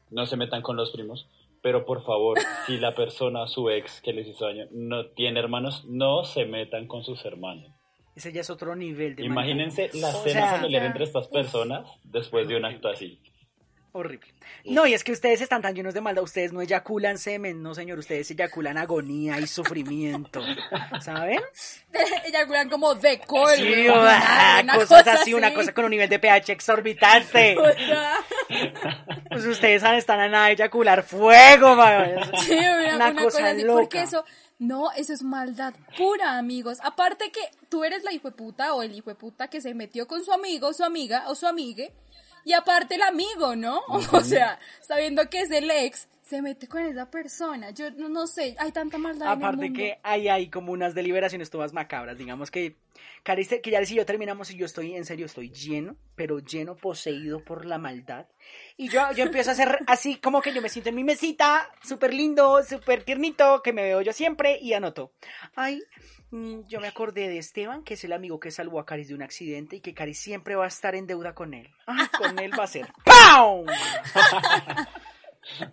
no 0.09 0.25
se 0.25 0.37
metan 0.37 0.61
con 0.61 0.77
los 0.77 0.91
primos, 0.91 1.27
pero 1.61 1.85
por 1.85 2.01
favor, 2.01 2.37
si 2.65 2.77
la 2.77 2.95
persona, 2.95 3.47
su 3.47 3.69
ex 3.69 4.01
que 4.01 4.13
les 4.13 4.27
hizo 4.27 4.45
daño, 4.45 4.67
no 4.71 5.07
tiene 5.07 5.39
hermanos, 5.39 5.85
no 5.85 6.23
se 6.23 6.45
metan 6.45 6.87
con 6.87 7.03
sus 7.03 7.23
hermanos. 7.25 7.71
Ese 8.15 8.33
ya 8.33 8.41
es 8.41 8.49
otro 8.49 8.75
nivel 8.75 9.15
de 9.15 9.23
Imagínense 9.23 9.91
la 9.93 10.09
O 10.09 10.23
cena 10.23 10.41
sea, 10.41 10.55
familiar 10.57 10.85
entre 10.85 11.05
estas 11.05 11.27
personas 11.27 11.87
después 12.03 12.47
de 12.47 12.57
un 12.57 12.65
acto 12.65 12.89
así. 12.89 13.21
Horrible. 13.91 14.31
No, 14.65 14.85
y 14.85 14.93
es 14.93 15.03
que 15.03 15.11
ustedes 15.11 15.41
están 15.41 15.63
tan 15.63 15.73
llenos 15.73 15.95
de 15.95 16.01
maldad. 16.01 16.23
Ustedes 16.23 16.53
no 16.53 16.61
eyaculan 16.61 17.17
semen, 17.17 17.63
no, 17.63 17.73
señor. 17.73 17.97
Ustedes 17.97 18.29
eyaculan 18.29 18.77
agonía 18.77 19.39
y 19.39 19.47
sufrimiento. 19.47 20.41
¿Saben? 21.01 21.39
Eyaculan 22.25 22.69
como 22.69 22.93
de 22.93 23.19
col. 23.21 23.55
Sí, 23.55 23.87
ah, 23.91 24.59
una 24.63 24.75
cosas 24.75 25.03
cosa 25.03 25.13
así, 25.13 25.33
una 25.33 25.53
cosa 25.53 25.73
con 25.73 25.85
un 25.85 25.91
nivel 25.91 26.07
de 26.09 26.19
pH 26.19 26.51
exorbitante. 26.51 27.55
Pues 29.29 29.45
ustedes 29.45 29.83
están 29.83 30.19
a 30.19 30.27
nada 30.27 30.47
de 30.47 30.53
eyacular 30.53 31.03
fuego, 31.03 31.75
man. 31.75 32.15
Sí, 32.41 32.53
una, 32.53 32.95
Una 32.95 33.11
una 33.11 33.23
cosa 33.23 33.37
cosa 33.37 33.49
así, 33.49 33.61
loca. 33.61 33.79
porque 33.79 34.01
eso, 34.01 34.25
no, 34.57 34.91
eso 34.91 35.13
es 35.13 35.21
maldad 35.21 35.73
pura, 35.97 36.37
amigos. 36.37 36.79
Aparte 36.83 37.31
que 37.31 37.41
tú 37.69 37.83
eres 37.83 38.03
la 38.03 38.11
hijueputa 38.11 38.73
o 38.73 38.81
el 38.81 38.91
hijueputa 38.93 39.47
que 39.47 39.61
se 39.61 39.73
metió 39.75 40.07
con 40.07 40.25
su 40.25 40.33
amigo, 40.33 40.73
su 40.73 40.83
amiga 40.83 41.25
o 41.27 41.35
su 41.35 41.45
amigue, 41.45 41.91
y 42.45 42.53
aparte 42.53 42.95
el 42.95 43.01
amigo, 43.01 43.55
¿no? 43.55 43.81
O 44.11 44.21
sea, 44.21 44.59
sabiendo 44.81 45.29
que 45.29 45.41
es 45.41 45.51
el 45.51 45.69
ex, 45.69 46.07
se 46.21 46.41
mete 46.41 46.67
con 46.67 46.83
esa 46.83 47.09
persona. 47.09 47.71
Yo 47.71 47.89
no, 47.91 48.09
no 48.09 48.27
sé, 48.27 48.55
hay 48.59 48.71
tanta 48.71 48.97
maldad 48.97 49.33
en 49.33 49.39
el 49.39 49.45
Aparte 49.45 49.65
mundo. 49.65 49.77
que 49.77 49.99
hay 50.03 50.27
ahí 50.27 50.49
como 50.49 50.71
unas 50.71 50.93
deliberaciones 50.93 51.49
todas 51.49 51.73
macabras. 51.73 52.17
Digamos 52.17 52.51
que 52.51 52.75
que 53.23 53.71
ya 53.71 53.81
y 53.81 53.95
yo 53.95 54.05
terminamos 54.05 54.51
y 54.51 54.57
yo 54.57 54.65
estoy, 54.65 54.95
en 54.95 55.05
serio, 55.05 55.25
estoy 55.25 55.51
lleno, 55.51 55.95
pero 56.15 56.39
lleno, 56.39 56.75
poseído 56.75 57.43
por 57.43 57.65
la 57.65 57.77
maldad. 57.77 58.27
Y 58.77 58.89
yo, 58.89 59.01
yo 59.15 59.25
empiezo 59.25 59.49
a 59.51 59.53
hacer 59.53 59.79
así 59.87 60.15
como 60.15 60.41
que 60.41 60.53
yo 60.53 60.61
me 60.61 60.69
siento 60.69 60.89
en 60.89 60.95
mi 60.95 61.03
mesita, 61.03 61.69
súper 61.83 62.13
lindo, 62.13 62.63
súper 62.63 63.03
tiernito, 63.03 63.61
que 63.61 63.73
me 63.73 63.83
veo 63.83 64.01
yo 64.01 64.13
siempre 64.13 64.57
y 64.59 64.73
anoto. 64.73 65.11
Ay, 65.55 65.81
yo 66.31 66.79
me 66.79 66.87
acordé 66.87 67.27
de 67.27 67.37
Esteban, 67.37 67.83
que 67.83 67.95
es 67.95 68.03
el 68.03 68.13
amigo 68.13 68.39
que 68.39 68.51
salvó 68.51 68.79
a 68.79 68.85
Caris 68.85 69.07
de 69.07 69.15
un 69.15 69.23
accidente 69.23 69.77
y 69.77 69.81
que 69.81 69.93
Caris 69.93 70.19
siempre 70.19 70.55
va 70.55 70.65
a 70.65 70.67
estar 70.67 70.95
en 70.95 71.07
deuda 71.07 71.33
con 71.33 71.53
él. 71.53 71.69
Ay, 71.87 72.07
con 72.17 72.39
él 72.39 72.51
va 72.57 72.63
a 72.63 72.67
ser 72.67 72.87
¡PAU! 73.05 73.65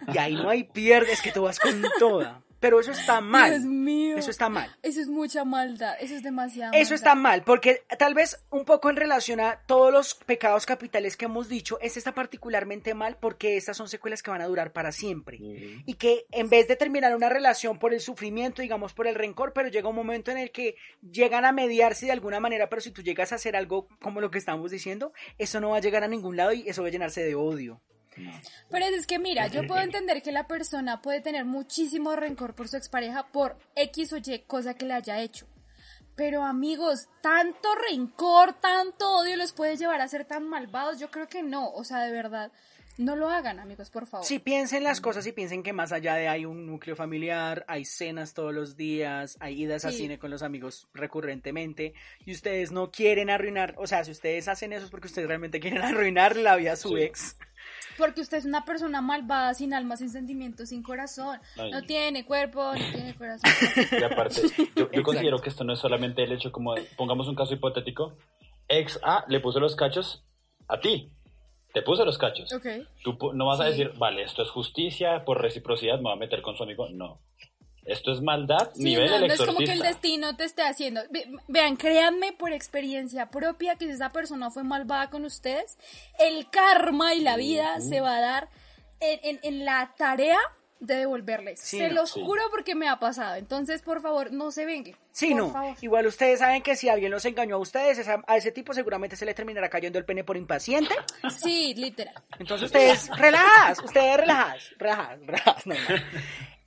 Y 0.09 0.17
ahí 0.17 0.35
no 0.35 0.49
hay 0.49 0.65
pierdes 0.65 1.21
que 1.21 1.33
tú 1.33 1.43
vas 1.43 1.59
con 1.59 1.83
toda. 1.99 2.43
Pero 2.61 2.81
eso 2.81 2.93
está 2.93 3.21
mal. 3.21 3.51
Dios 3.51 3.65
mío. 3.65 4.17
Eso 4.17 4.31
está 4.31 4.49
mal. 4.49 4.75
Eso 4.83 5.01
es 5.01 5.09
mucha 5.09 5.45
maldad, 5.45 5.95
eso 6.01 6.15
es 6.15 6.23
demasiado. 6.23 6.73
Eso 6.75 6.95
está 6.95 7.15
mal, 7.15 7.43
porque 7.43 7.83
tal 7.99 8.15
vez 8.15 8.45
un 8.51 8.65
poco 8.65 8.91
en 8.91 8.97
relación 8.97 9.41
a 9.41 9.61
todos 9.67 9.93
los 9.93 10.15
pecados 10.15 10.67
capitales 10.67 11.17
que 11.17 11.27
hemos 11.27 11.49
dicho, 11.49 11.79
este 11.81 11.99
está 11.99 12.13
particularmente 12.13 12.95
mal 12.95 13.17
porque 13.21 13.57
estas 13.57 13.77
son 13.77 13.89
secuelas 13.89 14.23
que 14.23 14.31
van 14.31 14.41
a 14.41 14.47
durar 14.47 14.73
para 14.73 14.93
siempre. 14.93 15.39
Y 15.41 15.95
que 15.95 16.27
en 16.31 16.49
vez 16.49 16.69
de 16.69 16.77
terminar 16.77 17.15
una 17.15 17.29
relación 17.29 17.79
por 17.79 17.93
el 17.93 18.01
sufrimiento, 18.01 18.63
digamos 18.63 18.93
por 18.93 19.07
el 19.07 19.15
rencor, 19.15 19.53
pero 19.53 19.69
llega 19.69 19.89
un 19.89 19.97
momento 19.97 20.31
en 20.31 20.39
el 20.39 20.51
que 20.51 20.77
llegan 21.01 21.45
a 21.45 21.53
mediarse 21.53 22.07
de 22.07 22.13
alguna 22.13 22.41
manera, 22.41 22.69
pero 22.69 22.81
si 22.81 22.91
tú 22.91 23.03
llegas 23.03 23.33
a 23.33 23.37
hacer 23.37 23.57
algo 23.57 23.89
como 24.01 24.21
lo 24.21 24.31
que 24.31 24.39
estamos 24.39 24.71
diciendo, 24.71 25.13
eso 25.39 25.61
no 25.61 25.71
va 25.71 25.79
a 25.79 25.81
llegar 25.81 26.05
a 26.05 26.09
ningún 26.09 26.37
lado 26.37 26.53
y 26.53 26.69
eso 26.69 26.83
va 26.83 26.89
a 26.89 26.91
llenarse 26.91 27.23
de 27.23 27.35
odio. 27.35 27.81
Pero 28.71 28.87
es 28.87 29.07
que 29.07 29.19
mira, 29.19 29.47
yo 29.49 29.67
puedo 29.67 29.83
entender 29.83 30.23
que 30.23 30.33
la 30.33 30.47
persona 30.47 31.03
puede 31.03 31.21
tener 31.21 31.45
muchísimo 31.45 32.17
rencor 32.17 32.55
por 32.55 32.69
su 32.69 32.77
expareja 32.77 33.29
por 33.29 33.59
X 33.75 34.13
o 34.13 34.17
Y 34.19 34.39
cosa 34.47 34.75
que 34.75 34.87
le 34.87 34.95
haya 34.95 35.21
hecho. 35.21 35.47
Pero 36.17 36.45
amigos, 36.45 37.09
tanto 37.21 37.69
rencor, 37.91 38.55
tanto 38.55 39.19
odio 39.19 39.37
los 39.37 39.53
puede 39.53 39.77
llevar 39.77 40.01
a 40.01 40.09
ser 40.09 40.25
tan 40.25 40.49
malvados. 40.49 40.99
Yo 40.99 41.11
creo 41.11 41.29
que 41.29 41.43
no. 41.43 41.71
O 41.71 41.85
sea, 41.85 42.01
de 42.01 42.11
verdad, 42.11 42.51
no 42.99 43.17
lo 43.17 43.29
hagan, 43.29 43.59
amigos, 43.59 43.91
por 43.91 44.07
favor. 44.07 44.27
Si 44.27 44.39
piensen 44.39 44.83
las 44.85 45.01
cosas 45.01 45.27
y 45.27 45.33
piensen 45.33 45.63
que 45.63 45.73
más 45.73 45.93
allá 45.93 46.15
de 46.15 46.29
hay 46.29 46.45
un 46.47 46.67
núcleo 46.67 46.97
familiar, 46.97 47.65
hay 47.69 47.85
cenas 47.85 48.33
todos 48.35 48.55
los 48.55 48.77
días, 48.77 49.37
hay 49.41 49.63
idas 49.63 49.85
a 49.85 49.91
Sí. 49.93 49.99
cine 49.99 50.19
con 50.19 50.31
los 50.31 50.43
amigos 50.43 50.89
recurrentemente 50.95 51.95
y 52.25 52.33
ustedes 52.33 52.73
no 52.73 52.91
quieren 52.91 53.31
arruinar, 53.31 53.75
o 53.79 53.87
sea, 53.87 54.05
si 54.05 54.11
ustedes 54.13 54.49
hacen 54.49 54.73
eso 54.73 54.85
es 54.87 54.91
porque 54.91 55.09
ustedes 55.09 55.29
realmente 55.29 55.61
quieren 55.61 55.83
arruinar 56.13 56.37
la 56.37 56.57
vida 56.57 56.73
a 56.73 56.77
su 56.77 56.89
Sí. 56.97 57.03
ex. 57.03 57.37
Porque 57.99 58.21
usted 58.21 58.37
es 58.39 58.45
una 58.45 58.65
persona 58.65 59.01
malvada, 59.01 59.55
sin 59.55 59.73
alma, 59.73 59.97
sin 59.97 60.11
sentimientos, 60.11 60.69
sin 60.69 60.83
corazón. 60.83 61.41
Ay. 61.57 61.71
No 61.71 61.83
tiene 61.83 62.25
cuerpo, 62.27 62.73
no 62.75 62.93
tiene 62.93 63.15
corazón. 63.15 63.51
Y 64.01 64.05
aparte, 64.05 64.43
yo, 64.77 64.91
yo 64.93 65.03
considero 65.03 65.39
que 65.41 65.49
esto 65.49 65.65
no 65.65 65.73
es 65.73 65.79
solamente 65.79 66.23
el 66.23 66.33
hecho 66.33 66.53
como, 66.53 66.75
pongamos 66.97 67.27
un 67.29 67.35
caso 67.35 67.55
hipotético, 67.55 68.17
ex 68.69 69.01
A 69.03 69.25
le 69.29 69.41
puso 69.41 69.61
los 69.61 69.75
cachos 69.77 70.25
a 70.69 70.79
ti, 70.81 71.11
te 71.77 71.83
puso 71.83 72.07
los 72.07 72.17
cachos. 72.17 72.51
ok. 72.55 72.67
Tú 73.05 73.19
no 73.35 73.45
vas 73.45 73.61
a 73.61 73.65
decir, 73.65 73.93
vale, 73.99 74.23
esto 74.23 74.43
es 74.43 74.49
justicia, 74.49 75.27
por 75.27 75.43
reciprocidad 75.43 75.97
me 75.97 76.05
voy 76.05 76.13
a 76.15 76.17
meter 76.17 76.41
con 76.41 76.57
su 76.57 76.63
amigo. 76.63 76.89
No. 76.89 77.21
Esto 77.85 78.13
es 78.13 78.23
maldad, 78.23 78.71
Sí, 78.75 78.83
nivel 78.85 79.11
no, 79.11 79.19
no 79.21 79.27
es 79.27 79.39
como 79.43 79.59
que 79.59 79.73
el 79.73 79.81
destino 79.81 80.35
te 80.39 80.45
esté 80.45 80.63
haciendo. 80.63 81.03
Ve- 81.11 81.29
Vean, 81.49 81.77
créanme 81.77 82.33
por 82.33 82.51
experiencia 82.55 83.31
propia 83.31 83.77
que 83.77 83.85
si 83.85 83.91
esa 83.93 84.09
persona 84.11 84.51
fue 84.51 84.65
malvada 84.65 85.11
con 85.11 85.27
ustedes, 85.27 85.77
el 86.19 86.49
karma 86.49 87.13
y 87.15 87.21
la 87.21 87.37
vida 87.37 87.79
se 87.81 88.01
va 88.01 88.17
a 88.17 88.21
dar 88.21 88.49
en, 89.01 89.21
en- 89.23 89.41
en 89.43 89.65
la 89.67 89.93
tarea 89.99 90.39
de 90.81 90.97
devolverles. 90.97 91.61
Sí, 91.61 91.79
se 91.79 91.89
no, 91.89 91.95
los 91.97 92.13
sí. 92.13 92.23
juro 92.25 92.43
porque 92.51 92.75
me 92.75 92.89
ha 92.89 92.99
pasado. 92.99 93.35
Entonces, 93.37 93.83
por 93.83 94.01
favor, 94.03 94.33
no 94.33 94.51
se 94.51 94.65
venguen. 94.67 94.97
Sí, 95.13 95.29
por 95.31 95.37
no. 95.39 95.51
favor. 95.53 95.77
Igual 95.81 96.07
ustedes 96.07 96.39
saben 96.41 96.63
que 96.63 96.77
si 96.77 96.89
alguien 96.89 97.11
los 97.11 97.25
engañó 97.25 97.57
a 97.57 97.59
ustedes, 97.59 97.99
esa- 97.99 98.23
a 98.27 98.37
ese 98.37 98.53
tipo 98.53 98.75
seguramente 98.75 99.17
se 99.17 99.25
le 99.25 99.35
terminará 99.35 99.69
cayendo 99.71 99.99
el 99.99 100.05
pene 100.05 100.25
por 100.25 100.37
impaciente. 100.37 100.95
Sí, 101.43 101.75
literal. 101.75 102.15
Entonces 102.39 102.67
ustedes, 102.67 103.09
relajadas, 103.17 103.79
ustedes 103.83 104.17
relajadas, 104.19 104.71
relajadas, 104.79 105.21
relajadas, 105.21 105.67
no, 105.67 105.75
no. 105.75 105.81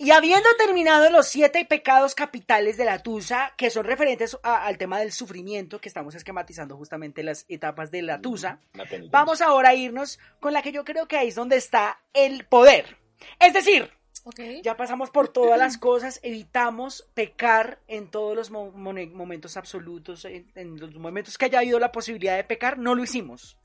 Y 0.01 0.12
habiendo 0.12 0.47
terminado 0.57 1.10
los 1.10 1.28
siete 1.28 1.66
pecados 1.66 2.16
capitales 2.16 2.78
de 2.78 2.86
la 2.86 3.03
Tusa, 3.03 3.53
que 3.57 3.70
son 3.70 3.84
referentes 3.84 4.38
a- 4.43 4.66
al 4.66 4.78
tema 4.78 4.97
del 4.99 5.12
sufrimiento, 5.12 5.80
que 5.82 5.89
estamos 5.89 6.16
esquematizando 6.16 6.78
justamente 6.78 7.22
las 7.22 7.45
etapas 7.49 7.91
de 7.91 8.01
la 8.01 8.22
Tusa, 8.22 8.60
La 8.74 8.84
penitencia. 8.86 9.10
vamos 9.12 9.41
ahora 9.41 9.70
a 9.70 9.76
irnos 9.76 10.18
con 10.39 10.53
la 10.53 10.62
que 10.62 10.72
yo 10.72 10.86
creo 10.86 11.07
que 11.07 11.18
ahí 11.18 11.28
es 11.28 11.36
donde 11.36 11.57
está 11.57 11.99
el 12.14 12.45
poder. 12.45 12.97
Es 13.39 13.51
decir, 13.53 13.91
Ok. 14.26 14.39
ya 14.63 14.76
pasamos 14.78 15.09
por 15.09 15.28
todas 15.30 15.57
las 15.57 15.78
cosas, 15.78 16.20
evitamos 16.24 17.07
pecar 17.13 17.80
en 17.88 18.07
todos 18.09 18.36
los 18.36 18.51
mo- 18.51 18.72
momentos 18.72 19.57
absolutos, 19.57 20.26
en, 20.26 20.51
en 20.55 20.80
los 20.80 20.93
momentos 20.95 21.38
que 21.38 21.45
haya 21.45 21.59
habido 21.59 21.80
la 21.80 21.91
posibilidad 21.91 22.36
de 22.36 22.43
pecar, 22.43 22.78
no 22.78 22.95
lo 22.95 23.03
hicimos. 23.03 23.57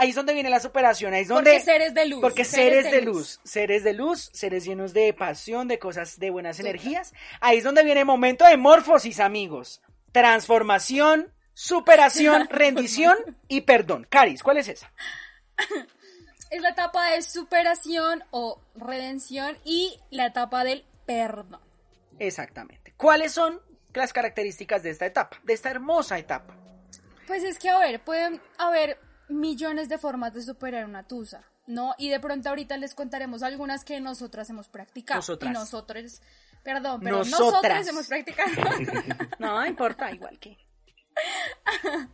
Ahí 0.00 0.10
es 0.10 0.14
donde 0.14 0.32
viene 0.32 0.48
la 0.48 0.60
superación, 0.60 1.12
ahí 1.12 1.22
es 1.22 1.28
donde... 1.28 1.50
Porque 1.50 1.64
seres 1.64 1.92
de 1.94 2.06
luz. 2.06 2.20
Porque 2.20 2.44
seres 2.44 2.84
de 2.90 3.02
luz, 3.02 3.40
seres 3.42 3.82
de 3.82 3.92
luz, 3.94 4.30
seres 4.32 4.64
llenos 4.64 4.92
de 4.94 5.12
pasión, 5.12 5.66
de 5.66 5.80
cosas, 5.80 6.20
de 6.20 6.30
buenas 6.30 6.60
energías. 6.60 7.12
Ahí 7.40 7.58
es 7.58 7.64
donde 7.64 7.82
viene 7.82 8.00
el 8.00 8.06
momento 8.06 8.44
de 8.44 8.56
morfosis, 8.56 9.18
amigos. 9.18 9.82
Transformación, 10.12 11.32
superación, 11.52 12.46
rendición 12.50 13.16
y 13.48 13.62
perdón. 13.62 14.06
Caris, 14.08 14.44
¿cuál 14.44 14.58
es 14.58 14.68
esa? 14.68 14.92
Es 16.50 16.62
la 16.62 16.70
etapa 16.70 17.10
de 17.10 17.22
superación 17.22 18.24
o 18.30 18.60
redención 18.74 19.58
y 19.64 19.98
la 20.10 20.26
etapa 20.26 20.64
del 20.64 20.84
perdón. 21.06 21.60
Exactamente. 22.18 22.94
¿Cuáles 22.96 23.32
son 23.32 23.60
las 23.94 24.12
características 24.12 24.82
de 24.82 24.90
esta 24.90 25.06
etapa, 25.06 25.38
de 25.44 25.52
esta 25.52 25.70
hermosa 25.70 26.18
etapa? 26.18 26.54
Pues 27.26 27.42
es 27.42 27.58
que, 27.58 27.68
a 27.68 27.78
ver, 27.78 28.02
pueden 28.02 28.40
haber 28.56 28.98
millones 29.28 29.88
de 29.88 29.98
formas 29.98 30.32
de 30.32 30.42
superar 30.42 30.84
una 30.86 31.06
tusa, 31.06 31.44
¿no? 31.66 31.94
Y 31.98 32.08
de 32.08 32.18
pronto 32.20 32.48
ahorita 32.48 32.76
les 32.78 32.94
contaremos 32.94 33.42
algunas 33.42 33.84
que 33.84 34.00
nosotras 34.00 34.48
hemos 34.50 34.68
practicado. 34.68 35.18
Nosotras. 35.18 35.50
Y 35.50 35.52
nosotros, 35.54 36.22
perdón, 36.62 37.00
pero 37.02 37.18
Nosotras. 37.18 37.40
nosotras 37.50 37.88
hemos 37.88 38.06
practicado. 38.06 38.50
No 39.38 39.66
importa, 39.66 40.10
igual 40.10 40.38
que. 40.38 40.56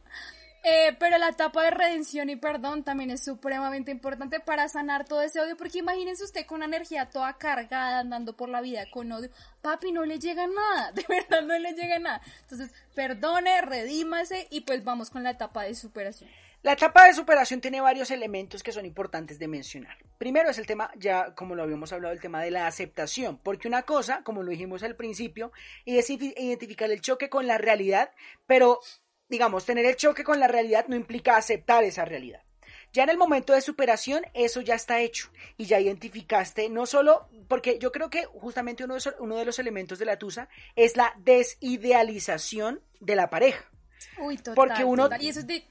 Eh, 0.67 0.97
pero 0.99 1.19
la 1.19 1.29
etapa 1.29 1.63
de 1.63 1.71
redención 1.71 2.31
y 2.31 2.37
perdón 2.37 2.85
también 2.85 3.11
es 3.11 3.23
supremamente 3.23 3.91
importante 3.91 4.41
para 4.41 4.67
sanar 4.67 5.05
todo 5.05 5.21
ese 5.21 5.39
odio, 5.39 5.59
porque 5.59 5.81
imagínense 5.81 6.25
usted 6.25 6.47
con 6.47 6.57
una 6.57 6.65
energía 6.65 7.11
toda 7.11 7.35
cargada, 7.37 7.99
andando 7.99 8.35
por 8.35 8.49
la 8.49 8.63
vida 8.63 8.87
con 8.91 9.13
odio, 9.13 9.29
papi, 9.61 9.93
no 9.93 10.07
le 10.07 10.19
llega 10.19 10.47
nada, 10.47 10.91
de 10.95 11.05
verdad 11.07 11.43
no 11.43 11.59
le 11.59 11.75
llega 11.75 11.99
nada. 11.99 12.23
Entonces, 12.41 12.73
perdone, 12.95 13.61
redímase 13.61 14.49
y 14.51 14.63
pues 14.63 14.83
vamos 14.83 15.11
con 15.11 15.23
la 15.23 15.33
etapa 15.33 15.65
de 15.65 15.75
superación. 15.75 16.31
La 16.63 16.73
etapa 16.73 17.05
de 17.05 17.13
superación 17.13 17.61
tiene 17.61 17.83
varios 17.83 18.11
elementos 18.11 18.63
que 18.63 18.73
son 18.73 18.87
importantes 18.87 19.39
de 19.39 19.49
mencionar. 19.49 19.99
Primero 20.17 20.49
es 20.49 20.57
el 20.57 20.67
tema, 20.67 20.91
ya 20.97 21.35
como 21.35 21.55
lo 21.55 21.63
habíamos 21.63 21.93
hablado, 21.93 22.15
el 22.15 22.23
tema 22.23 22.41
de 22.41 22.51
la 22.51 22.67
aceptación, 22.67 23.37
porque 23.37 23.69
una 23.69 23.83
cosa, 23.83 24.23
como 24.25 24.43
lo 24.43 24.51
dijimos 24.51 24.83
al 24.83 24.97
principio, 24.97 25.53
es 25.85 26.09
identificar 26.09 26.91
el 26.91 27.03
choque 27.03 27.29
con 27.29 27.47
la 27.47 27.59
realidad, 27.59 28.13
pero 28.47 28.81
digamos, 29.29 29.65
tener 29.65 29.85
el 29.87 29.97
choque 29.97 30.25
con 30.25 30.41
la 30.41 30.49
realidad 30.49 30.87
no 30.89 30.97
implica 30.97 31.37
aceptar 31.37 31.85
esa 31.85 32.05
realidad. 32.05 32.43
Ya 32.93 33.03
en 33.03 33.09
el 33.09 33.19
momento 33.19 33.53
de 33.53 33.61
superación, 33.61 34.23
eso 34.35 34.61
ya 34.61 34.77
está 34.77 35.01
hecho 35.01 35.29
y 35.57 35.67
ya 35.67 35.81
identificaste, 35.81 36.69
no 36.69 36.87
solo, 36.87 37.29
porque 37.49 37.79
yo 37.81 37.91
creo 37.91 38.09
que 38.09 38.25
justamente 38.25 38.85
uno 38.85 38.95
de, 38.95 39.01
uno 39.19 39.37
de 39.37 39.45
los 39.45 39.59
elementos 39.59 39.99
de 39.99 40.05
la 40.05 40.17
tusa 40.19 40.49
es 40.77 40.97
la 40.97 41.13
desidealización 41.19 42.81
de 43.01 43.17
la 43.17 43.31
pareja. 43.31 43.65
Uy, 44.21 44.37
total. 44.37 44.55
Porque 44.55 44.85
uno- 44.85 45.05
total. 45.05 45.23
Y 45.23 45.29
eso 45.29 45.41
es 45.41 45.47
de, 45.47 45.67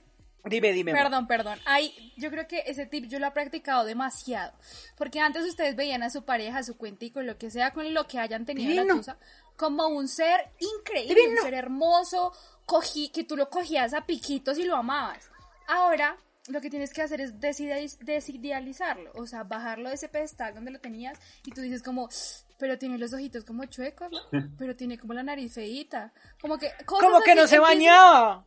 Dime, 0.45 0.73
dime. 0.73 0.91
Perdón, 0.91 1.25
perdón. 1.25 1.57
Ay, 1.63 2.11
yo 2.17 2.29
creo 2.29 2.45
que 2.49 2.63
ese 2.65 2.85
tip 2.85 3.05
yo 3.05 3.17
lo 3.17 3.27
he 3.27 3.31
practicado 3.31 3.85
demasiado. 3.85 4.51
Porque 4.97 5.21
antes 5.21 5.45
ustedes 5.45 5.73
veían 5.77 6.03
a 6.03 6.09
su 6.09 6.25
pareja, 6.25 6.57
a 6.57 6.63
su 6.63 6.75
cuentico, 6.75 7.21
lo 7.21 7.37
que 7.37 7.49
sea, 7.49 7.71
con 7.71 7.93
lo 7.93 8.05
que 8.07 8.19
hayan 8.19 8.45
tenido 8.45 8.81
en 8.81 8.85
la 8.87 8.93
tusa, 8.93 9.17
como 9.55 9.87
un 9.87 10.09
ser 10.09 10.49
increíble, 10.59 11.15
Divino. 11.15 11.39
un 11.39 11.45
ser 11.45 11.53
hermoso, 11.53 12.33
cogí, 12.65 13.09
que 13.09 13.23
tú 13.23 13.35
lo 13.37 13.49
cogías 13.49 13.93
a 13.93 14.05
piquitos 14.05 14.57
y 14.57 14.63
lo 14.65 14.75
amabas. 14.75 15.29
Ahora, 15.67 16.17
lo 16.47 16.59
que 16.59 16.69
tienes 16.69 16.91
que 16.93 17.01
hacer 17.01 17.21
es 17.21 17.35
desidealiz- 17.39 17.97
desidealizarlo, 17.99 19.11
o 19.15 19.25
sea, 19.27 19.43
bajarlo 19.43 19.89
de 19.89 19.95
ese 19.95 20.09
pedestal 20.09 20.53
donde 20.53 20.71
lo 20.71 20.79
tenías 20.79 21.17
y 21.45 21.51
tú 21.51 21.61
dices 21.61 21.81
como, 21.83 22.09
pero 22.57 22.77
tiene 22.77 22.97
los 22.97 23.13
ojitos 23.13 23.43
como 23.45 23.63
chuecos, 23.65 24.09
pero 24.57 24.75
tiene 24.75 24.97
como 24.97 25.13
la 25.13 25.23
nariz 25.23 25.53
feíta, 25.53 26.11
como 26.41 26.57
que 26.57 26.71
cosas 26.85 27.07
Como 27.09 27.21
que 27.21 27.35
no 27.35 27.47
se 27.47 27.55
empiezan- 27.55 27.61
bañaba. 27.61 28.45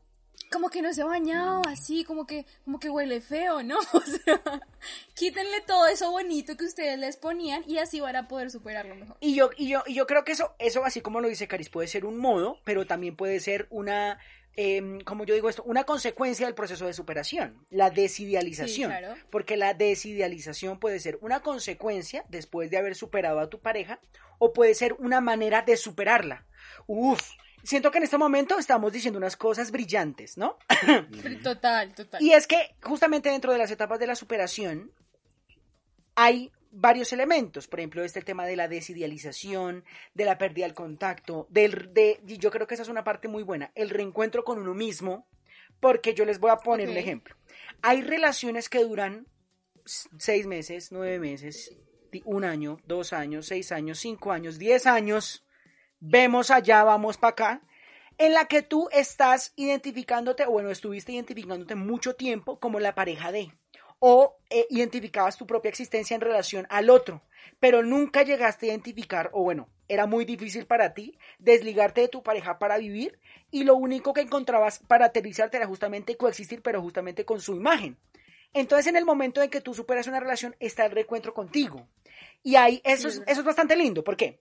Como 0.50 0.70
que 0.70 0.82
no 0.82 0.92
se 0.92 1.02
ha 1.02 1.06
bañado 1.06 1.62
así, 1.66 2.04
como 2.04 2.26
que, 2.26 2.46
como 2.64 2.78
que 2.78 2.90
huele 2.90 3.20
feo, 3.20 3.62
¿no? 3.62 3.78
O 3.92 4.00
sea, 4.00 4.40
quítenle 5.14 5.60
todo 5.66 5.86
eso 5.86 6.10
bonito 6.10 6.56
que 6.56 6.64
ustedes 6.64 6.98
les 6.98 7.16
ponían 7.16 7.64
y 7.66 7.78
así 7.78 8.00
van 8.00 8.16
a 8.16 8.28
poder 8.28 8.50
superarlo 8.50 8.94
mejor. 8.94 9.16
Y 9.20 9.34
yo, 9.34 9.50
y 9.56 9.68
yo, 9.68 9.82
y 9.86 9.94
yo 9.94 10.06
creo 10.06 10.24
que 10.24 10.32
eso, 10.32 10.54
eso, 10.58 10.84
así 10.84 11.00
como 11.00 11.20
lo 11.20 11.28
dice 11.28 11.48
Caris, 11.48 11.70
puede 11.70 11.88
ser 11.88 12.04
un 12.04 12.18
modo, 12.18 12.60
pero 12.64 12.86
también 12.86 13.16
puede 13.16 13.40
ser 13.40 13.66
una, 13.70 14.18
em, 14.54 15.00
como 15.00 15.24
yo 15.24 15.34
digo 15.34 15.48
esto, 15.48 15.62
una 15.64 15.84
consecuencia 15.84 16.46
del 16.46 16.54
proceso 16.54 16.86
de 16.86 16.92
superación, 16.92 17.64
la 17.70 17.90
desidealización. 17.90 18.90
Sí, 18.90 18.98
claro. 18.98 19.14
Porque 19.30 19.56
la 19.56 19.74
desidealización 19.74 20.78
puede 20.78 21.00
ser 21.00 21.18
una 21.20 21.40
consecuencia 21.40 22.24
después 22.28 22.70
de 22.70 22.78
haber 22.78 22.94
superado 22.94 23.40
a 23.40 23.48
tu 23.48 23.60
pareja, 23.60 24.00
o 24.38 24.52
puede 24.52 24.74
ser 24.74 24.92
una 24.94 25.20
manera 25.20 25.62
de 25.62 25.76
superarla. 25.76 26.46
Uf, 26.86 27.22
siento 27.66 27.90
que 27.90 27.98
en 27.98 28.04
este 28.04 28.16
momento 28.18 28.58
estamos 28.58 28.92
diciendo 28.92 29.18
unas 29.18 29.36
cosas 29.36 29.70
brillantes, 29.70 30.38
¿no? 30.38 30.56
Total, 31.42 31.94
total. 31.94 32.22
Y 32.22 32.32
es 32.32 32.46
que 32.46 32.76
justamente 32.82 33.28
dentro 33.30 33.52
de 33.52 33.58
las 33.58 33.70
etapas 33.70 33.98
de 33.98 34.06
la 34.06 34.14
superación 34.14 34.92
hay 36.14 36.50
varios 36.70 37.12
elementos, 37.12 37.68
por 37.68 37.80
ejemplo, 37.80 38.04
este 38.04 38.22
tema 38.22 38.46
de 38.46 38.56
la 38.56 38.68
desidealización, 38.68 39.84
de 40.14 40.24
la 40.24 40.38
pérdida 40.38 40.66
del 40.66 40.74
contacto, 40.74 41.46
del, 41.50 41.92
de, 41.92 42.20
y 42.26 42.38
yo 42.38 42.50
creo 42.50 42.66
que 42.66 42.74
esa 42.74 42.82
es 42.82 42.88
una 42.88 43.04
parte 43.04 43.28
muy 43.28 43.42
buena, 43.42 43.70
el 43.74 43.90
reencuentro 43.90 44.44
con 44.44 44.58
uno 44.58 44.74
mismo, 44.74 45.26
porque 45.80 46.14
yo 46.14 46.24
les 46.24 46.38
voy 46.38 46.50
a 46.50 46.56
poner 46.56 46.88
un 46.88 46.94
Ok. 46.94 47.00
ejemplo. 47.00 47.36
Hay 47.82 48.02
relaciones 48.02 48.68
que 48.68 48.82
duran 48.82 49.26
seis 49.84 50.46
meses, 50.46 50.92
nueve 50.92 51.18
meses, 51.18 51.76
un 52.24 52.44
año, 52.44 52.78
dos 52.86 53.12
años, 53.12 53.46
seis 53.46 53.72
años, 53.72 53.98
cinco 53.98 54.32
años, 54.32 54.58
diez 54.58 54.86
años, 54.86 55.45
vemos 56.00 56.50
allá, 56.50 56.84
vamos 56.84 57.16
para 57.16 57.32
acá, 57.32 57.62
en 58.18 58.32
la 58.32 58.46
que 58.46 58.62
tú 58.62 58.88
estás 58.92 59.52
identificándote, 59.56 60.44
o 60.46 60.50
bueno, 60.50 60.70
estuviste 60.70 61.12
identificándote 61.12 61.74
mucho 61.74 62.14
tiempo 62.14 62.58
como 62.58 62.80
la 62.80 62.94
pareja 62.94 63.32
de, 63.32 63.52
o 63.98 64.36
eh, 64.50 64.66
identificabas 64.70 65.36
tu 65.36 65.46
propia 65.46 65.68
existencia 65.68 66.14
en 66.14 66.20
relación 66.20 66.66
al 66.70 66.90
otro, 66.90 67.22
pero 67.60 67.82
nunca 67.82 68.22
llegaste 68.22 68.66
a 68.66 68.68
identificar, 68.70 69.30
o 69.32 69.42
bueno, 69.42 69.68
era 69.88 70.06
muy 70.06 70.24
difícil 70.24 70.66
para 70.66 70.94
ti 70.94 71.18
desligarte 71.38 72.00
de 72.00 72.08
tu 72.08 72.22
pareja 72.22 72.58
para 72.58 72.78
vivir 72.78 73.20
y 73.50 73.64
lo 73.64 73.76
único 73.76 74.12
que 74.12 74.20
encontrabas 74.20 74.80
para 74.80 75.06
aterrizarte 75.06 75.56
era 75.56 75.66
justamente 75.66 76.16
coexistir, 76.16 76.62
pero 76.62 76.82
justamente 76.82 77.24
con 77.24 77.40
su 77.40 77.54
imagen. 77.54 77.96
Entonces, 78.52 78.86
en 78.86 78.96
el 78.96 79.04
momento 79.04 79.42
en 79.42 79.50
que 79.50 79.60
tú 79.60 79.74
superas 79.74 80.06
una 80.06 80.20
relación, 80.20 80.56
está 80.60 80.86
el 80.86 80.92
reencuentro 80.92 81.34
contigo. 81.34 81.86
Y 82.42 82.56
ahí, 82.56 82.80
eso 82.84 83.08
es, 83.08 83.22
eso 83.26 83.40
es 83.40 83.44
bastante 83.44 83.76
lindo. 83.76 84.02
¿Por 84.02 84.16
qué? 84.16 84.40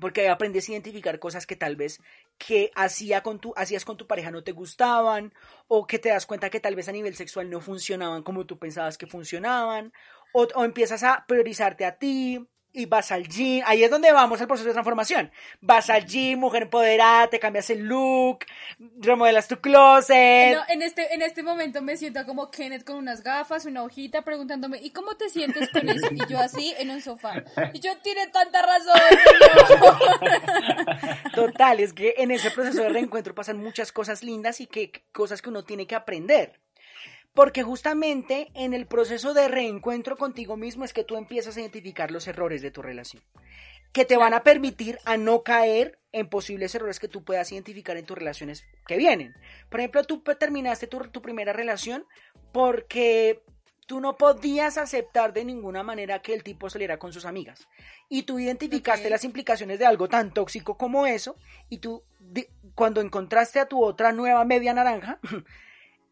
Porque 0.00 0.28
aprendes 0.28 0.68
a 0.68 0.72
identificar 0.72 1.18
cosas 1.18 1.46
que 1.46 1.56
tal 1.56 1.76
vez 1.76 2.00
que 2.38 2.70
hacía 2.74 3.22
con 3.22 3.40
tu, 3.40 3.52
hacías 3.56 3.84
con 3.84 3.96
tu 3.96 4.06
pareja 4.06 4.30
no 4.30 4.42
te 4.42 4.52
gustaban, 4.52 5.32
o 5.68 5.86
que 5.86 5.98
te 5.98 6.08
das 6.08 6.26
cuenta 6.26 6.50
que 6.50 6.60
tal 6.60 6.74
vez 6.74 6.88
a 6.88 6.92
nivel 6.92 7.14
sexual 7.14 7.50
no 7.50 7.60
funcionaban 7.60 8.22
como 8.22 8.46
tú 8.46 8.58
pensabas 8.58 8.98
que 8.98 9.06
funcionaban, 9.06 9.92
o, 10.32 10.48
o 10.54 10.64
empiezas 10.64 11.02
a 11.02 11.24
priorizarte 11.26 11.84
a 11.84 11.98
ti, 11.98 12.48
y 12.72 12.86
vas 12.86 13.12
al 13.12 13.28
gym, 13.28 13.62
ahí 13.66 13.84
es 13.84 13.90
donde 13.90 14.12
vamos 14.12 14.40
al 14.40 14.46
proceso 14.46 14.68
de 14.68 14.72
transformación. 14.72 15.30
Vas 15.60 15.90
al 15.90 16.06
gym, 16.06 16.38
mujer 16.38 16.62
empoderada, 16.62 17.28
te 17.28 17.38
cambias 17.38 17.68
el 17.70 17.80
look, 17.80 18.46
remodelas 18.98 19.48
tu 19.48 19.58
closet. 19.58 20.54
No, 20.54 20.62
en 20.68 20.82
este, 20.82 21.14
en 21.14 21.22
este 21.22 21.42
momento 21.42 21.82
me 21.82 21.96
siento 21.96 22.24
como 22.24 22.50
Kenneth 22.50 22.84
con 22.84 22.96
unas 22.96 23.22
gafas, 23.22 23.66
una 23.66 23.82
hojita, 23.82 24.22
preguntándome, 24.22 24.78
¿y 24.82 24.90
cómo 24.90 25.16
te 25.16 25.28
sientes 25.28 25.68
con 25.70 25.88
eso? 25.88 26.06
Y 26.10 26.26
yo 26.30 26.38
así, 26.38 26.74
en 26.78 26.90
un 26.90 27.00
sofá. 27.00 27.42
Y 27.72 27.80
yo 27.80 27.96
tiene 27.98 28.26
tanta 28.28 28.62
razón. 28.62 29.00
señor. 29.66 29.98
Total, 31.34 31.80
es 31.80 31.92
que 31.92 32.14
en 32.18 32.30
ese 32.30 32.50
proceso 32.50 32.82
de 32.82 32.88
reencuentro 32.88 33.34
pasan 33.34 33.58
muchas 33.58 33.92
cosas 33.92 34.22
lindas 34.22 34.60
y 34.60 34.66
que 34.66 35.04
cosas 35.12 35.42
que 35.42 35.50
uno 35.50 35.64
tiene 35.64 35.86
que 35.86 35.94
aprender. 35.94 36.60
Porque 37.34 37.62
justamente 37.62 38.50
en 38.54 38.74
el 38.74 38.86
proceso 38.86 39.32
de 39.32 39.48
reencuentro 39.48 40.16
contigo 40.16 40.56
mismo 40.56 40.84
es 40.84 40.92
que 40.92 41.04
tú 41.04 41.16
empiezas 41.16 41.56
a 41.56 41.60
identificar 41.60 42.10
los 42.10 42.28
errores 42.28 42.60
de 42.60 42.70
tu 42.70 42.82
relación, 42.82 43.22
que 43.92 44.04
te 44.04 44.16
van 44.16 44.34
a 44.34 44.42
permitir 44.42 44.98
a 45.04 45.16
no 45.16 45.42
caer 45.42 45.98
en 46.12 46.28
posibles 46.28 46.74
errores 46.74 47.00
que 47.00 47.08
tú 47.08 47.24
puedas 47.24 47.50
identificar 47.50 47.96
en 47.96 48.04
tus 48.04 48.18
relaciones 48.18 48.64
que 48.86 48.98
vienen. 48.98 49.34
Por 49.70 49.80
ejemplo, 49.80 50.04
tú 50.04 50.22
terminaste 50.38 50.86
tu, 50.86 50.98
tu 51.08 51.22
primera 51.22 51.54
relación 51.54 52.04
porque 52.52 53.42
tú 53.86 54.00
no 54.00 54.16
podías 54.16 54.78
aceptar 54.78 55.32
de 55.32 55.44
ninguna 55.44 55.82
manera 55.82 56.22
que 56.22 56.34
el 56.34 56.42
tipo 56.42 56.70
saliera 56.70 56.98
con 56.98 57.12
sus 57.12 57.24
amigas. 57.24 57.68
Y 58.08 58.22
tú 58.22 58.38
identificaste 58.38 59.10
las 59.10 59.24
implicaciones 59.24 59.78
de 59.78 59.86
algo 59.86 60.08
tan 60.08 60.32
tóxico 60.32 60.76
como 60.76 61.06
eso, 61.06 61.36
y 61.68 61.78
tú, 61.78 62.02
cuando 62.74 63.00
encontraste 63.00 63.58
a 63.58 63.66
tu 63.66 63.82
otra 63.82 64.12
nueva 64.12 64.44
media 64.44 64.72
naranja, 64.74 65.18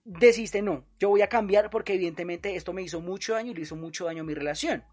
deciste, 0.05 0.63
no, 0.63 0.85
yo 0.99 1.09
voy 1.09 1.23
a 1.23 1.29
cambiar 1.29 1.71
porque 1.71 1.95
evidentemente 1.95 2.57
esto 2.57 2.73
me 2.73 2.83
hizo 2.83 3.01
mucho 3.01 3.35
daño 3.35 3.53
y 3.53 3.55
le 3.55 3.63
hizo 3.63 3.77
mucho 3.77 4.07
daño 4.07 4.23
a 4.23 4.27
mi 4.27 4.35
relación. 4.35 4.85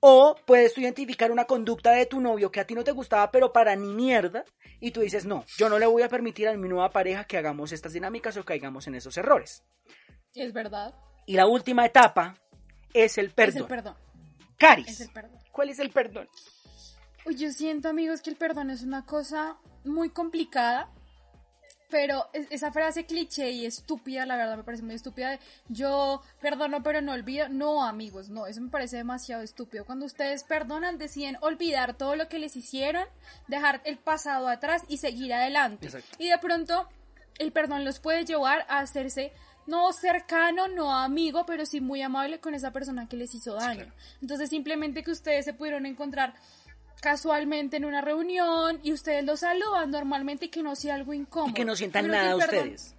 O 0.00 0.34
puedes 0.46 0.74
tú 0.74 0.80
identificar 0.80 1.30
una 1.30 1.44
conducta 1.44 1.92
de 1.92 2.06
tu 2.06 2.20
novio 2.20 2.50
que 2.50 2.58
a 2.58 2.66
ti 2.66 2.74
no 2.74 2.82
te 2.82 2.90
gustaba, 2.90 3.30
pero 3.30 3.52
para 3.52 3.76
ni 3.76 3.94
mierda, 3.94 4.44
y 4.80 4.90
tú 4.90 5.00
dices, 5.00 5.26
no, 5.26 5.44
yo 5.56 5.68
no 5.68 5.78
le 5.78 5.86
voy 5.86 6.02
a 6.02 6.08
permitir 6.08 6.48
a 6.48 6.56
mi 6.56 6.68
nueva 6.68 6.90
pareja 6.90 7.24
que 7.24 7.38
hagamos 7.38 7.70
estas 7.70 7.92
dinámicas 7.92 8.36
o 8.36 8.44
caigamos 8.44 8.88
en 8.88 8.96
esos 8.96 9.16
errores. 9.16 9.62
Es 10.34 10.52
verdad. 10.52 10.92
Y 11.24 11.34
la 11.34 11.46
última 11.46 11.86
etapa 11.86 12.36
es 12.92 13.16
el 13.18 13.26
Es 13.26 13.32
perdón. 13.34 13.62
el 13.62 13.68
perdón. 13.68 13.96
Caris, 14.58 14.88
Es 14.88 15.00
el 15.02 15.10
perdón. 15.10 15.38
¿cuál 15.52 15.68
es 15.68 15.78
el 15.78 15.90
perdón? 15.90 16.28
Uy, 17.24 17.36
yo 17.36 17.52
siento, 17.52 17.88
amigos, 17.88 18.22
que 18.22 18.30
el 18.30 18.36
perdón 18.36 18.70
es 18.70 18.82
una 18.82 19.06
cosa 19.06 19.56
muy 19.84 20.10
complicada. 20.10 20.90
Pero 21.92 22.26
es- 22.32 22.48
esa 22.50 22.72
frase 22.72 23.04
cliché 23.04 23.50
y 23.50 23.66
estúpida, 23.66 24.26
la 24.26 24.36
verdad 24.36 24.56
me 24.56 24.64
parece 24.64 24.82
muy 24.82 24.94
estúpida 24.94 25.30
de 25.30 25.38
yo 25.68 26.22
perdono 26.40 26.82
pero 26.82 27.02
no 27.02 27.12
olvido. 27.12 27.48
No, 27.50 27.84
amigos, 27.84 28.30
no, 28.30 28.46
eso 28.46 28.60
me 28.62 28.70
parece 28.70 28.96
demasiado 28.96 29.42
estúpido. 29.42 29.84
Cuando 29.84 30.06
ustedes 30.06 30.42
perdonan, 30.42 30.96
deciden 30.98 31.36
olvidar 31.42 31.94
todo 31.94 32.16
lo 32.16 32.28
que 32.28 32.38
les 32.40 32.56
hicieron, 32.56 33.04
dejar 33.46 33.82
el 33.84 33.98
pasado 33.98 34.48
atrás 34.48 34.82
y 34.88 34.96
seguir 34.96 35.34
adelante. 35.34 35.86
Exacto. 35.86 36.16
Y 36.18 36.28
de 36.28 36.38
pronto 36.38 36.88
el 37.38 37.52
perdón 37.52 37.84
los 37.84 38.00
puede 38.00 38.24
llevar 38.24 38.64
a 38.68 38.78
hacerse 38.80 39.32
no 39.66 39.92
cercano, 39.92 40.66
no 40.66 40.92
amigo, 40.92 41.46
pero 41.46 41.64
sí 41.66 41.80
muy 41.80 42.02
amable 42.02 42.40
con 42.40 42.54
esa 42.54 42.72
persona 42.72 43.06
que 43.08 43.16
les 43.16 43.32
hizo 43.34 43.54
daño. 43.54 43.92
Entonces 44.20 44.50
simplemente 44.50 45.04
que 45.04 45.12
ustedes 45.12 45.44
se 45.44 45.54
pudieron 45.54 45.86
encontrar 45.86 46.34
casualmente 47.02 47.76
en 47.76 47.84
una 47.84 48.00
reunión 48.00 48.78
y 48.84 48.92
ustedes 48.92 49.24
lo 49.24 49.36
saludan 49.36 49.90
normalmente 49.90 50.44
y 50.46 50.48
que 50.48 50.62
no 50.62 50.76
sea 50.76 50.94
algo 50.94 51.12
incómodo. 51.12 51.50
Y 51.50 51.54
que 51.54 51.64
no 51.64 51.74
sientan 51.74 52.06
nada 52.06 52.36
perdón- 52.38 52.68
ustedes. 52.68 52.94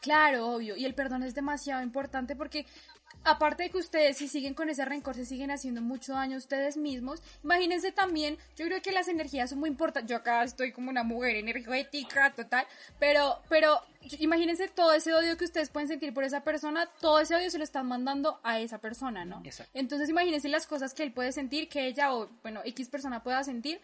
Claro, 0.00 0.48
obvio. 0.48 0.76
Y 0.76 0.84
el 0.84 0.94
perdón 0.94 1.22
es 1.22 1.34
demasiado 1.34 1.80
importante 1.82 2.34
porque 2.36 2.66
aparte 3.24 3.64
de 3.64 3.70
que 3.70 3.78
ustedes 3.78 4.16
si 4.16 4.28
siguen 4.28 4.54
con 4.54 4.68
ese 4.68 4.84
rencor 4.84 5.14
se 5.14 5.24
siguen 5.24 5.50
haciendo 5.50 5.82
mucho 5.82 6.12
daño 6.12 6.36
a 6.36 6.38
ustedes 6.38 6.76
mismos, 6.76 7.22
imagínense 7.42 7.92
también, 7.92 8.38
yo 8.56 8.66
creo 8.66 8.82
que 8.82 8.92
las 8.92 9.08
energías 9.08 9.50
son 9.50 9.60
muy 9.60 9.68
importantes. 9.68 10.10
Yo 10.10 10.16
acá 10.16 10.42
estoy 10.42 10.72
como 10.72 10.90
una 10.90 11.02
mujer 11.02 11.36
energética 11.36 12.32
total, 12.34 12.66
pero 12.98 13.40
pero 13.48 13.80
imagínense 14.18 14.68
todo 14.68 14.92
ese 14.92 15.14
odio 15.14 15.36
que 15.36 15.44
ustedes 15.44 15.70
pueden 15.70 15.88
sentir 15.88 16.14
por 16.14 16.24
esa 16.24 16.42
persona, 16.42 16.86
todo 17.00 17.20
ese 17.20 17.34
odio 17.34 17.50
se 17.50 17.58
lo 17.58 17.64
están 17.64 17.86
mandando 17.86 18.40
a 18.42 18.60
esa 18.60 18.78
persona, 18.78 19.24
¿no? 19.24 19.42
Exacto. 19.44 19.70
Entonces 19.74 20.08
imagínense 20.08 20.48
las 20.48 20.66
cosas 20.66 20.94
que 20.94 21.02
él 21.02 21.12
puede 21.12 21.32
sentir, 21.32 21.68
que 21.68 21.86
ella 21.86 22.14
o 22.14 22.28
bueno, 22.42 22.60
X 22.64 22.88
persona 22.88 23.22
pueda 23.22 23.44
sentir, 23.44 23.80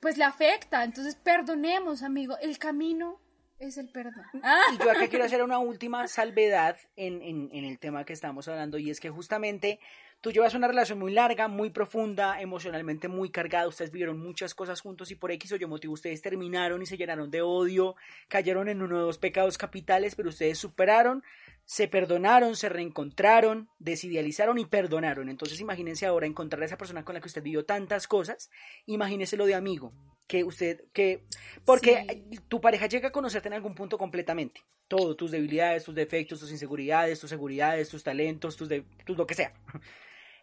pues 0.00 0.16
le 0.16 0.24
afecta. 0.24 0.84
Entonces 0.84 1.16
perdonemos, 1.16 2.02
amigo, 2.02 2.36
el 2.38 2.58
camino 2.58 3.20
es 3.58 3.78
el 3.78 3.88
perdón. 3.90 4.24
Ah. 4.42 4.60
Y 4.74 4.78
yo 4.78 4.90
acá 4.90 5.08
quiero 5.08 5.24
hacer 5.24 5.42
una 5.42 5.58
última 5.58 6.06
salvedad 6.08 6.76
en, 6.96 7.22
en- 7.22 7.48
en 7.52 7.64
el 7.64 7.78
tema 7.78 8.04
que 8.04 8.12
estamos 8.12 8.46
hablando 8.48 8.78
y 8.78 8.90
es 8.90 9.00
que 9.00 9.10
justamente 9.10 9.80
tú 10.20 10.30
llevas 10.32 10.54
una 10.54 10.66
relación 10.68 10.98
muy 10.98 11.12
larga, 11.12 11.46
muy 11.48 11.70
profunda, 11.70 12.40
emocionalmente 12.40 13.08
muy 13.08 13.30
cargada, 13.30 13.68
ustedes 13.68 13.90
vivieron 13.92 14.18
muchas 14.18 14.54
cosas 14.54 14.80
juntos 14.80 15.10
y 15.10 15.14
por 15.14 15.30
X 15.32 15.52
o 15.52 15.56
Y 15.56 15.66
motivo 15.66 15.92
ustedes 15.94 16.20
terminaron 16.22 16.82
y 16.82 16.86
se 16.86 16.96
llenaron 16.96 17.30
de 17.30 17.42
odio, 17.42 17.96
cayeron 18.28 18.68
en 18.68 18.82
uno 18.82 18.98
de 19.00 19.06
los 19.06 19.18
pecados 19.18 19.56
capitales, 19.58 20.14
pero 20.16 20.30
ustedes 20.30 20.58
superaron, 20.58 21.22
se 21.64 21.88
perdonaron, 21.88 22.56
se 22.56 22.68
reencontraron, 22.68 23.68
desidealizaron 23.78 24.58
y 24.58 24.66
perdonaron. 24.66 25.28
Entonces 25.28 25.60
imagínense 25.60 26.06
ahora 26.06 26.26
encontrar 26.26 26.62
a 26.62 26.66
esa 26.66 26.78
persona 26.78 27.04
con 27.04 27.14
la 27.14 27.20
que 27.20 27.28
usted 27.28 27.42
vivió 27.42 27.64
tantas 27.64 28.06
cosas, 28.06 28.50
imagínese 28.86 29.36
lo 29.36 29.46
de 29.46 29.54
amigo, 29.54 29.92
que 30.26 30.44
usted, 30.44 30.84
que, 30.92 31.24
porque 31.64 32.04
Sí. 32.30 32.38
tu 32.48 32.60
pareja 32.60 32.86
llega 32.86 33.08
a 33.08 33.12
conocerte 33.12 33.48
en 33.48 33.54
algún 33.54 33.74
punto 33.74 33.98
completamente. 33.98 34.62
Todo, 34.88 35.16
tus 35.16 35.30
debilidades, 35.30 35.84
tus 35.84 35.94
defectos, 35.94 36.40
tus 36.40 36.50
inseguridades, 36.50 37.18
tus 37.18 37.30
seguridades, 37.30 37.88
tus 37.88 38.02
talentos, 38.04 38.56
tus, 38.56 38.68
de, 38.68 38.84
tus 39.04 39.16
lo 39.16 39.26
que 39.26 39.34
sea. 39.34 39.52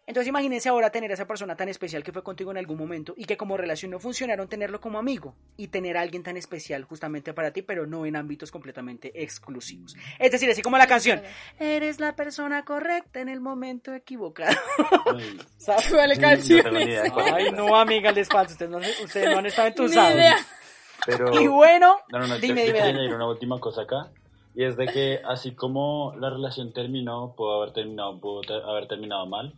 Entonces 0.06 0.28
imagínense 0.28 0.68
ahora 0.68 0.90
tener 0.90 1.10
a 1.10 1.14
esa 1.14 1.26
persona 1.26 1.56
tan 1.56 1.68
especial 1.68 2.02
que 2.04 2.12
fue 2.12 2.22
contigo 2.22 2.50
en 2.50 2.58
algún 2.58 2.76
momento 2.78 3.14
y 3.16 3.24
que 3.24 3.36
como 3.36 3.56
relación 3.56 3.90
no 3.90 3.98
funcionaron, 3.98 4.48
tenerlo 4.48 4.80
como 4.80 4.98
amigo 4.98 5.34
y 5.56 5.68
tener 5.68 5.96
a 5.96 6.02
alguien 6.02 6.22
tan 6.22 6.36
especial 6.36 6.84
justamente 6.84 7.32
para 7.32 7.52
ti, 7.52 7.62
pero 7.62 7.86
no 7.86 8.04
en 8.04 8.16
ámbitos 8.16 8.50
completamente 8.50 9.12
exclusivos. 9.22 9.96
Es 10.18 10.30
decir, 10.30 10.50
así 10.50 10.60
como 10.62 10.76
la 10.78 10.86
canción, 10.86 11.22
eres 11.58 12.00
la 12.00 12.14
persona 12.16 12.64
correcta 12.64 13.20
en 13.20 13.28
el 13.28 13.40
momento 13.40 13.94
equivocado. 13.94 14.56
Ay, 15.16 15.38
¿Sabes? 15.56 15.88
¿Cuál 15.90 16.08
no 16.10 16.14
tengo 16.14 16.26
ni 16.28 16.34
canción 16.36 16.76
idea 16.82 17.02
es? 17.04 17.12
cuál 17.12 17.26
es. 17.28 17.32
Ay, 17.34 17.52
no, 17.52 17.74
amiga, 17.76 18.12
les 18.12 18.28
falta. 18.28 18.52
Ustedes 18.52 18.70
no, 18.70 18.78
ustedes 18.78 19.30
no 19.30 19.38
han 19.38 19.46
estado 19.46 19.86
idea. 19.86 20.36
Pero, 21.06 21.40
Y 21.40 21.46
bueno, 21.48 21.96
no, 22.10 22.18
no, 22.20 22.26
no, 22.26 22.38
dime, 22.38 22.60
yo, 22.62 22.66
yo 22.66 22.66
dime. 22.66 22.66
quería 22.66 22.80
Dani. 22.84 22.92
añadir 22.98 23.14
una 23.14 23.26
última 23.28 23.58
cosa 23.60 23.82
acá. 23.82 24.10
Y 24.54 24.64
es 24.64 24.76
de 24.76 24.86
que 24.86 25.20
así 25.26 25.54
como 25.54 26.14
la 26.18 26.30
relación 26.30 26.72
terminó, 26.72 27.34
pudo 27.36 27.60
haber 27.60 27.72
terminado, 27.74 28.20
pudo 28.20 28.40
te- 28.42 28.52
haber 28.54 28.86
terminado 28.86 29.26
mal, 29.26 29.52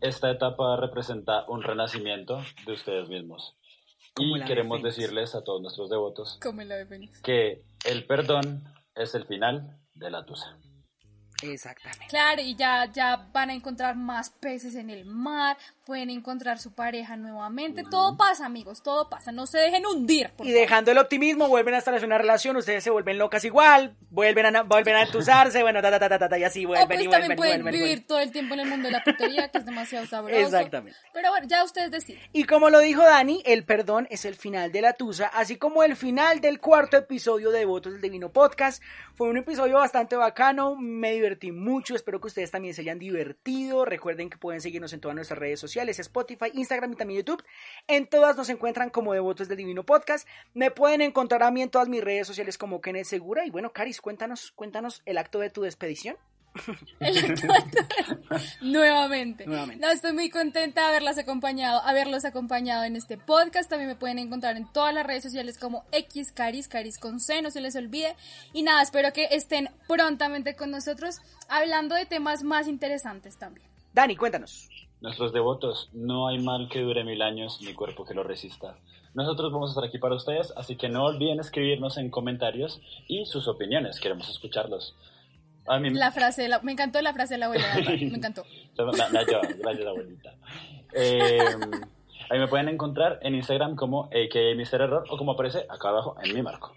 esta 0.00 0.30
etapa 0.30 0.76
representa 0.76 1.44
un 1.48 1.62
renacimiento 1.62 2.40
de 2.66 2.72
ustedes 2.72 3.08
mismos. 3.08 3.56
Como 4.14 4.36
Y 4.36 4.40
de 4.40 4.46
queremos 4.46 4.82
decirles 4.82 5.34
a 5.34 5.42
todos 5.44 5.60
nuestros 5.62 5.88
devotos 5.90 6.38
Como 6.42 6.62
la 6.62 6.76
de 6.76 6.86
Fénix. 6.86 7.20
que 7.22 7.62
el 7.84 8.04
perdón 8.06 8.64
es 8.94 9.14
el 9.14 9.26
final 9.26 9.78
de 9.94 10.10
la 10.10 10.24
tusa. 10.24 10.58
Exactamente. 11.42 12.06
Claro, 12.08 12.42
y 12.42 12.56
ya, 12.56 12.86
ya 12.92 13.28
van 13.32 13.50
a 13.50 13.54
encontrar 13.54 13.96
más 13.96 14.30
peces 14.30 14.74
en 14.74 14.90
el 14.90 15.04
mar, 15.04 15.56
pueden 15.84 16.10
encontrar 16.10 16.58
su 16.58 16.72
pareja 16.74 17.16
nuevamente. 17.16 17.84
Todo 17.88 18.16
pasa, 18.16 18.44
amigos, 18.46 18.82
todo 18.82 19.08
pasa. 19.08 19.32
No 19.32 19.46
se 19.46 19.58
dejen 19.58 19.86
hundir. 19.86 20.30
por 20.30 20.46
Y 20.46 20.50
favor. 20.50 20.60
dejando 20.62 20.90
el 20.90 20.98
optimismo, 20.98 21.48
vuelven 21.48 21.74
a 21.74 21.78
establecer 21.78 22.06
una 22.06 22.18
relación, 22.18 22.56
ustedes 22.56 22.82
se 22.84 22.90
vuelven 22.90 23.18
locas 23.18 23.44
igual, 23.44 23.96
vuelven 24.10 24.56
a, 24.56 24.62
vuelven 24.62 24.96
a 24.96 25.02
entusarse, 25.02 25.62
bueno, 25.62 25.80
ta, 25.80 25.98
ta, 25.98 26.08
ta, 26.18 26.28
ta, 26.28 26.38
y 26.38 26.44
así 26.44 26.64
O 26.64 26.68
vuelven 26.68 26.86
pues 26.88 27.00
y 27.02 27.06
vuelven 27.06 27.20
también 27.20 27.36
pueden 27.36 27.62
vuelven. 27.62 27.72
vivir 27.80 27.88
vuelven. 27.98 28.06
todo 28.06 28.20
el 28.20 28.32
tiempo 28.32 28.54
en 28.54 28.60
el 28.60 28.68
mundo 28.68 28.86
de 28.88 28.92
la 28.92 29.04
putería, 29.04 29.48
que 29.48 29.58
es 29.58 29.64
demasiado 29.66 30.06
sabroso. 30.08 30.38
Exactamente. 30.40 30.98
Pero 31.14 31.30
bueno, 31.30 31.46
ya 31.48 31.64
ustedes 31.64 31.90
deciden. 31.90 32.20
Y 32.32 32.44
como 32.44 32.68
lo 32.70 32.80
dijo 32.80 33.02
Dani, 33.02 33.42
el 33.46 33.64
perdón 33.64 34.06
es 34.10 34.24
el 34.24 34.34
final 34.34 34.72
de 34.72 34.82
la 34.82 34.92
tusa, 34.94 35.26
así 35.28 35.56
como 35.56 35.82
el 35.84 35.96
final 35.96 36.40
del 36.40 36.60
cuarto 36.60 36.96
episodio 36.96 37.50
de 37.50 37.64
Votos 37.64 37.92
del 37.92 38.02
Divino 38.02 38.30
Podcast. 38.30 38.82
Fue 39.14 39.28
un 39.28 39.36
episodio 39.36 39.76
bastante 39.76 40.16
bacano, 40.16 40.76
me 40.76 41.12
divertí 41.28 41.52
mucho, 41.52 41.94
espero 41.94 42.20
que 42.20 42.28
ustedes 42.28 42.50
también 42.50 42.72
se 42.72 42.80
hayan 42.80 42.98
divertido. 42.98 43.84
Recuerden 43.84 44.30
que 44.30 44.38
pueden 44.38 44.62
seguirnos 44.62 44.94
en 44.94 45.00
todas 45.00 45.14
nuestras 45.14 45.38
redes 45.38 45.60
sociales, 45.60 45.98
Spotify, 45.98 46.46
Instagram 46.54 46.94
y 46.94 46.96
también 46.96 47.18
YouTube. 47.18 47.44
En 47.86 48.06
todas 48.06 48.36
nos 48.36 48.48
encuentran 48.48 48.88
como 48.88 49.12
Devotos 49.12 49.46
del 49.48 49.58
Divino 49.58 49.84
Podcast. 49.84 50.26
Me 50.54 50.70
pueden 50.70 51.02
encontrar 51.02 51.42
a 51.42 51.50
mí 51.50 51.60
en 51.60 51.68
todas 51.68 51.88
mis 51.88 52.02
redes 52.02 52.26
sociales 52.26 52.56
como 52.56 52.80
Kenneth 52.80 53.04
Segura. 53.04 53.44
Y 53.44 53.50
bueno, 53.50 53.74
Caris, 53.74 54.00
cuéntanos, 54.00 54.52
cuéntanos 54.52 55.02
el 55.04 55.18
acto 55.18 55.38
de 55.38 55.50
tu 55.50 55.60
despedición. 55.60 56.16
Nuevamente. 58.60 59.46
No, 59.46 59.90
estoy 59.90 60.12
muy 60.12 60.30
contenta 60.30 60.82
de 60.82 60.86
haberlas 60.88 61.18
acompañado, 61.18 61.80
haberlos 61.82 62.24
acompañado 62.24 62.84
en 62.84 62.96
este 62.96 63.18
podcast. 63.18 63.70
También 63.70 63.88
me 63.88 63.96
pueden 63.96 64.18
encontrar 64.18 64.56
en 64.56 64.70
todas 64.72 64.94
las 64.94 65.06
redes 65.06 65.22
sociales 65.22 65.58
como 65.58 65.84
X 65.92 66.32
Caris, 66.32 66.68
Caris 66.68 66.98
con 66.98 67.20
C, 67.20 67.42
no 67.42 67.50
se 67.50 67.60
les 67.60 67.76
olvide. 67.76 68.16
Y 68.52 68.62
nada, 68.62 68.82
espero 68.82 69.12
que 69.12 69.28
estén 69.30 69.70
prontamente 69.86 70.56
con 70.56 70.70
nosotros 70.70 71.16
hablando 71.48 71.94
de 71.94 72.06
temas 72.06 72.42
más 72.42 72.68
interesantes 72.68 73.38
también. 73.38 73.66
Dani, 73.92 74.16
cuéntanos. 74.16 74.68
Nuestros 75.00 75.32
devotos, 75.32 75.90
no 75.92 76.26
hay 76.26 76.38
mal 76.40 76.68
que 76.68 76.80
dure 76.80 77.04
mil 77.04 77.22
años 77.22 77.60
ni 77.62 77.72
cuerpo 77.72 78.04
que 78.04 78.14
lo 78.14 78.24
resista. 78.24 78.76
Nosotros 79.14 79.52
vamos 79.52 79.70
a 79.70 79.72
estar 79.72 79.84
aquí 79.84 79.98
para 79.98 80.16
ustedes, 80.16 80.52
así 80.56 80.76
que 80.76 80.88
no 80.88 81.04
olviden 81.04 81.40
escribirnos 81.40 81.96
en 81.98 82.10
comentarios 82.10 82.80
y 83.06 83.24
sus 83.26 83.48
opiniones, 83.48 84.00
queremos 84.00 84.28
escucharlos. 84.28 84.94
La 85.98 86.10
frase, 86.12 86.48
me 86.62 86.72
encantó 86.72 87.00
la 87.02 87.12
frase 87.12 87.34
de 87.34 87.38
la 87.38 87.46
abuela, 87.46 87.66
me 87.84 88.16
encantó. 88.16 88.44
gracias 88.76 89.86
abuelita. 89.86 90.34
Eh, 90.94 91.38
ahí 92.30 92.38
me 92.38 92.48
pueden 92.48 92.68
encontrar 92.68 93.18
en 93.22 93.34
Instagram 93.34 93.76
como 93.76 94.04
AKA 94.06 94.54
Mr. 94.56 94.82
Error 94.82 95.04
o 95.10 95.16
como 95.16 95.32
aparece 95.32 95.66
acá 95.68 95.88
abajo 95.88 96.16
en 96.22 96.34
mi 96.34 96.42
marco. 96.42 96.74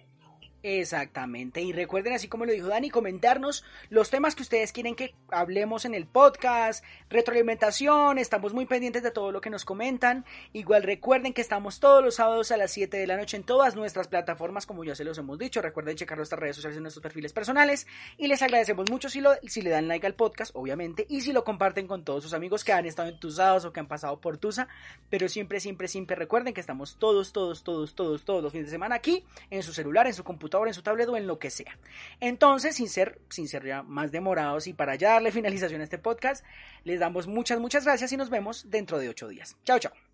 Exactamente. 0.64 1.62
Y 1.62 1.74
recuerden, 1.74 2.14
así 2.14 2.28
como 2.28 2.46
lo 2.46 2.52
dijo 2.52 2.68
Dani, 2.68 2.92
comentarnos 2.92 3.64
los 3.90 4.12
temas 4.12 4.36
que 4.36 4.44
ustedes 4.44 4.72
quieren 4.72 4.96
que 4.96 5.16
hablemos 5.32 5.86
en 5.86 5.96
el 5.96 6.06
podcast, 6.06 6.84
retroalimentación, 7.10 8.20
estamos 8.20 8.54
muy 8.54 8.68
pendientes 8.68 9.02
de 9.02 9.10
todo 9.10 9.32
lo 9.32 9.42
que 9.42 9.50
nos 9.50 9.66
comentan. 9.66 10.24
Igual 10.54 10.84
recuerden 10.84 11.34
que 11.34 11.42
estamos 11.42 11.80
todos 11.80 12.04
los 12.04 12.16
sábados 12.16 12.52
a 12.52 12.58
las 12.58 12.72
7 12.72 12.96
de 12.96 13.08
la 13.08 13.18
noche 13.18 13.38
en 13.38 13.44
todas 13.44 13.76
nuestras 13.76 14.08
plataformas, 14.08 14.68
como 14.68 14.84
ya 14.84 14.94
se 14.94 15.04
los 15.04 15.18
hemos 15.18 15.40
dicho. 15.40 15.62
Recuerden 15.62 15.98
checar 15.98 16.18
nuestras 16.18 16.40
redes 16.40 16.58
sociales 16.58 16.78
en 16.78 16.84
nuestros 16.84 17.02
perfiles 17.02 17.34
personales. 17.34 17.88
Y 18.18 18.28
les 18.28 18.44
agradecemos 18.44 18.90
mucho 18.92 19.10
si, 19.10 19.20
lo, 19.20 19.32
si 19.48 19.64
le 19.64 19.72
dan 19.72 19.88
like 19.88 20.06
al 20.06 20.14
podcast, 20.14 20.52
obviamente, 20.56 21.08
y 21.10 21.22
si 21.22 21.34
lo 21.34 21.44
comparten 21.44 21.88
con 21.88 22.04
todos 22.04 22.22
sus 22.22 22.34
amigos 22.34 22.64
que 22.64 22.74
han 22.74 22.86
estado 22.86 23.10
entusados 23.10 23.66
o 23.66 23.74
que 23.74 23.80
han 23.80 23.88
pasado 23.88 24.22
por 24.22 24.38
Tusa. 24.38 24.68
Pero 25.10 25.28
siempre, 25.28 25.60
siempre, 25.60 25.88
siempre 25.88 26.16
recuerden 26.16 26.54
que 26.54 26.62
estamos 26.62 26.98
todos, 26.98 27.34
todos, 27.34 27.64
todos, 27.64 27.96
todos, 27.96 28.24
todos 28.26 28.44
los 28.44 28.52
fines 28.52 28.68
de 28.68 28.72
semana 28.72 28.96
aquí, 28.96 29.26
en 29.50 29.64
su 29.64 29.74
celular, 29.74 30.06
en 30.06 30.14
su 30.14 30.24
en 30.68 30.74
su 30.74 30.82
tablet 30.82 31.08
o 31.10 31.18
en 31.18 31.28
lo 31.28 31.40
que 31.40 31.50
sea. 31.50 31.78
Entonces, 32.20 32.76
sin 32.76 32.90
ser, 32.90 33.20
sin 33.30 33.48
ser 33.48 33.66
ya 33.66 33.84
más 33.84 34.12
demorados 34.12 34.68
y 34.68 34.74
para 34.74 34.96
ya 34.96 35.14
darle 35.14 35.32
finalización 35.32 35.82
a 35.82 35.84
este 35.84 35.98
podcast, 35.98 36.46
les 36.84 37.00
damos 37.00 37.28
muchas, 37.28 37.60
muchas 37.60 37.86
gracias 37.86 38.12
y 38.12 38.18
nos 38.18 38.30
vemos 38.30 38.70
dentro 38.70 39.00
de 39.00 39.10
ocho 39.10 39.28
días. 39.28 39.58
Chao, 39.64 39.80
chao. 39.80 40.11